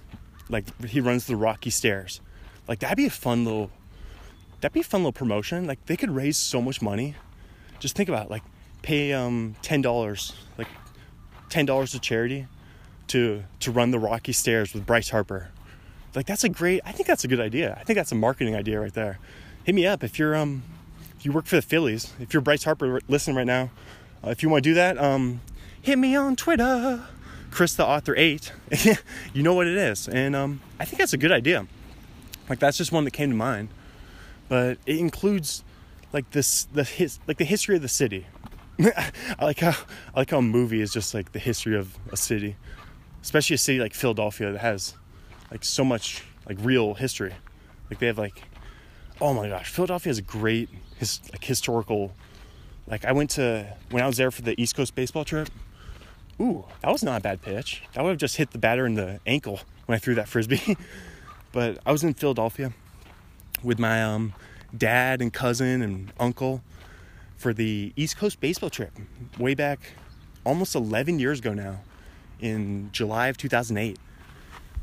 like 0.49 0.65
he 0.87 1.01
runs 1.01 1.27
the 1.27 1.37
rocky 1.37 1.71
stairs 1.71 2.21
like 2.67 2.79
that'd 2.81 2.97
be 2.97 3.07
a 3.07 3.11
fun 3.11 3.45
little 3.45 3.71
that'd 4.61 4.73
be 4.73 4.81
a 4.81 4.85
fun 4.85 5.03
little 5.03 5.13
promotion 5.13 5.67
like 5.67 5.85
they 5.87 5.97
could 5.97 6.11
raise 6.11 6.37
so 6.37 6.61
much 6.61 6.81
money 6.81 7.15
just 7.79 7.95
think 7.95 8.09
about 8.09 8.27
it, 8.27 8.31
like 8.31 8.43
pay 8.83 9.13
um 9.13 9.55
$10 9.63 10.35
like 10.57 10.69
$10 11.51 11.91
to 11.91 11.99
charity 11.99 12.47
to 13.09 13.45
to 13.61 13.71
run 13.71 13.91
the 13.91 13.99
rocky 13.99 14.33
stairs 14.33 14.75
with 14.75 14.85
bryce 14.85 15.09
harper 15.09 15.49
like 16.15 16.27
that's 16.27 16.45
a 16.45 16.49
great 16.49 16.83
i 16.85 16.93
think 16.93 17.07
that's 17.07 17.25
a 17.25 17.29
good 17.29 17.41
idea 17.41 17.77
i 17.81 17.85
think 17.85 17.97
that's 17.97 18.13
a 18.13 18.15
marketing 18.15 18.55
idea 18.55 18.79
right 18.79 18.93
there 18.93 19.19
hit 19.65 19.75
me 19.75 19.87
up 19.87 20.05
if 20.05 20.19
you're 20.19 20.37
um 20.37 20.63
if 21.19 21.25
you 21.25 21.33
work 21.33 21.47
for 21.47 21.57
the 21.57 21.63
phillies 21.63 22.13
if 22.21 22.35
you're 22.35 22.43
bryce 22.43 22.65
harper 22.65 23.01
listening 23.09 23.37
right 23.37 23.47
now 23.47 23.71
uh, 24.23 24.29
if 24.29 24.43
you 24.43 24.49
want 24.51 24.63
to 24.63 24.71
do 24.71 24.75
that 24.75 24.99
um 24.99 25.41
hit 25.81 25.99
me 25.99 26.15
on 26.15 26.37
twitter 26.37 27.03
Chris 27.51 27.75
the 27.75 27.87
Author 27.87 28.15
8, 28.17 28.53
you 29.33 29.43
know 29.43 29.55
what 29.55 29.67
it 29.67 29.77
is. 29.77 30.09
And 30.09 30.37
um, 30.37 30.61
I 30.79 30.85
think 30.85 30.99
that's 30.99 31.13
a 31.13 31.19
good 31.19 31.33
idea. 31.33 31.67
Like 32.49 32.59
that's 32.59 32.77
just 32.77 32.93
one 32.93 33.05
that 33.05 33.13
came 33.13 33.31
to 33.31 33.37
mind. 33.37 33.69
But 34.49 34.79
it 34.87 34.99
includes 34.99 35.63
like 36.13 36.31
this 36.31 36.65
the 36.65 36.85
his 36.85 37.19
like 37.27 37.37
the 37.39 37.45
history 37.45 37.77
of 37.77 37.83
the 37.83 37.89
city. 37.89 38.27
I 39.39 39.45
like 39.45 39.61
how 39.61 39.75
I 40.15 40.21
like 40.21 40.31
how 40.31 40.39
a 40.39 40.43
movie 40.43 40.81
is 40.81 40.93
just 40.93 41.15
like 41.15 41.33
the 41.33 41.39
history 41.39 41.77
of 41.77 41.97
a 42.13 42.17
city. 42.17 42.57
Especially 43.23 43.55
a 43.55 43.59
city 43.59 43.81
like 43.81 43.95
Philadelphia 43.95 44.53
that 44.53 44.61
has 44.61 44.95
like 45.51 45.65
so 45.65 45.85
much 45.85 46.23
like 46.47 46.59
real 46.61 46.95
history. 46.95 47.35
Like 47.91 47.99
they 47.99 48.07
have 48.07 48.19
like 48.19 48.43
oh 49.21 49.35
my 49.35 49.49
gosh, 49.49 49.71
Philadelphia 49.71 50.11
has 50.11 50.19
a 50.19 50.23
great 50.23 50.69
his 50.97 51.21
like 51.33 51.45
historical 51.45 52.13
like 52.87 53.05
I 53.05 53.13
went 53.13 53.31
to 53.31 53.77
when 53.91 54.03
I 54.03 54.07
was 54.07 54.17
there 54.17 54.31
for 54.31 54.43
the 54.43 54.61
East 54.61 54.77
Coast 54.77 54.95
baseball 54.95 55.25
trip 55.25 55.51
ooh, 56.41 56.65
that 56.83 56.91
was 56.91 57.03
not 57.03 57.21
a 57.21 57.23
bad 57.23 57.43
pitch. 57.43 57.83
That 57.93 58.03
would 58.05 58.11
have 58.11 58.19
just 58.19 58.37
hit 58.37 58.51
the 58.51 58.59
batter 58.59 58.87
in 58.87 58.95
the 58.95 59.21
ankle 59.27 59.61
when 59.87 59.97
I 59.97 59.99
threw 59.99 60.15
that 60.15 60.29
frisbee. 60.29 60.77
but 61.53 61.79
I 61.85 61.93
was 61.93 62.05
in 62.05 62.15
Philadelphia 62.15 62.73
with 63.63 63.79
my 63.79 64.03
um, 64.03 64.35
dad 64.77 65.21
and 65.21 65.33
cousin 65.33 65.83
and 65.83 66.13
uncle 66.19 66.63
for 67.39 67.55
the 67.55 67.95
East 67.97 68.19
Coast 68.19 68.41
baseball 68.41 68.69
trip 68.69 68.93
way 69.39 69.55
back 69.55 69.95
almost 70.45 70.75
11 70.75 71.19
years 71.19 71.39
ago 71.39 71.55
now 71.55 71.81
in 72.41 72.91
July 72.93 73.29
of 73.29 73.39
2008. 73.39 73.99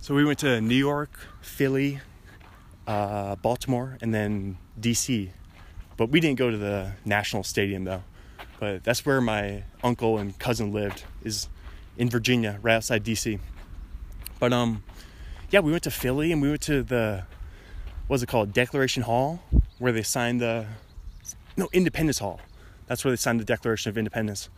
So 0.02 0.16
we 0.16 0.26
went 0.26 0.40
to 0.40 0.60
New 0.60 0.76
York, 0.76 1.12
Philly, 1.42 2.00
uh, 2.88 3.36
Baltimore, 3.36 4.00
and 4.02 4.14
then 4.14 4.58
DC. 4.80 5.30
But 5.98 6.10
we 6.10 6.20
didn't 6.20 6.40
go 6.40 6.50
to 6.50 6.58
the 6.58 6.94
National 7.06 7.44
Stadium 7.44 7.84
though 7.84 8.02
but 8.60 8.84
that's 8.84 9.06
where 9.06 9.22
my 9.22 9.64
uncle 9.84 10.18
and 10.18 10.38
cousin 10.40 10.72
lived 10.72 11.04
is 11.24 11.50
in 11.98 12.10
Virginia, 12.10 12.60
right 12.62 12.76
outside 12.76 13.04
DC. 13.04 13.40
But 14.40 14.54
um, 14.54 14.84
yeah, 15.50 15.60
we 15.60 15.72
went 15.72 15.84
to 15.84 15.92
Philly 15.92 16.32
and 16.32 16.42
we 16.42 16.50
went 16.50 16.62
to 16.62 16.84
the 16.84 17.24
what's 18.08 18.24
it 18.24 18.28
called, 18.28 18.54
Declaration 18.54 19.04
Hall, 19.04 19.42
where 19.80 19.92
they 19.92 20.04
signed 20.04 20.42
the 20.42 20.66
no 21.58 21.70
Independence 21.74 22.20
Hall. 22.20 22.40
That's 22.88 23.04
where 23.04 23.12
they 23.12 23.18
signed 23.18 23.40
the 23.40 23.46
Declaration 23.46 23.90
of 23.90 23.98
Independence. 23.98 24.50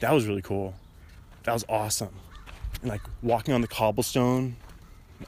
That 0.00 0.12
was 0.12 0.26
really 0.26 0.42
cool. 0.42 0.74
That 1.44 1.52
was 1.52 1.64
awesome. 1.68 2.14
And 2.80 2.90
like 2.90 3.02
walking 3.22 3.54
on 3.54 3.60
the 3.60 3.68
cobblestone, 3.68 4.56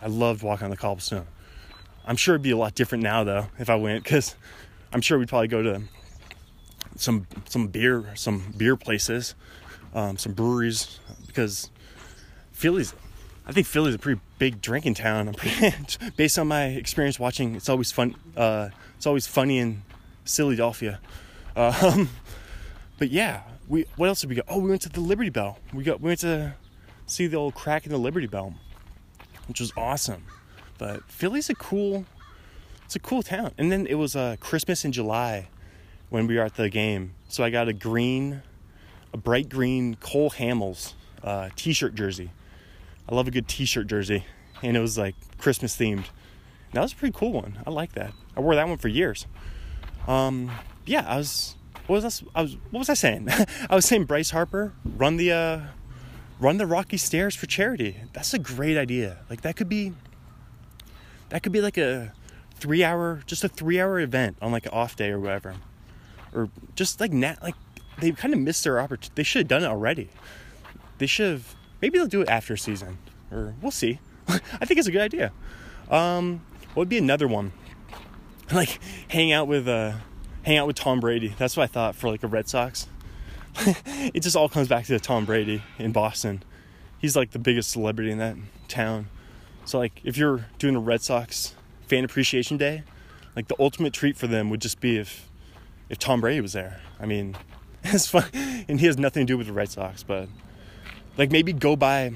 I 0.03 0.07
loved 0.07 0.43
walking 0.43 0.65
on 0.65 0.71
the 0.71 0.77
cobblestone. 0.77 1.27
I'm 2.07 2.17
sure 2.17 2.35
it'd 2.35 2.43
be 2.43 2.51
a 2.51 2.57
lot 2.57 2.75
different 2.75 3.05
now 3.05 3.25
though 3.25 3.47
if 3.59 3.69
I 3.69 3.77
went 3.77 4.03
because 4.03 4.35
I'm 4.93 5.01
sure 5.01 5.19
we'd 5.19 5.29
probably 5.29 5.49
go 5.49 5.63
to 5.63 5.83
some 6.97 7.27
some 7.47 7.69
beer 7.69 8.13
some 8.15 8.53
beer 8.57 8.77
places, 8.77 9.35
um, 9.95 10.17
some 10.19 10.33
breweries 10.33 11.01
because 11.27 11.71
Philly's. 12.53 12.95
I 13.47 13.53
think 13.53 13.67
Philly's 13.67 13.95
a 13.95 13.99
pretty 13.99 14.21
big 14.39 14.61
drinking 14.61 14.95
town. 14.95 15.33
Pretty, 15.33 15.75
based 16.17 16.39
on 16.39 16.49
my 16.49 16.67
experience 16.67 17.19
watching, 17.19 17.55
it's 17.55 17.71
always 17.71 17.91
fun. 17.91 18.15
Uh, 18.37 18.69
it's 18.97 19.07
always 19.07 19.27
funny 19.27 19.59
in 19.59 19.83
Philadelphia. 20.29 21.01
Um, 21.57 22.11
but 22.99 23.11
yeah, 23.11 23.43
we 23.69 23.87
what 23.97 24.09
else 24.09 24.21
did 24.21 24.31
we 24.31 24.37
go? 24.37 24.43
Oh, 24.49 24.59
we 24.59 24.71
went 24.71 24.83
to 24.83 24.89
the 24.89 25.01
Liberty 25.01 25.31
Bell. 25.31 25.59
We 25.73 25.83
got 25.83 26.01
we 26.01 26.09
went 26.09 26.21
to 26.21 26.55
see 27.07 27.27
the 27.27 27.37
old 27.37 27.55
crack 27.55 27.87
in 27.87 27.93
the 27.93 27.99
Liberty 27.99 28.27
Bell, 28.27 28.55
which 29.47 29.61
was 29.61 29.73
awesome. 29.77 30.25
But 30.79 31.11
Philly's 31.11 31.51
a 31.51 31.55
cool, 31.55 32.07
it's 32.85 32.95
a 32.95 33.01
cool 33.01 33.23
town. 33.23 33.53
And 33.59 33.73
then 33.73 33.87
it 33.87 33.95
was 33.95 34.15
uh, 34.15 34.37
Christmas 34.39 34.85
in 34.85 34.93
July, 34.93 35.49
when 36.11 36.27
we 36.27 36.37
were 36.37 36.43
at 36.43 36.55
the 36.55 36.69
game. 36.69 37.15
So 37.29 37.45
I 37.45 37.51
got 37.51 37.69
a 37.69 37.73
green, 37.73 38.43
a 39.13 39.17
bright 39.17 39.49
green 39.49 39.97
Cole 39.97 40.31
Hamels 40.31 40.95
uh, 41.23 41.51
t-shirt 41.57 41.95
jersey. 41.95 42.31
I 43.09 43.15
love 43.15 43.29
a 43.29 43.31
good 43.31 43.49
t-shirt 43.49 43.87
jersey, 43.87 44.25
and 44.63 44.77
it 44.77 44.81
was 44.81 44.99
like 44.99 45.15
Christmas 45.39 45.77
themed. 45.77 46.05
That 46.73 46.83
was 46.83 46.93
a 46.93 46.97
pretty 46.97 47.17
cool 47.17 47.33
one. 47.33 47.59
I 47.67 47.71
like 47.71 47.93
that. 47.93 48.13
I 48.37 48.41
wore 48.41 48.55
that 48.55 48.69
one 48.69 48.79
for 48.79 48.89
years. 48.89 49.27
Um, 50.09 50.51
yeah, 50.87 51.05
I 51.07 51.19
was. 51.19 51.55
What 51.87 52.03
was 52.03 52.25
I, 52.35 52.43
was? 52.43 52.57
What 52.71 52.81
was 52.81 52.89
I 52.89 52.95
saying? 52.95 53.29
I 53.71 53.75
was 53.75 53.85
saying 53.85 54.05
Bryce 54.05 54.31
Harper 54.31 54.73
run 54.85 55.17
the 55.17 55.33
uh, 55.33 55.61
run 56.41 56.57
the 56.57 56.67
Rocky 56.67 56.97
Stairs 56.97 57.37
for 57.37 57.47
charity. 57.47 57.97
That's 58.13 58.35
a 58.35 58.39
great 58.39 58.77
idea. 58.77 59.19
Like 59.31 59.43
that 59.43 59.57
could 59.57 59.69
be. 59.69 59.93
That 61.29 61.43
could 61.43 61.53
be 61.53 61.61
like 61.61 61.77
a 61.77 62.13
three 62.57 62.83
hour, 62.83 63.23
just 63.27 63.45
a 63.45 63.49
three 63.49 63.81
hour 63.81 64.01
event 64.01 64.39
on 64.43 64.51
like 64.51 64.67
an 64.67 64.73
off 64.73 64.97
day 64.97 65.11
or 65.11 65.21
whatever 65.21 65.55
or 66.33 66.49
just 66.75 67.01
like 67.01 67.13
nat 67.13 67.43
like 67.43 67.55
they 67.99 68.13
kind 68.13 68.33
of 68.33 68.41
missed 68.41 68.65
their 68.65 68.81
opportunity. 68.81 69.13
They 69.17 69.23
should 69.23 69.41
have 69.41 69.49
done 69.49 69.65
it 69.65 69.67
already. 69.67 70.09
They 70.99 71.07
should 71.07 71.33
have. 71.33 71.55
Maybe 71.83 71.99
they'll 71.99 72.07
do 72.07 72.21
it 72.21 72.29
after 72.29 72.57
season, 72.57 72.99
or 73.31 73.55
we'll 73.61 73.71
see. 73.71 73.99
I 74.29 74.65
think 74.65 74.79
it's 74.79 74.89
a 74.89 74.93
good 74.93 75.01
idea. 75.01 75.33
Um, 75.91 76.43
what 76.75 76.83
would 76.83 76.89
be 76.89 76.99
another 76.99 77.27
one? 77.27 77.53
Like 78.53 78.81
hang 79.09 79.31
out 79.31 79.47
with 79.47 79.69
uh, 79.69 79.93
hang 80.43 80.57
out 80.57 80.67
with 80.67 80.77
Tom 80.77 81.01
Brady. 81.01 81.35
That's 81.37 81.55
what 81.55 81.65
I 81.65 81.67
thought 81.67 81.95
for 81.95 82.09
like 82.09 82.23
a 82.23 82.27
Red 82.27 82.49
Sox. 82.49 82.89
it 83.57 84.23
just 84.23 84.37
all 84.37 84.49
comes 84.49 84.69
back 84.69 84.87
to 84.87 84.99
Tom 84.99 85.27
Brady 85.27 85.63
in 85.79 85.93
Boston. 85.93 86.43
he's 86.99 87.15
like 87.15 87.33
the 87.33 87.39
biggest 87.39 87.71
celebrity 87.71 88.11
in 88.11 88.19
that 88.19 88.37
town. 88.67 89.09
So 89.67 89.79
like 89.79 90.01
if 90.03 90.17
you're 90.17 90.47
doing 90.59 90.77
a 90.77 90.81
Red 90.81 91.03
Sox 91.03 91.55
fan 91.87 92.05
appreciation 92.05 92.57
day, 92.57 92.85
like 93.37 93.49
the 93.49 93.57
ultimate 93.59 93.93
treat 93.93 94.17
for 94.17 94.27
them 94.27 94.49
would 94.49 94.63
just 94.63 94.81
be 94.81 94.97
if 94.97 95.29
if 95.91 95.99
Tom 95.99 96.23
Brady 96.23 96.41
was 96.41 96.55
there. 96.55 96.81
I 96.99 97.05
mean, 97.05 97.37
it's 97.85 98.07
fun, 98.07 98.25
and 98.33 98.81
he 98.81 98.87
has 98.87 98.97
nothing 98.97 99.27
to 99.27 99.33
do 99.33 99.37
with 99.37 99.47
the 99.47 99.53
Red 99.53 99.69
Sox, 99.69 100.03
but 100.03 100.29
like 101.19 101.31
maybe 101.31 101.53
go 101.53 101.77
buy, 101.77 102.13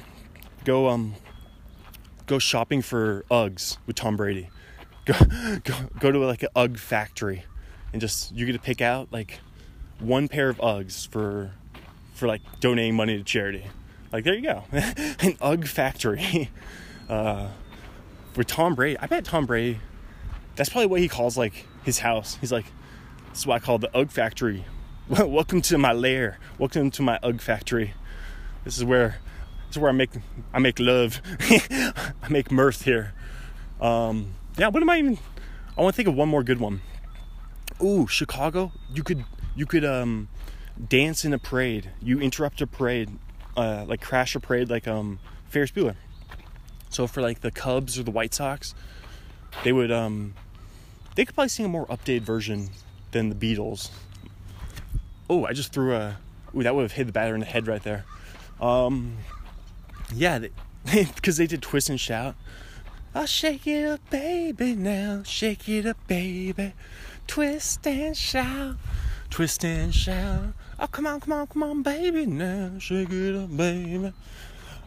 go 0.64 0.88
um, 0.88 1.14
go 2.26 2.38
shopping 2.38 2.80
for 2.80 3.24
Uggs 3.30 3.76
with 3.86 3.96
Tom 3.96 4.16
Brady. 4.16 4.48
Go 5.04 5.14
go 5.64 5.74
go 5.98 6.12
to 6.12 6.18
like 6.18 6.42
an 6.42 6.50
UGG 6.54 6.78
factory, 6.78 7.44
and 7.92 8.00
just 8.00 8.32
you 8.32 8.46
get 8.46 8.52
to 8.52 8.58
pick 8.58 8.80
out 8.80 9.08
like 9.10 9.40
one 9.98 10.28
pair 10.28 10.48
of 10.48 10.58
Uggs 10.58 11.08
for 11.08 11.52
for 12.14 12.28
like 12.28 12.42
donating 12.60 12.94
money 12.94 13.16
to 13.16 13.24
charity. 13.24 13.66
Like 14.12 14.24
there 14.24 14.34
you 14.34 14.42
go, 14.42 14.64
an 14.72 15.36
UGG 15.40 15.66
factory. 15.66 16.50
Uh, 17.08 17.50
with 18.36 18.46
Tom 18.46 18.74
Brady, 18.74 18.96
I 18.98 19.06
bet 19.06 19.24
Tom 19.24 19.44
Brady. 19.44 19.80
That's 20.56 20.70
probably 20.70 20.86
what 20.86 21.00
he 21.00 21.08
calls 21.08 21.36
like 21.36 21.66
his 21.84 21.98
house. 21.98 22.38
He's 22.40 22.52
like, 22.52 22.64
this 23.30 23.40
is 23.40 23.46
what 23.46 23.56
I 23.56 23.58
call 23.58 23.78
the 23.78 23.94
UGG 23.94 24.10
factory. 24.10 24.64
Welcome 25.08 25.60
to 25.62 25.76
my 25.76 25.92
lair. 25.92 26.38
Welcome 26.58 26.90
to 26.92 27.02
my 27.02 27.18
UGG 27.22 27.42
factory. 27.42 27.92
This 28.64 28.78
is 28.78 28.84
where 28.84 29.18
this 29.66 29.76
is 29.76 29.78
where 29.78 29.90
I 29.90 29.92
make 29.92 30.10
I 30.54 30.58
make 30.58 30.78
love. 30.78 31.20
I 31.40 32.28
make 32.30 32.50
mirth 32.50 32.84
here. 32.84 33.12
Um, 33.78 34.34
yeah, 34.56 34.68
what 34.68 34.82
am 34.82 34.90
I 34.90 34.98
even 34.98 35.18
I 35.76 35.82
want 35.82 35.94
to 35.94 35.96
think 35.96 36.08
of 36.08 36.14
one 36.14 36.28
more 36.28 36.42
good 36.42 36.60
one. 36.60 36.82
Ooh, 37.82 38.06
Chicago. 38.06 38.72
You 38.92 39.02
could 39.02 39.24
you 39.54 39.66
could 39.66 39.84
um 39.84 40.28
dance 40.88 41.24
in 41.24 41.32
a 41.32 41.38
parade. 41.38 41.90
You 42.00 42.20
interrupt 42.20 42.60
a 42.60 42.66
parade, 42.66 43.10
uh, 43.56 43.84
like 43.86 44.00
crash 44.00 44.34
a 44.34 44.40
parade 44.40 44.68
like 44.68 44.86
um 44.86 45.18
Ferris 45.48 45.70
Bueller. 45.70 45.96
So 46.90 47.06
for 47.06 47.22
like 47.22 47.40
the 47.40 47.50
Cubs 47.50 47.98
or 47.98 48.02
the 48.02 48.10
White 48.10 48.34
Sox, 48.34 48.74
they 49.64 49.72
would 49.72 49.90
um 49.90 50.34
they 51.14 51.24
could 51.24 51.34
probably 51.34 51.48
sing 51.48 51.64
a 51.64 51.68
more 51.68 51.86
updated 51.86 52.22
version 52.22 52.70
than 53.12 53.30
the 53.30 53.34
Beatles. 53.34 53.90
Oh, 55.30 55.46
I 55.46 55.52
just 55.52 55.72
threw 55.72 55.94
a 55.94 56.18
ooh 56.54 56.62
that 56.62 56.74
would 56.74 56.82
have 56.82 56.92
hit 56.92 57.06
the 57.06 57.12
batter 57.12 57.34
in 57.34 57.40
the 57.40 57.46
head 57.46 57.66
right 57.66 57.82
there. 57.82 58.04
Um, 58.60 59.16
yeah, 60.14 60.38
because 60.84 61.38
they, 61.38 61.44
they 61.44 61.48
did 61.48 61.62
twist 61.62 61.88
and 61.88 61.98
shout. 61.98 62.36
I'll 63.14 63.26
shake 63.26 63.66
it 63.66 63.86
up, 63.86 64.00
baby, 64.08 64.74
now. 64.74 65.22
Shake 65.22 65.68
it 65.68 65.84
up, 65.84 65.98
baby. 66.06 66.72
Twist 67.26 67.86
and 67.86 68.16
shout. 68.16 68.76
Twist 69.28 69.62
and 69.66 69.94
shout. 69.94 70.54
Oh, 70.78 70.86
come 70.86 71.06
on, 71.06 71.20
come 71.20 71.34
on, 71.34 71.46
come 71.46 71.62
on, 71.62 71.82
baby, 71.82 72.24
now. 72.24 72.70
Shake 72.78 73.10
it 73.10 73.36
up, 73.36 73.54
baby. 73.54 74.14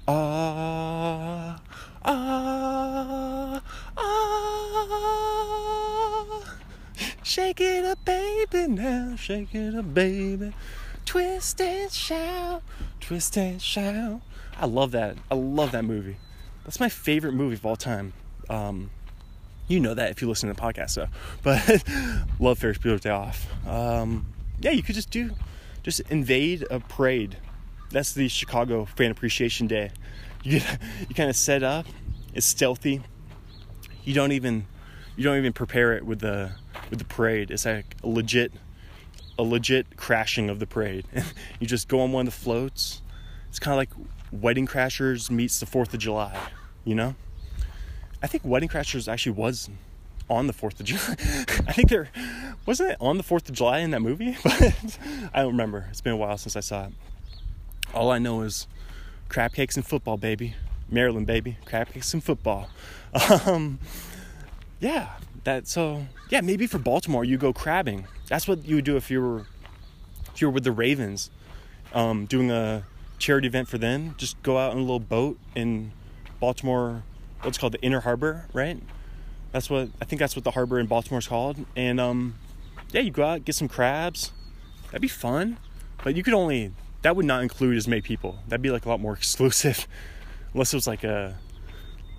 Ah, 0.07 1.59
ah, 2.03 3.61
ah. 3.95 4.55
Shake 7.21 7.61
it 7.61 7.85
up, 7.85 8.03
baby, 8.05 8.67
now. 8.67 9.15
Shake 9.17 9.53
it 9.53 9.75
up, 9.75 9.93
baby. 9.93 10.51
Twist 11.05 11.61
and 11.61 11.91
shout. 11.91 12.63
Twist 12.99 13.37
and 13.37 13.61
shout. 13.61 14.21
I 14.59 14.65
love 14.65 14.91
that. 14.91 15.15
I 15.29 15.35
love 15.35 15.73
that 15.73 15.85
movie. 15.85 16.17
That's 16.65 16.79
my 16.79 16.89
favorite 16.89 17.33
movie 17.33 17.55
of 17.55 17.65
all 17.65 17.75
time. 17.75 18.13
Um, 18.49 18.89
you 19.67 19.79
know 19.79 19.93
that 19.93 20.11
if 20.11 20.21
you 20.21 20.27
listen 20.27 20.49
to 20.49 20.55
the 20.55 20.61
podcast, 20.61 20.91
so. 20.91 21.07
But 21.43 21.83
love 22.39 22.59
Ferris 22.59 22.77
Bueller's 22.77 23.01
Day 23.01 23.11
Off. 23.11 23.47
Um, 23.67 24.25
yeah, 24.59 24.71
you 24.71 24.83
could 24.83 24.95
just 24.95 25.11
do, 25.11 25.31
just 25.83 26.01
invade 26.09 26.65
a 26.69 26.79
parade. 26.79 27.37
That's 27.91 28.13
the 28.13 28.27
Chicago 28.27 28.85
Fan 28.85 29.11
Appreciation 29.11 29.67
Day. 29.67 29.91
You 30.43 30.59
get, 30.59 30.79
you 31.09 31.15
kind 31.15 31.29
of 31.29 31.35
set 31.35 31.63
up. 31.63 31.85
It's 32.33 32.45
stealthy. 32.45 33.01
You 34.03 34.13
don't 34.13 34.31
even, 34.31 34.65
you 35.15 35.23
don't 35.23 35.37
even 35.37 35.53
prepare 35.53 35.93
it 35.93 36.05
with 36.05 36.19
the 36.19 36.51
with 36.89 36.99
the 36.99 37.05
parade. 37.05 37.51
It's 37.51 37.65
like 37.65 37.95
a 38.03 38.07
legit, 38.07 38.51
a 39.39 39.43
legit 39.43 39.97
crashing 39.97 40.49
of 40.49 40.59
the 40.59 40.67
parade. 40.67 41.05
you 41.59 41.67
just 41.67 41.87
go 41.87 42.01
on 42.01 42.11
one 42.11 42.27
of 42.27 42.33
the 42.33 42.39
floats. 42.39 43.01
It's 43.49 43.59
kind 43.59 43.73
of 43.73 43.77
like 43.77 44.07
Wedding 44.41 44.67
Crashers 44.67 45.29
meets 45.29 45.59
the 45.59 45.65
Fourth 45.65 45.93
of 45.93 45.99
July. 45.99 46.37
You 46.83 46.95
know. 46.95 47.15
I 48.21 48.27
think 48.27 48.43
Wedding 48.43 48.69
Crashers 48.69 49.11
actually 49.11 49.33
was 49.33 49.69
on 50.29 50.47
the 50.47 50.53
Fourth 50.53 50.79
of 50.79 50.85
July. 50.85 51.15
I 51.67 51.73
think 51.73 51.89
there 51.89 52.09
wasn't 52.65 52.91
it 52.91 52.97
on 52.99 53.17
the 53.17 53.23
Fourth 53.23 53.47
of 53.49 53.55
July 53.55 53.79
in 53.79 53.91
that 53.91 54.01
movie, 54.01 54.37
but 54.43 54.97
I 55.33 55.41
don't 55.41 55.51
remember. 55.51 55.87
It's 55.89 56.01
been 56.01 56.13
a 56.13 56.17
while 56.17 56.37
since 56.37 56.55
I 56.55 56.61
saw 56.61 56.85
it. 56.85 56.93
All 57.93 58.11
I 58.11 58.17
know 58.17 58.41
is 58.41 58.67
crab 59.29 59.53
cakes 59.53 59.75
and 59.75 59.85
football, 59.85 60.17
baby. 60.17 60.55
Maryland, 60.89 61.27
baby. 61.27 61.57
Crab 61.65 61.89
cakes 61.89 62.13
and 62.13 62.23
football. 62.23 62.69
Um, 63.45 63.79
yeah, 64.81 65.13
that 65.45 65.69
so 65.69 66.05
yeah. 66.29 66.41
Maybe 66.41 66.67
for 66.67 66.79
Baltimore, 66.79 67.23
you 67.23 67.37
go 67.37 67.53
crabbing. 67.53 68.07
That's 68.27 68.45
what 68.45 68.65
you 68.65 68.75
would 68.75 68.83
do 68.83 68.97
if 68.97 69.09
you 69.09 69.21
were 69.21 69.45
if 70.33 70.41
you 70.41 70.47
were 70.47 70.53
with 70.53 70.65
the 70.65 70.73
Ravens, 70.73 71.29
um, 71.93 72.25
doing 72.25 72.51
a 72.51 72.83
charity 73.17 73.47
event 73.47 73.67
for 73.67 73.77
them. 73.77 74.15
Just 74.17 74.41
go 74.43 74.57
out 74.57 74.71
in 74.71 74.77
a 74.77 74.81
little 74.81 74.99
boat 74.99 75.37
in 75.55 75.91
Baltimore 76.39 77.03
what's 77.41 77.57
called 77.57 77.73
the 77.73 77.81
Inner 77.81 78.01
Harbor, 78.01 78.45
right? 78.53 78.81
That's 79.51 79.69
what 79.69 79.89
I 80.01 80.05
think. 80.05 80.19
That's 80.19 80.35
what 80.35 80.43
the 80.43 80.51
harbor 80.51 80.79
in 80.79 80.87
Baltimore 80.87 81.19
is 81.19 81.27
called. 81.27 81.57
And 81.75 81.99
um, 81.99 82.35
yeah, 82.91 83.01
you 83.01 83.11
go 83.11 83.23
out 83.23 83.45
get 83.45 83.55
some 83.55 83.69
crabs. 83.69 84.31
That'd 84.87 85.01
be 85.01 85.07
fun, 85.07 85.57
but 86.03 86.15
you 86.15 86.23
could 86.23 86.33
only 86.33 86.73
that 87.03 87.15
would 87.15 87.25
not 87.25 87.43
include 87.43 87.77
as 87.77 87.87
many 87.87 88.01
people. 88.01 88.39
That'd 88.47 88.61
be 88.61 88.71
like 88.71 88.85
a 88.85 88.89
lot 88.89 88.99
more 88.99 89.13
exclusive, 89.17 89.87
unless 90.53 90.73
it 90.73 90.77
was 90.77 90.87
like 90.87 91.03
a 91.03 91.37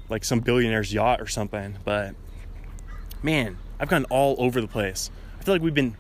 like 0.09 0.25
some 0.25 0.41
billionaire's 0.41 0.93
yacht 0.93 1.21
or 1.21 1.27
something. 1.27 1.77
But 1.85 2.15
man, 3.23 3.59
I've 3.79 3.89
gone 3.89 4.05
all 4.07 4.37
over 4.39 4.61
the 4.61 4.69
place. 4.69 5.11
I 5.39 5.45
feel 5.45 5.55
like 5.55 5.63
we've 5.63 5.75
been, 5.75 5.97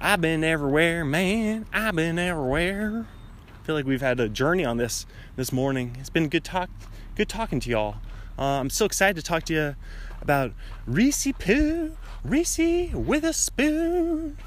I've 0.00 0.20
been 0.20 0.44
everywhere, 0.44 1.04
man. 1.04 1.66
I've 1.72 1.96
been 1.96 2.18
everywhere. 2.18 3.06
Feel 3.68 3.74
like 3.74 3.84
we've 3.84 4.00
had 4.00 4.18
a 4.18 4.30
journey 4.30 4.64
on 4.64 4.78
this 4.78 5.04
this 5.36 5.52
morning. 5.52 5.94
It's 6.00 6.08
been 6.08 6.30
good 6.30 6.42
talk, 6.42 6.70
good 7.14 7.28
talking 7.28 7.60
to 7.60 7.68
y'all. 7.68 7.96
Uh, 8.38 8.60
I'm 8.60 8.70
so 8.70 8.86
excited 8.86 9.16
to 9.16 9.22
talk 9.22 9.42
to 9.42 9.52
you 9.52 9.76
about 10.22 10.52
Reese 10.86 11.30
Poo, 11.38 11.94
Reese 12.24 12.94
with 12.94 13.24
a 13.24 13.34
spoon. 13.34 14.38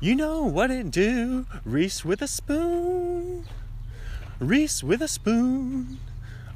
You 0.00 0.16
know 0.16 0.42
what 0.42 0.72
it 0.72 0.90
do, 0.90 1.46
Reese 1.64 2.04
with 2.04 2.20
a 2.22 2.26
spoon. 2.26 3.46
Reese 4.40 4.82
with 4.82 5.00
a 5.00 5.06
spoon. 5.06 6.00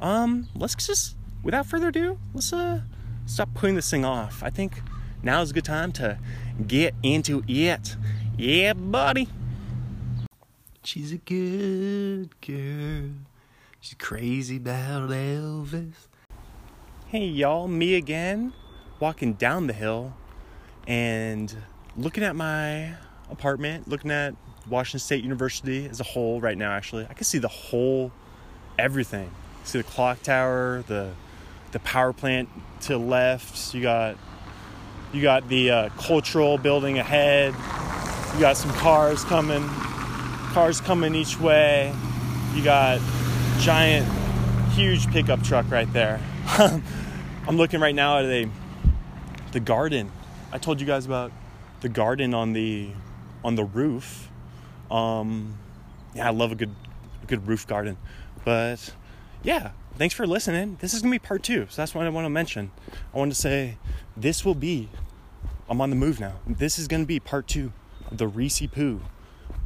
Um, 0.03 0.49
let's 0.57 0.75
just, 0.75 1.15
without 1.45 1.67
further 1.67 1.91
ado, 1.91 2.19
let's 2.35 2.53
uh 2.53 2.81
stop 3.27 3.55
putting 3.55 3.77
this 3.77 3.89
thing 3.89 4.05
off. 4.05 4.43
I 4.43 4.51
think 4.51 4.83
now 5.23 5.43
is 5.43 5.53
a 5.53 5.55
good 5.55 5.65
time 5.65 5.93
to 5.93 6.19
get 6.67 6.97
into 7.05 7.45
it. 7.47 7.95
Yeah, 8.37 8.73
buddy. 8.73 9.29
She's 10.89 11.13
a 11.13 11.19
good 11.19 12.31
girl. 12.41 13.11
She's 13.79 13.95
crazy 13.99 14.57
about 14.57 15.11
Elvis. 15.11 15.93
Hey 17.09 17.27
y'all, 17.27 17.69
me 17.69 17.95
again, 17.97 18.55
walking 18.99 19.35
down 19.35 19.67
the 19.67 19.75
hill 19.75 20.15
and 20.87 21.55
looking 21.95 22.25
at 22.25 22.35
my 22.37 22.95
apartment, 23.31 23.87
looking 23.87 24.11
at 24.11 24.35
Washington 24.67 25.01
State 25.01 25.23
University 25.23 25.85
as 25.85 26.01
a 26.01 26.05
whole 26.05 26.41
right 26.41 26.57
now 26.57 26.73
actually. 26.73 27.07
I 27.11 27.13
can 27.13 27.25
see 27.25 27.37
the 27.37 27.49
whole 27.49 28.11
everything. 28.79 29.31
See 29.65 29.77
the 29.77 29.85
clock 29.85 30.23
tower, 30.23 30.85
the 30.87 31.13
the 31.73 31.81
power 31.81 32.15
plant 32.15 32.49
to 32.81 32.95
the 32.95 32.99
left. 32.99 33.75
You 33.75 33.83
got 33.83 34.17
you 35.13 35.21
got 35.21 35.51
the 35.51 35.71
uh, 35.71 35.89
cultural 35.99 36.57
building 36.57 36.99
ahead. 36.99 37.53
You 38.33 38.41
got 38.41 38.57
some 38.57 38.71
cars 38.71 39.23
coming, 39.25 39.69
cars 40.59 40.81
coming 40.81 41.15
each 41.15 41.39
way. 41.39 41.95
You 42.53 42.65
got 42.65 43.01
giant, 43.61 44.05
huge 44.73 45.09
pickup 45.13 45.41
truck 45.45 45.71
right 45.71 45.91
there. 45.93 46.21
I'm 46.49 47.57
looking 47.57 47.79
right 47.79 47.95
now 47.95 48.19
at 48.19 48.25
a 48.25 48.51
the 49.53 49.61
garden. 49.61 50.11
I 50.51 50.59
told 50.59 50.81
you 50.81 50.87
guys 50.87 51.07
about 51.07 51.31
the 51.81 51.89
garden 51.89 52.35
on 52.35 52.55
the 52.55 52.91
on 53.45 53.55
the 53.55 53.63
roof. 53.63 54.33
Um, 54.91 55.57
yeah, 56.13 56.27
I 56.27 56.31
love 56.31 56.51
a 56.51 56.57
good 56.57 56.75
a 57.23 57.27
good 57.27 57.47
roof 57.47 57.65
garden. 57.65 57.97
But 58.45 58.93
yeah, 59.45 59.71
thanks 59.97 60.13
for 60.13 60.27
listening. 60.27 60.77
This 60.81 60.93
is 60.93 61.03
gonna 61.03 61.13
be 61.13 61.21
part 61.21 61.45
two, 61.45 61.69
so 61.71 61.81
that's 61.81 61.95
what 61.95 62.05
I 62.05 62.09
want 62.09 62.25
to 62.25 62.31
mention. 62.31 62.73
I 63.15 63.19
want 63.19 63.31
to 63.31 63.39
say 63.39 63.79
this 64.17 64.45
will 64.45 64.57
be. 64.57 64.89
I'm 65.69 65.81
on 65.81 65.91
the 65.91 65.97
move 65.97 66.19
now. 66.19 66.33
This 66.49 66.81
is 66.81 66.89
gonna 66.89 67.05
be 67.05 67.21
part 67.21 67.47
two 67.47 67.73
of 68.11 68.19
the 68.19 68.27
Reese 68.27 68.67
Poo 68.73 69.03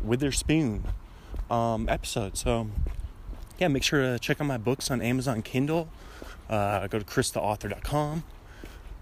with 0.05 0.21
their 0.21 0.33
spoon 0.33 0.85
um, 1.51 1.89
episode. 1.89 2.37
So 2.37 2.69
yeah, 3.59 3.69
make 3.69 3.83
sure 3.83 4.01
to 4.03 4.19
check 4.19 4.41
out 4.41 4.47
my 4.47 4.59
books 4.59 4.91
on 4.91 5.01
Amazon 5.01 5.43
Kindle. 5.43 5.89
Uh, 6.49 6.87
go 6.89 6.99
to 6.99 7.05
christheauthor.com. 7.05 8.25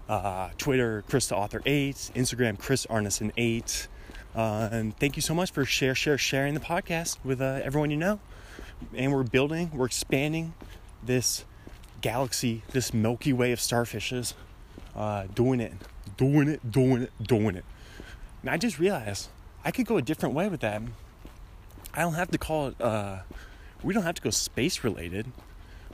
Uh, 0.07 0.49
Twitter, 0.57 1.03
Chris 1.07 1.27
the 1.27 1.35
Author 1.35 1.61
8. 1.65 1.95
Instagram, 2.15 2.59
Chris 2.59 2.85
Arneson 2.87 3.31
8. 3.37 3.87
Uh, 4.35 4.69
and 4.71 4.97
thank 4.97 5.15
you 5.15 5.21
so 5.21 5.33
much 5.33 5.51
for 5.51 5.65
share, 5.65 5.95
share, 5.95 6.17
sharing 6.17 6.53
the 6.53 6.59
podcast 6.59 7.17
with 7.23 7.41
uh, 7.41 7.59
everyone 7.63 7.91
you 7.91 7.97
know. 7.97 8.19
and 8.93 9.11
we're 9.11 9.23
building, 9.23 9.71
we're 9.73 9.85
expanding 9.85 10.53
this 11.03 11.45
galaxy, 12.01 12.63
this 12.71 12.93
Milky 12.93 13.33
Way 13.33 13.51
of 13.51 13.59
starfishes, 13.59 14.33
uh, 14.95 15.25
doing 15.33 15.59
it, 15.59 15.73
doing 16.17 16.47
it, 16.49 16.71
doing 16.71 17.03
it, 17.03 17.11
doing 17.21 17.55
it. 17.55 17.65
And 18.41 18.49
I 18.49 18.57
just 18.57 18.79
realized 18.79 19.29
I 19.63 19.71
could 19.71 19.85
go 19.85 19.97
a 19.97 20.01
different 20.01 20.33
way 20.35 20.47
with 20.47 20.61
that. 20.61 20.81
I 21.93 22.01
don't 22.01 22.13
have 22.13 22.31
to 22.31 22.37
call 22.37 22.67
it, 22.67 22.81
uh, 22.81 23.19
we 23.83 23.93
don't 23.93 24.03
have 24.03 24.15
to 24.15 24.21
go 24.21 24.29
space 24.29 24.83
related. 24.83 25.31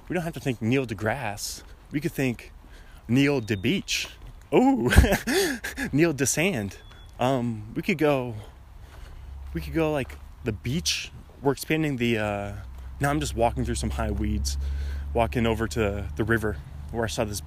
We 0.07 0.13
don't 0.13 0.24
have 0.24 0.34
to 0.34 0.39
think 0.39 0.61
Neil 0.61 0.86
deGrasse. 0.86 1.63
We 1.91 1.99
could 1.99 2.11
think 2.11 2.53
Neil 3.07 3.41
DeBeach. 3.41 4.09
Oh, 4.51 4.84
Neil 5.91 6.13
DeSand. 6.13 6.78
Um, 7.20 7.74
we 7.76 7.82
could 7.82 7.97
go, 7.97 8.36
we 9.53 9.61
could 9.61 9.74
go 9.74 9.91
like 9.91 10.18
the 10.43 10.51
beach. 10.51 11.11
We're 11.41 11.51
expanding 11.51 11.97
the, 11.97 12.18
uh, 12.18 12.53
now 12.99 13.09
I'm 13.09 13.20
just 13.20 13.36
walking 13.36 13.65
through 13.65 13.76
some 13.76 13.91
high 13.91 14.11
weeds, 14.11 14.57
walking 15.13 15.45
over 15.45 15.68
to 15.68 16.05
the 16.15 16.24
river 16.24 16.57
where 16.91 17.03
I 17.03 17.07
saw 17.07 17.26
this 17.26 17.41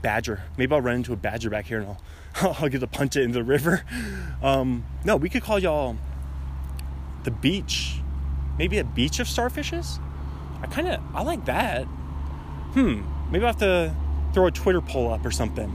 badger. 0.00 0.42
Maybe 0.56 0.74
I'll 0.74 0.80
run 0.80 0.96
into 0.96 1.12
a 1.12 1.16
badger 1.16 1.50
back 1.50 1.66
here 1.66 1.78
and 1.78 1.88
I'll, 1.88 2.00
I'll 2.42 2.68
get 2.68 2.80
to 2.80 2.86
punt 2.86 3.16
it 3.16 3.22
into 3.22 3.38
the 3.38 3.44
river. 3.44 3.84
Um, 4.42 4.84
no, 5.04 5.16
we 5.16 5.28
could 5.28 5.42
call 5.42 5.58
y'all 5.58 5.96
the 7.24 7.30
beach. 7.30 8.00
Maybe 8.58 8.78
a 8.78 8.84
beach 8.84 9.20
of 9.20 9.26
starfishes? 9.26 10.00
I 10.62 10.66
kind 10.66 10.88
of, 10.88 11.00
I 11.14 11.22
like 11.22 11.44
that. 11.46 11.84
Hmm, 11.84 13.02
maybe 13.30 13.44
I'll 13.44 13.52
have 13.52 13.58
to 13.58 13.94
throw 14.32 14.46
a 14.46 14.50
Twitter 14.50 14.80
poll 14.80 15.12
up 15.12 15.24
or 15.24 15.30
something. 15.30 15.72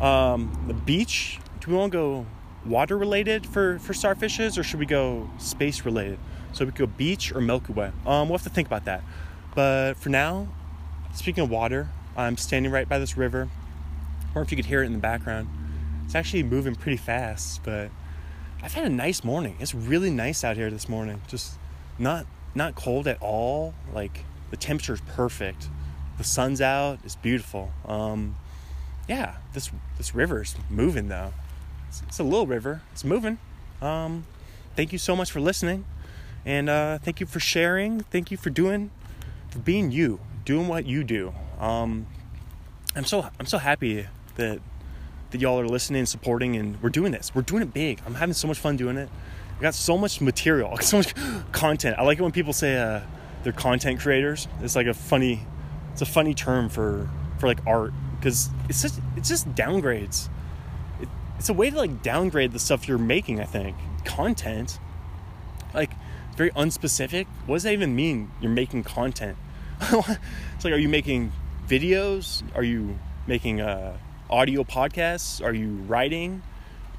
Um, 0.00 0.64
the 0.66 0.74
beach, 0.74 1.38
do 1.60 1.70
we 1.70 1.76
want 1.76 1.92
to 1.92 1.98
go 1.98 2.26
water 2.66 2.96
related 2.96 3.46
for, 3.46 3.78
for 3.78 3.92
starfishes 3.92 4.58
or 4.58 4.62
should 4.62 4.80
we 4.80 4.86
go 4.86 5.30
space 5.38 5.84
related? 5.84 6.18
So 6.52 6.64
we 6.64 6.70
could 6.70 6.78
go 6.78 6.86
beach 6.86 7.32
or 7.32 7.40
Milky 7.40 7.72
Way. 7.72 7.92
Um, 8.06 8.28
we'll 8.28 8.38
have 8.38 8.42
to 8.44 8.50
think 8.50 8.68
about 8.68 8.84
that. 8.84 9.02
But 9.54 9.94
for 9.94 10.08
now, 10.08 10.48
speaking 11.14 11.44
of 11.44 11.50
water, 11.50 11.88
I'm 12.16 12.36
standing 12.36 12.70
right 12.70 12.88
by 12.88 12.98
this 12.98 13.16
river. 13.16 13.48
Or 14.34 14.42
if 14.42 14.50
you 14.50 14.56
could 14.56 14.66
hear 14.66 14.82
it 14.82 14.86
in 14.86 14.92
the 14.92 14.98
background, 14.98 15.48
it's 16.04 16.14
actually 16.14 16.42
moving 16.42 16.74
pretty 16.74 16.96
fast. 16.96 17.62
But 17.64 17.90
I've 18.62 18.74
had 18.74 18.84
a 18.84 18.90
nice 18.90 19.24
morning. 19.24 19.56
It's 19.60 19.74
really 19.74 20.10
nice 20.10 20.44
out 20.44 20.56
here 20.56 20.70
this 20.70 20.88
morning. 20.88 21.20
Just 21.28 21.58
not 21.98 22.26
not 22.54 22.74
cold 22.74 23.06
at 23.06 23.20
all. 23.20 23.74
Like 23.92 24.24
the 24.50 24.56
temperature 24.56 24.94
is 24.94 25.00
perfect. 25.02 25.68
The 26.18 26.24
sun's 26.24 26.60
out. 26.60 27.00
It's 27.04 27.16
beautiful. 27.16 27.72
Um, 27.86 28.36
yeah, 29.08 29.36
this 29.52 29.70
this 29.98 30.14
river's 30.14 30.56
moving 30.70 31.08
though. 31.08 31.32
It's, 31.88 32.02
it's, 32.02 32.18
a 32.18 32.24
little 32.24 32.46
river. 32.46 32.82
It's 32.92 33.04
moving. 33.04 33.38
Um, 33.82 34.24
thank 34.76 34.92
you 34.92 34.98
so 34.98 35.14
much 35.14 35.30
for 35.30 35.40
listening, 35.40 35.84
and 36.44 36.68
uh, 36.68 36.98
thank 36.98 37.20
you 37.20 37.26
for 37.26 37.40
sharing. 37.40 38.00
Thank 38.00 38.30
you 38.30 38.36
for 38.36 38.50
doing, 38.50 38.90
for 39.50 39.58
being 39.58 39.90
you, 39.90 40.20
doing 40.44 40.68
what 40.68 40.86
you 40.86 41.04
do. 41.04 41.34
Um, 41.58 42.06
I'm 42.96 43.04
so 43.04 43.28
I'm 43.38 43.46
so 43.46 43.58
happy 43.58 44.06
that 44.36 44.60
that 45.34 45.40
y'all 45.40 45.58
are 45.58 45.66
listening 45.66 45.98
and 45.98 46.08
supporting, 46.08 46.54
and 46.54 46.80
we're 46.80 46.90
doing 46.90 47.10
this. 47.10 47.34
We're 47.34 47.42
doing 47.42 47.60
it 47.60 47.74
big. 47.74 48.00
I'm 48.06 48.14
having 48.14 48.34
so 48.34 48.46
much 48.46 48.60
fun 48.60 48.76
doing 48.76 48.96
it. 48.96 49.08
I 49.58 49.62
got 49.62 49.74
so 49.74 49.98
much 49.98 50.20
material, 50.20 50.76
so 50.80 50.98
much 50.98 51.12
content. 51.50 51.98
I 51.98 52.04
like 52.04 52.20
it 52.20 52.22
when 52.22 52.30
people 52.30 52.52
say 52.52 52.78
uh, 52.78 53.00
they're 53.42 53.52
content 53.52 53.98
creators. 53.98 54.46
It's 54.62 54.76
like 54.76 54.86
a 54.86 54.94
funny, 54.94 55.44
it's 55.90 56.02
a 56.02 56.06
funny 56.06 56.34
term 56.34 56.68
for 56.68 57.10
for 57.40 57.48
like 57.48 57.58
art 57.66 57.92
because 58.16 58.48
it's 58.68 58.80
just 58.80 59.00
it's 59.16 59.28
just 59.28 59.52
downgrades. 59.56 60.28
It, 61.00 61.08
it's 61.40 61.48
a 61.48 61.52
way 61.52 61.68
to 61.68 61.76
like 61.76 62.00
downgrade 62.00 62.52
the 62.52 62.60
stuff 62.60 62.86
you're 62.86 62.96
making. 62.96 63.40
I 63.40 63.44
think 63.44 63.76
content, 64.04 64.78
like 65.74 65.90
very 66.36 66.52
unspecific. 66.52 67.26
What 67.46 67.56
does 67.56 67.64
that 67.64 67.72
even 67.72 67.96
mean? 67.96 68.30
You're 68.40 68.52
making 68.52 68.84
content. 68.84 69.36
it's 69.80 70.64
like, 70.64 70.72
are 70.72 70.78
you 70.78 70.88
making 70.88 71.32
videos? 71.66 72.44
Are 72.54 72.62
you 72.62 73.00
making 73.26 73.60
uh, 73.60 73.98
audio 74.34 74.64
podcasts? 74.64 75.42
Are 75.44 75.54
you 75.54 75.76
writing? 75.86 76.42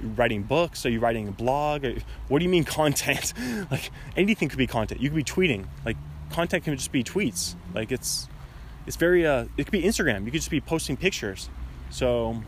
Writing 0.01 0.43
books? 0.43 0.85
Are 0.85 0.89
you 0.89 1.01
writing 1.01 1.27
a 1.27 1.31
blog? 1.31 1.85
What 2.29 2.39
do 2.39 2.45
you 2.45 2.49
mean 2.49 2.63
content? 2.79 3.33
like 3.69 3.91
anything 4.15 4.47
could 4.47 4.57
be 4.57 4.67
content. 4.67 5.01
You 5.01 5.09
could 5.09 5.17
be 5.17 5.23
tweeting. 5.23 5.67
Like 5.85 5.97
content 6.31 6.63
can 6.63 6.75
just 6.77 6.93
be 6.93 7.03
tweets. 7.03 7.55
Like 7.73 7.91
it's 7.91 8.29
it's 8.87 8.95
very 8.95 9.27
uh 9.27 9.45
it 9.57 9.65
could 9.65 9.73
be 9.73 9.83
Instagram. 9.83 10.19
You 10.25 10.31
could 10.31 10.39
just 10.39 10.49
be 10.49 10.61
posting 10.61 10.95
pictures. 10.95 11.49
So 11.89 12.41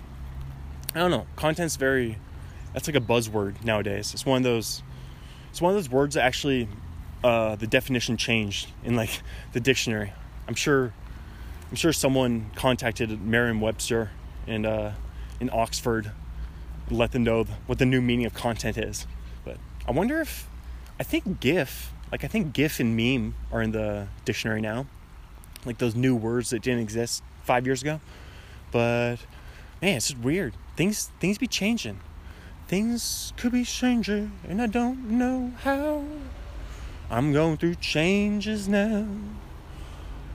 I 0.96 1.00
don't 1.00 1.12
know. 1.12 1.28
Content's 1.36 1.76
very 1.76 2.18
that's 2.74 2.88
like 2.88 2.96
a 2.96 3.02
buzzword 3.02 3.66
nowadays. 3.66 4.14
It's 4.14 4.26
one 4.26 4.38
of 4.38 4.44
those 4.44 4.84
it's 5.50 5.62
one 5.62 5.72
of 5.72 5.76
those 5.76 5.90
words 5.90 6.16
that 6.16 6.24
actually 6.24 6.70
uh, 7.26 7.58
the 7.58 7.68
definition 7.68 8.16
changed 8.16 8.70
in 8.86 8.96
like 8.96 9.22
the 9.52 9.60
dictionary. 9.60 10.14
I'm 10.48 10.56
sure 10.56 10.94
I'm 11.70 11.76
sure 11.76 11.92
someone 11.92 12.52
contacted 12.56 13.22
Merriam-Webster 13.22 14.12
and 14.48 14.66
uh, 14.66 14.92
in 15.40 15.50
Oxford, 15.52 16.12
let 16.90 17.12
them 17.12 17.24
know 17.24 17.46
what 17.66 17.80
the 17.80 17.86
new 17.86 18.02
meaning 18.02 18.26
of 18.26 18.34
content 18.34 18.78
is. 18.78 19.06
But 19.44 19.58
I 19.88 19.92
wonder 19.92 20.22
if 20.22 20.48
I 21.00 21.04
think 21.04 21.40
GIF, 21.40 21.92
like 22.12 22.24
I 22.24 22.28
think 22.28 22.54
GIF 22.54 22.80
and 22.80 22.96
meme 22.96 23.36
are 23.52 23.62
in 23.62 23.72
the 23.72 24.08
dictionary 24.26 24.62
now, 24.62 24.88
like 25.66 25.78
those 25.78 25.96
new 25.96 26.16
words 26.16 26.50
that 26.52 26.62
didn't 26.62 26.80
exist 26.80 27.24
five 27.44 27.66
years 27.66 27.82
ago. 27.82 28.00
But 28.72 29.18
man, 29.82 29.98
it's 29.98 30.10
just 30.10 30.22
weird. 30.22 30.54
Things 30.76 31.12
things 31.20 31.38
be 31.38 31.48
changing. 31.48 32.00
Things 32.68 33.32
could 33.38 33.54
be 33.54 33.64
changing, 33.64 34.32
and 34.48 34.62
I 34.62 34.68
don't 34.68 35.10
know 35.12 35.54
how. 35.64 36.04
I'm 37.10 37.32
going 37.32 37.56
through 37.56 37.76
changes 37.76 38.68
now 38.68 39.08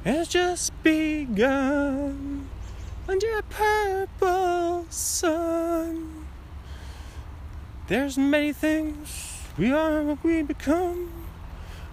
It's 0.07 0.31
just 0.31 0.73
begun 0.83 2.49
under 3.09 3.39
a 3.39 3.43
purple 3.43 4.87
sun. 4.91 6.27
There's 7.89 8.17
many 8.17 8.53
things 8.53 9.43
we 9.59 9.73
are 9.73 10.03
what 10.03 10.23
we 10.23 10.43
become. 10.43 11.11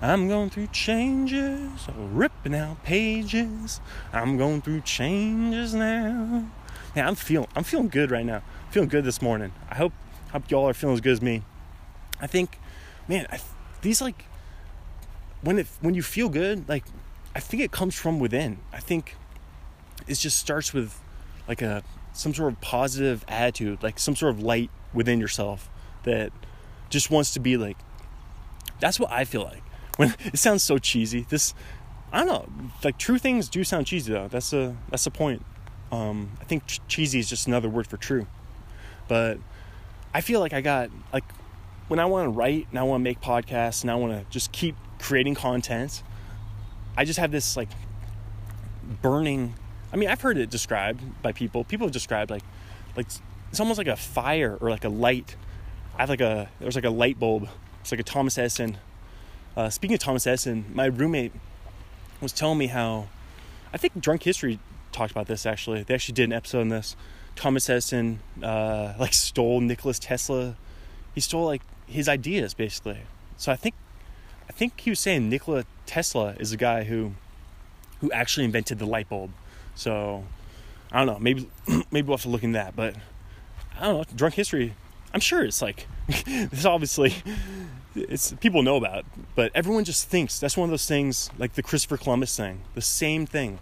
I'm 0.02 0.30
going 0.30 0.50
through 0.50 0.68
changes, 0.68 1.88
ripping 1.98 2.56
out 2.56 2.84
pages. 2.84 3.82
I'm 4.14 4.38
going 4.38 4.62
through 4.62 4.82
changes 4.82 5.74
now. 5.74 6.46
Yeah, 6.96 7.08
I'm 7.08 7.16
feeling 7.16 7.50
I'm 7.56 7.64
feeling 7.64 7.90
good 7.90 8.12
right 8.12 8.26
now. 8.26 8.38
I'm 8.38 8.72
feeling 8.72 8.90
good 8.90 9.04
this 9.04 9.22
morning. 9.22 9.52
I 9.70 9.76
hope 9.76 9.94
hope 10.32 10.50
y'all 10.50 10.70
are 10.70 10.74
feeling 10.74 10.94
as 10.94 11.02
good 11.02 11.14
as 11.14 11.22
me. 11.22 11.44
I 12.22 12.28
think, 12.28 12.60
man, 13.08 13.28
I, 13.32 13.40
these 13.82 14.02
like 14.02 14.26
when 15.42 15.60
it 15.60 15.68
when 15.82 15.96
you 15.96 16.04
feel 16.04 16.30
good, 16.30 16.70
like 16.70 16.86
I 17.36 17.42
think 17.42 17.62
it 17.62 17.72
comes 17.72 17.96
from 17.96 18.20
within. 18.20 18.60
I 18.72 18.80
think 18.80 19.16
it 20.10 20.16
just 20.16 20.40
starts 20.40 20.74
with 20.74 21.00
like 21.48 21.62
a 21.62 21.84
some 22.14 22.34
sort 22.34 22.52
of 22.52 22.60
positive 22.62 23.24
attitude, 23.28 23.82
like 23.84 24.00
some 24.00 24.16
sort 24.16 24.34
of 24.34 24.42
light 24.42 24.70
within 24.94 25.20
yourself 25.20 25.70
that 26.04 26.32
just 26.90 27.12
wants 27.12 27.32
to 27.34 27.40
be 27.40 27.58
like 27.58 27.78
that's 28.80 29.00
what 29.00 29.12
I 29.12 29.26
feel 29.26 29.44
like. 29.44 29.64
When 29.98 30.16
it 30.26 30.40
sounds 30.40 30.64
so 30.64 30.78
cheesy. 30.78 31.26
This 31.30 31.54
I 32.12 32.26
don't 32.26 32.28
know, 32.28 32.72
like 32.84 32.98
true 32.98 33.20
things 33.20 33.50
do 33.50 33.64
sound 33.64 33.88
cheesy 33.88 34.12
though. 34.12 34.28
That's 34.28 34.54
a 34.54 34.76
that's 34.90 35.04
the 35.04 35.12
point. 35.12 35.46
Um, 35.92 36.32
I 36.42 36.44
think 36.44 36.68
ch- 36.68 36.82
cheesy 36.88 37.20
is 37.20 37.30
just 37.30 37.48
another 37.48 37.70
word 37.70 37.88
for 37.88 37.98
true. 37.98 38.28
But 39.08 39.40
I 40.14 40.22
feel 40.22 40.40
like 40.40 40.54
I 40.54 40.62
got 40.62 40.90
like 41.14 41.24
when 41.88 42.00
I 42.00 42.06
want 42.06 42.26
to 42.26 42.30
write 42.30 42.68
and 42.70 42.78
I 42.78 42.84
want 42.84 43.02
to 43.02 43.04
make 43.04 43.22
podcasts 43.22 43.82
and 43.82 43.90
I 43.90 43.96
want 43.96 44.14
to 44.14 44.30
just 44.32 44.52
keep 44.52 44.76
creating 45.00 45.34
content 45.34 46.04
I 47.00 47.06
just 47.06 47.18
have 47.18 47.32
this 47.32 47.56
like 47.56 47.70
burning. 49.02 49.54
I 49.92 49.98
mean, 49.98 50.10
I've 50.10 50.22
heard 50.22 50.38
it 50.38 50.50
described 50.50 51.02
by 51.22 51.32
people. 51.32 51.64
People 51.64 51.88
have 51.88 51.94
described 51.94 52.30
like 52.32 52.44
like 52.96 53.08
it's 53.50 53.60
almost 53.60 53.78
like 53.78 53.88
a 53.88 53.96
fire 53.96 54.58
or 54.62 54.70
like 54.70 54.84
a 54.84 54.90
light. 54.90 55.36
I 55.96 56.04
have 56.04 56.10
like 56.10 56.22
a 56.22 56.50
there's 56.60 56.76
like 56.76 56.86
a 56.86 56.90
light 56.90 57.20
bulb. 57.20 57.50
It's 57.82 57.92
like 57.92 58.00
a 58.00 58.04
Thomas 58.04 58.38
Edison. 58.38 58.78
Uh, 59.58 59.70
speaking 59.70 59.96
of 59.96 60.00
Thomas 60.00 60.28
Edison, 60.28 60.66
my 60.74 60.86
roommate 60.86 61.34
was 62.22 62.32
telling 62.32 62.58
me 62.58 62.68
how 62.68 63.08
I 63.74 63.78
think 63.78 64.00
Drunk 64.00 64.24
History 64.24 64.60
talked 64.92 65.12
about 65.12 65.28
this 65.28 65.46
actually. 65.46 65.84
They 65.84 65.94
actually 65.94 66.14
did 66.14 66.26
an 66.26 66.34
episode 66.34 66.62
on 66.62 66.70
this. 66.70 66.96
Thomas 67.36 67.70
Edison 67.70 68.20
uh, 68.44 68.94
like 69.00 69.14
stole 69.14 69.62
Nicholas 69.62 70.00
Tesla. 70.00 70.56
He 71.16 71.22
stole 71.22 71.46
like 71.46 71.62
his 71.88 72.08
ideas 72.08 72.54
basically. 72.54 73.00
So 73.38 73.52
I 73.52 73.56
think 73.56 73.76
I 74.48 74.52
think 74.52 74.80
he 74.82 74.90
was 74.90 75.00
saying 75.00 75.30
Nikola 75.30 75.66
Tesla 75.86 76.36
is 76.40 76.52
a 76.52 76.58
guy 76.58 76.84
who 76.84 77.14
who 78.02 78.12
actually 78.12 78.46
invented 78.46 78.80
the 78.80 78.86
light 78.86 79.10
bulb. 79.10 79.32
So 79.80 80.26
I 80.92 80.98
don't 80.98 81.08
know. 81.08 81.20
Maybe 81.20 81.50
maybe 81.92 82.08
we'll 82.08 82.18
have 82.18 82.24
to 82.24 82.30
look 82.30 82.44
into 82.44 82.58
that. 82.58 82.76
But 82.76 82.96
I 83.80 83.86
don't 83.86 83.98
know. 83.98 84.04
Drunk 84.16 84.34
history. 84.34 84.76
I'm 85.14 85.22
sure 85.22 85.44
it's 85.44 85.62
like 85.62 85.88
this. 86.26 86.66
Obviously, 86.66 87.14
it's 87.96 88.34
people 88.34 88.62
know 88.62 88.76
about, 88.76 89.06
but 89.36 89.52
everyone 89.56 89.86
just 89.86 90.10
thinks 90.10 90.38
that's 90.38 90.58
one 90.58 90.66
of 90.66 90.72
those 90.72 90.86
things 90.86 91.32
like 91.38 91.54
the 91.54 91.64
Christopher 91.64 91.96
Columbus 91.96 92.36
thing. 92.36 92.62
The 92.76 92.82
same 92.82 93.26
thing. 93.26 93.60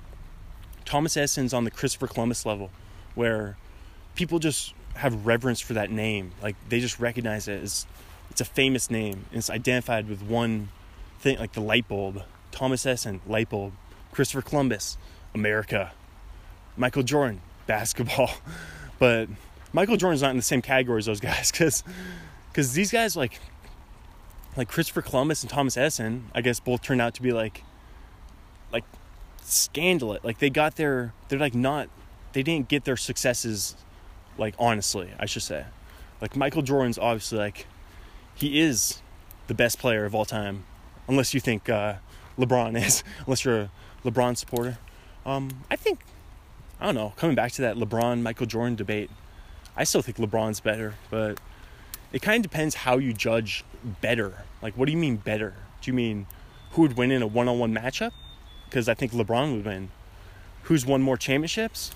Thomas 0.85 1.15
Edison's 1.15 1.53
on 1.53 1.65
the 1.65 1.71
Christopher 1.71 2.07
Columbus 2.07 2.45
level, 2.45 2.71
where 3.13 3.57
people 4.15 4.39
just 4.39 4.73
have 4.95 5.27
reverence 5.27 5.59
for 5.59 5.73
that 5.73 5.91
name. 5.91 6.31
Like 6.41 6.55
they 6.67 6.79
just 6.79 6.99
recognize 6.99 7.47
it 7.47 7.61
as 7.61 7.85
it's 8.31 8.41
a 8.41 8.45
famous 8.45 8.89
name 8.89 9.25
and 9.29 9.37
it's 9.37 9.51
identified 9.51 10.09
with 10.09 10.23
one 10.23 10.69
thing, 11.19 11.37
like 11.37 11.53
the 11.53 11.61
light 11.61 11.87
bulb, 11.87 12.23
Thomas 12.51 12.87
Edison, 12.87 13.21
light 13.27 13.49
bulb. 13.49 13.73
Christopher 14.11 14.41
Columbus, 14.41 14.97
America. 15.35 15.91
Michael 16.77 17.03
Jordan, 17.03 17.41
basketball. 17.65 18.31
But 18.99 19.29
Michael 19.73 19.95
Jordan's 19.95 20.23
not 20.23 20.31
in 20.31 20.37
the 20.37 20.41
same 20.41 20.63
category 20.63 20.97
as 20.97 21.05
those 21.05 21.19
guys 21.19 21.51
because 21.51 21.83
because 22.51 22.73
these 22.73 22.91
guys 22.91 23.15
like 23.15 23.39
like 24.55 24.67
Christopher 24.67 25.03
Columbus 25.03 25.43
and 25.43 25.51
Thomas 25.51 25.77
Edison, 25.77 26.31
I 26.33 26.41
guess 26.41 26.59
both 26.59 26.81
turned 26.81 26.99
out 26.99 27.13
to 27.13 27.21
be 27.21 27.31
like 27.31 27.63
like 28.73 28.83
scandalous. 29.43 30.23
Like 30.23 30.39
they 30.39 30.49
got 30.49 30.77
their 30.77 31.13
they're 31.29 31.37
like 31.37 31.53
not 31.53 31.89
they 32.33 32.41
didn't 32.41 32.69
get 32.69 32.85
their 32.85 32.97
successes 32.97 33.75
like 34.37 34.55
honestly, 34.57 35.11
I 35.19 35.27
should 35.27 35.43
say. 35.43 35.65
Like 36.21 36.35
Michael 36.35 36.63
Jordan's 36.63 36.97
obviously 36.97 37.37
like 37.37 37.67
he 38.33 38.59
is 38.59 39.01
the 39.45 39.53
best 39.53 39.79
player 39.79 40.05
of 40.05 40.15
all 40.15 40.25
time, 40.25 40.63
unless 41.07 41.33
you 41.33 41.39
think 41.39 41.69
uh, 41.69 41.95
LeBron 42.37 42.83
is, 42.83 43.03
unless 43.25 43.45
you're 43.45 43.59
a 43.59 43.71
LeBron 44.03 44.37
supporter. 44.37 44.77
Um, 45.25 45.63
I 45.69 45.75
think 45.75 45.99
I 46.79 46.85
don't 46.85 46.95
know. 46.95 47.13
Coming 47.15 47.35
back 47.35 47.51
to 47.53 47.61
that 47.63 47.75
LeBron 47.75 48.21
Michael 48.21 48.45
Jordan 48.45 48.75
debate, 48.75 49.09
I 49.75 49.83
still 49.83 50.01
think 50.01 50.17
LeBron's 50.17 50.59
better, 50.59 50.95
but 51.09 51.39
it 52.11 52.21
kind 52.21 52.43
of 52.43 52.49
depends 52.49 52.75
how 52.75 52.97
you 52.97 53.13
judge 53.13 53.63
better. 54.01 54.43
Like, 54.61 54.77
what 54.77 54.85
do 54.85 54.91
you 54.91 54.97
mean 54.97 55.17
better? 55.17 55.55
Do 55.81 55.91
you 55.91 55.95
mean 55.95 56.27
who 56.71 56.83
would 56.83 56.97
win 56.97 57.11
in 57.11 57.21
a 57.21 57.27
one-on-one 57.27 57.73
matchup? 57.73 58.11
Because 58.65 58.87
I 58.87 58.93
think 58.93 59.11
LeBron 59.11 59.55
would 59.55 59.65
win. 59.65 59.89
Who's 60.63 60.85
won 60.85 61.01
more 61.01 61.17
championships? 61.17 61.91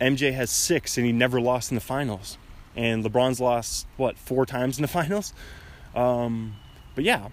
MJ 0.00 0.32
has 0.32 0.50
six, 0.50 0.96
and 0.96 1.06
he 1.06 1.12
never 1.12 1.40
lost 1.40 1.70
in 1.70 1.74
the 1.74 1.80
finals. 1.80 2.38
And 2.76 3.04
LeBron's 3.04 3.40
lost 3.40 3.86
what 3.96 4.16
four 4.16 4.46
times 4.46 4.78
in 4.78 4.82
the 4.82 4.88
finals. 4.98 5.32
Um, 5.94 6.56
but 6.94 7.04
yeah, 7.04 7.28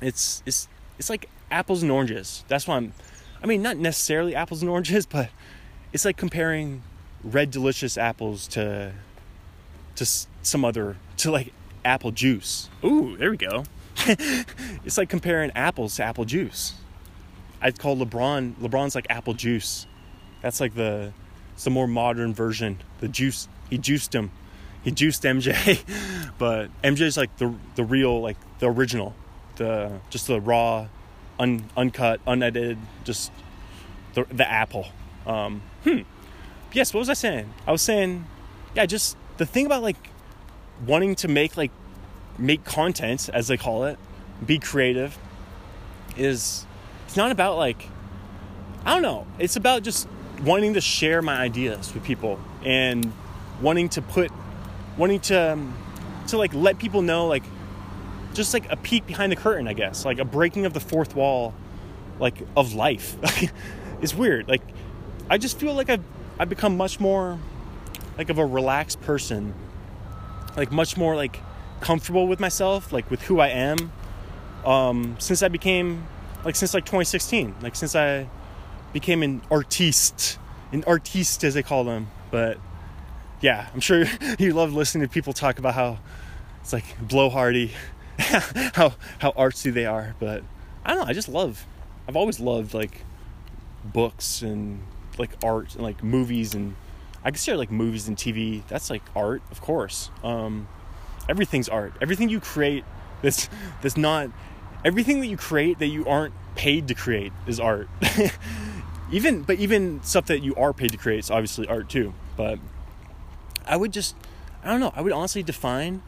it's 0.00 0.42
it's 0.46 0.68
it's 0.98 1.10
like 1.10 1.28
apples 1.50 1.82
and 1.82 1.90
oranges. 1.90 2.44
That's 2.48 2.66
why 2.66 2.76
I'm. 2.76 2.92
I 3.42 3.46
mean, 3.46 3.62
not 3.62 3.76
necessarily 3.76 4.34
apples 4.34 4.62
and 4.62 4.70
oranges, 4.70 5.06
but 5.06 5.30
it's 5.94 6.04
like 6.04 6.16
comparing 6.16 6.82
red 7.22 7.50
delicious 7.50 7.96
apples 7.96 8.48
to 8.48 8.92
to 9.94 10.04
some 10.42 10.64
other 10.64 10.96
to 11.16 11.30
like 11.30 11.52
apple 11.84 12.10
juice. 12.10 12.68
Ooh, 12.84 13.16
there 13.16 13.30
we 13.30 13.36
go. 13.36 13.64
it's 14.84 14.98
like 14.98 15.08
comparing 15.08 15.52
apples 15.52 15.96
to 15.96 16.02
apple 16.02 16.24
juice. 16.24 16.74
I'd 17.62 17.78
call 17.78 17.96
LeBron 17.96 18.54
LeBron's 18.56 18.96
like 18.96 19.06
apple 19.08 19.34
juice. 19.34 19.86
That's 20.42 20.60
like 20.60 20.74
the 20.74 21.12
it's 21.54 21.64
the 21.64 21.70
more 21.70 21.86
modern 21.86 22.34
version. 22.34 22.82
The 22.98 23.08
juice 23.08 23.48
he 23.70 23.78
juiced 23.78 24.12
him. 24.12 24.32
He 24.82 24.90
juiced 24.90 25.22
MJ. 25.22 25.80
but 26.38 26.70
MJ's 26.82 27.16
like 27.16 27.36
the 27.36 27.54
the 27.76 27.84
real 27.84 28.20
like 28.20 28.36
the 28.58 28.68
original. 28.68 29.14
The 29.56 30.00
just 30.10 30.26
the 30.26 30.40
raw 30.40 30.88
un, 31.38 31.70
uncut, 31.76 32.20
unedited 32.26 32.78
just 33.04 33.30
the 34.14 34.24
the 34.24 34.50
apple. 34.50 34.88
Um, 35.26 35.62
hmm. 35.84 36.00
Yes, 36.72 36.92
what 36.92 37.00
was 37.00 37.08
I 37.08 37.14
saying? 37.14 37.52
I 37.66 37.72
was 37.72 37.82
saying 37.82 38.26
yeah, 38.74 38.86
just 38.86 39.16
the 39.36 39.46
thing 39.46 39.66
about 39.66 39.82
like 39.82 39.96
wanting 40.86 41.14
to 41.16 41.28
make 41.28 41.56
like 41.56 41.70
make 42.38 42.64
content 42.64 43.28
as 43.32 43.48
they 43.48 43.56
call 43.56 43.84
it, 43.84 43.98
be 44.44 44.58
creative 44.58 45.16
is 46.16 46.66
it's 47.06 47.16
not 47.16 47.30
about 47.30 47.56
like 47.56 47.88
I 48.84 48.92
don't 48.94 49.02
know. 49.02 49.26
It's 49.38 49.56
about 49.56 49.82
just 49.82 50.08
wanting 50.42 50.74
to 50.74 50.80
share 50.80 51.22
my 51.22 51.36
ideas 51.36 51.94
with 51.94 52.04
people 52.04 52.38
and 52.64 53.12
wanting 53.62 53.88
to 53.90 54.02
put 54.02 54.30
wanting 54.96 55.20
to 55.20 55.52
um, 55.52 55.76
to 56.28 56.36
like 56.36 56.52
let 56.52 56.78
people 56.78 57.02
know 57.02 57.26
like 57.26 57.44
just 58.34 58.52
like 58.52 58.70
a 58.70 58.76
peek 58.76 59.06
behind 59.06 59.30
the 59.30 59.36
curtain, 59.36 59.68
I 59.68 59.74
guess, 59.74 60.04
like 60.04 60.18
a 60.18 60.24
breaking 60.24 60.66
of 60.66 60.74
the 60.74 60.80
fourth 60.80 61.14
wall 61.14 61.54
like 62.18 62.36
of 62.56 62.74
life. 62.74 63.16
it's 64.02 64.14
weird. 64.14 64.48
Like 64.48 64.62
I 65.28 65.38
just 65.38 65.58
feel 65.58 65.74
like 65.74 65.88
I've 65.88 66.04
I've 66.38 66.48
become 66.48 66.76
much 66.76 67.00
more 67.00 67.38
like 68.18 68.30
of 68.30 68.38
a 68.38 68.46
relaxed 68.46 69.00
person. 69.02 69.54
Like 70.56 70.70
much 70.70 70.96
more 70.96 71.16
like 71.16 71.40
comfortable 71.80 72.26
with 72.26 72.40
myself, 72.40 72.92
like 72.92 73.10
with 73.10 73.22
who 73.22 73.40
I 73.40 73.48
am. 73.48 73.92
Um, 74.64 75.16
since 75.18 75.42
I 75.42 75.48
became 75.48 76.06
like 76.44 76.56
since 76.56 76.74
like 76.74 76.84
2016, 76.84 77.56
like 77.62 77.74
since 77.74 77.94
I 77.96 78.28
became 78.92 79.22
an 79.22 79.42
artiste, 79.50 80.38
an 80.72 80.84
artiste 80.86 81.44
as 81.44 81.54
they 81.54 81.62
call 81.62 81.84
them. 81.84 82.08
But 82.30 82.58
yeah, 83.40 83.68
I'm 83.74 83.80
sure 83.80 84.04
you 84.38 84.52
love 84.52 84.72
listening 84.72 85.06
to 85.06 85.12
people 85.12 85.32
talk 85.32 85.58
about 85.58 85.74
how 85.74 85.98
it's 86.60 86.72
like 86.72 86.84
blowhardy, 87.00 87.70
how 88.74 88.94
how 89.18 89.32
artsy 89.32 89.72
they 89.72 89.86
are. 89.86 90.14
But 90.20 90.44
I 90.84 90.90
don't 90.94 91.04
know. 91.04 91.08
I 91.08 91.12
just 91.12 91.28
love. 91.28 91.66
I've 92.06 92.16
always 92.16 92.38
loved 92.40 92.74
like 92.74 93.04
books 93.84 94.42
and 94.42 94.80
like 95.18 95.30
art 95.42 95.74
and 95.74 95.82
like 95.82 96.02
movies 96.02 96.54
and 96.54 96.74
I 97.24 97.30
consider 97.30 97.56
like 97.56 97.70
movies 97.70 98.06
and 98.06 98.16
TV. 98.16 98.66
That's 98.68 98.90
like 98.90 99.02
art, 99.16 99.42
of 99.50 99.60
course. 99.60 100.10
Um, 100.22 100.68
everything's 101.28 101.68
art. 101.68 101.94
Everything 102.00 102.28
you 102.28 102.40
create 102.40 102.84
that's 103.22 103.48
that's 103.80 103.96
not 103.96 104.30
everything 104.84 105.20
that 105.20 105.26
you 105.26 105.36
create 105.36 105.78
that 105.78 105.86
you 105.86 106.06
aren't 106.06 106.34
paid 106.54 106.88
to 106.88 106.94
create 106.94 107.32
is 107.46 107.58
art. 107.58 107.88
even 109.12 109.42
but 109.42 109.58
even 109.58 110.02
stuff 110.02 110.26
that 110.26 110.42
you 110.42 110.54
are 110.56 110.72
paid 110.72 110.92
to 110.92 110.98
create 110.98 111.20
is 111.20 111.30
obviously 111.30 111.66
art 111.66 111.88
too. 111.88 112.12
But 112.36 112.58
I 113.66 113.76
would 113.76 113.92
just 113.92 114.14
I 114.62 114.68
don't 114.68 114.80
know, 114.80 114.92
I 114.94 115.00
would 115.00 115.12
honestly 115.12 115.42
define 115.42 116.02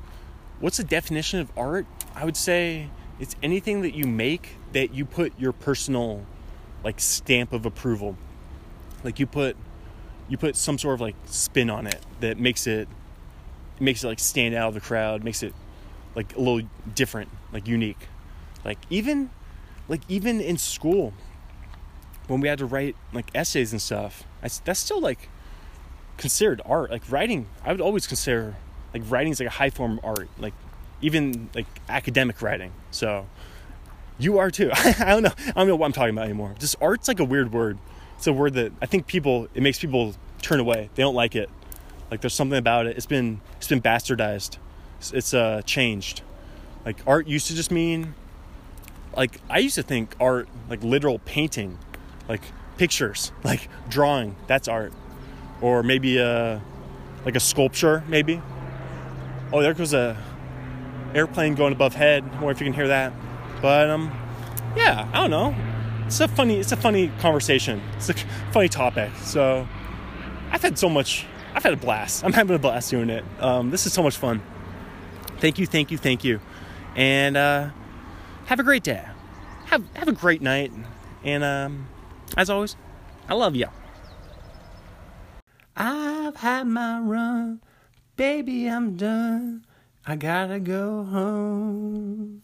what's 0.61 0.77
the 0.77 0.85
definition 0.85 1.41
of 1.41 1.51
art? 1.57 1.87
I 2.15 2.25
would 2.25 2.37
say 2.37 2.89
it's 3.19 3.37
anything 3.43 3.83
that 3.83 3.95
you 3.95 4.05
make 4.05 4.57
that 4.73 4.95
you 4.95 5.05
put 5.05 5.39
your 5.39 5.53
personal 5.53 6.25
like 6.85 7.01
stamp 7.01 7.53
of 7.53 7.65
approval. 7.67 8.17
Like 9.07 9.21
you 9.21 9.27
put 9.27 9.57
you 10.29 10.37
put 10.37 10.57
some 10.57 10.79
sort 10.79 10.95
of 10.95 11.01
like 11.01 11.15
spin 11.27 11.71
on 11.71 11.87
it 11.87 12.05
that 12.19 12.41
makes 12.41 12.67
it 12.67 12.89
makes 13.79 14.03
it 14.03 14.09
like 14.09 14.19
stand 14.19 14.53
out 14.53 14.67
of 14.69 14.75
the 14.75 14.81
crowd, 14.81 15.23
makes 15.23 15.45
it 15.45 15.55
like 16.17 16.35
a 16.35 16.41
little 16.41 16.69
different, 16.93 17.31
like 17.53 17.69
unique. 17.69 18.09
Like 18.65 18.79
even 18.91 19.31
like 19.89 20.01
even 20.09 20.41
in 20.41 20.59
school 20.59 21.15
when 22.27 22.41
we 22.41 22.49
had 22.49 22.59
to 22.59 22.67
write 22.67 22.97
like 23.13 23.31
essays 23.33 23.71
and 23.71 23.81
stuff, 23.81 24.25
I, 24.43 24.49
that's 24.65 24.81
still 24.81 25.01
like 25.01 25.29
considered 26.17 26.61
art. 26.67 26.91
Like 26.91 27.09
writing, 27.09 27.47
I 27.65 27.71
would 27.71 27.81
always 27.81 28.09
consider 28.09 28.57
like 28.93 29.05
writing 29.09 29.31
is 29.31 29.39
like 29.39 29.47
a 29.49 29.53
high 29.53 29.71
form 29.71 29.99
of 29.99 30.05
art. 30.05 30.29
Like 30.37 30.55
even 31.01 31.49
like 31.55 31.67
academic 31.89 32.43
writing. 32.43 32.73
So 32.91 33.29
you 34.19 34.39
are 34.39 34.51
too. 34.51 34.73
I 34.75 35.11
don't 35.11 35.23
know. 35.23 35.35
I 35.47 35.53
don't 35.53 35.69
know 35.69 35.77
what 35.77 35.87
I'm 35.87 35.93
talking 35.93 36.11
about 36.11 36.25
anymore. 36.25 36.57
Just 36.59 36.75
art's 36.81 37.07
like 37.07 37.21
a 37.21 37.25
weird 37.25 37.53
word. 37.53 37.79
It's 38.17 38.27
a 38.27 38.33
word 38.33 38.55
that 38.55 38.73
I 38.81 38.87
think 38.87 39.07
people 39.07 39.49
it 39.55 39.63
makes 39.63 39.79
people 39.79 40.15
turn 40.43 40.61
away. 40.61 40.91
They 40.95 41.03
don't 41.03 41.15
like 41.15 41.35
it. 41.35 41.51
Like 42.11 42.21
there's 42.21 42.35
something 42.35 42.59
about 42.59 42.87
it. 42.87 42.97
It's 42.97 43.07
been 43.07 43.41
it's 43.57 43.69
been 43.69 43.83
bastardized. 43.83 44.59
It's, 44.99 45.13
it's 45.13 45.35
uh 45.35 45.63
changed. 45.65 46.23
Like 46.85 46.99
art 47.07 47.27
used 47.27 47.49
to 47.49 47.55
just 47.55 47.71
mean 47.71 48.15
like 49.17 49.41
I 49.51 49.59
used 49.59 49.75
to 49.75 49.83
think 49.83 50.15
art 50.21 50.49
like 50.71 50.83
literal 50.83 51.19
painting, 51.21 51.79
like 52.29 52.43
pictures, 52.77 53.33
like 53.45 53.69
drawing. 53.89 54.37
That's 54.47 54.69
art. 54.69 54.93
Or 55.61 55.83
maybe 55.83 56.19
a 56.19 56.63
like 57.25 57.37
a 57.37 57.41
sculpture 57.41 58.05
maybe. 58.09 58.41
Oh, 59.53 59.63
there 59.63 59.75
goes 59.75 59.95
a 59.95 60.17
airplane 61.15 61.55
going 61.55 61.73
above 61.73 61.95
head. 61.95 62.25
Wonder 62.35 62.51
if 62.51 62.61
you 62.61 62.67
can 62.67 62.73
hear 62.73 62.89
that. 62.89 63.13
But 63.61 63.91
um 63.91 64.13
yeah, 64.77 65.09
I 65.13 65.21
don't 65.21 65.31
know. 65.31 65.55
It's 66.07 66.21
a 66.21 66.29
funny 66.29 66.61
it's 66.61 66.71
a 66.71 66.77
funny 66.77 67.09
conversation. 67.19 67.83
It's 67.97 68.09
a 68.09 68.15
funny 68.53 68.69
topic. 68.69 69.11
So 69.23 69.67
I've 70.53 70.63
had 70.63 70.79
so 70.79 70.89
much 70.89 71.27
I've 71.53 71.65
had 71.65 71.73
a 71.73 71.77
blast. 71.77 72.25
I'm 72.25 72.33
having 72.33 72.55
a 72.55 72.59
blast 72.61 72.91
doing 72.91 73.11
it. 73.11 73.25
Um, 73.41 73.71
this 73.71 73.87
is 73.87 73.93
so 73.93 74.03
much 74.03 74.17
fun. 74.17 74.41
Thank 75.39 75.59
you, 75.59 75.67
thank 75.67 75.91
you, 75.91 75.99
thank 75.99 76.23
you. 76.23 76.41
And 76.95 77.37
uh, 77.37 77.71
have 78.47 78.61
a 78.61 78.63
great 78.63 78.85
day. 78.85 79.05
Have 79.67 79.85
have 79.95 80.07
a 80.07 80.13
great 80.13 80.41
night. 80.41 80.73
And 81.25 81.43
um, 81.43 81.89
as 82.37 82.51
always, 82.51 82.77
I 83.29 83.35
love 83.35 83.57
you. 83.57 83.67
I've 85.77 86.37
had 86.37 86.69
my 86.69 87.01
run, 87.01 87.61
baby. 88.17 88.69
I'm 88.69 88.97
done. 88.97 89.67
I 90.07 90.15
gotta 90.15 90.61
go 90.61 91.03
home. 91.03 92.43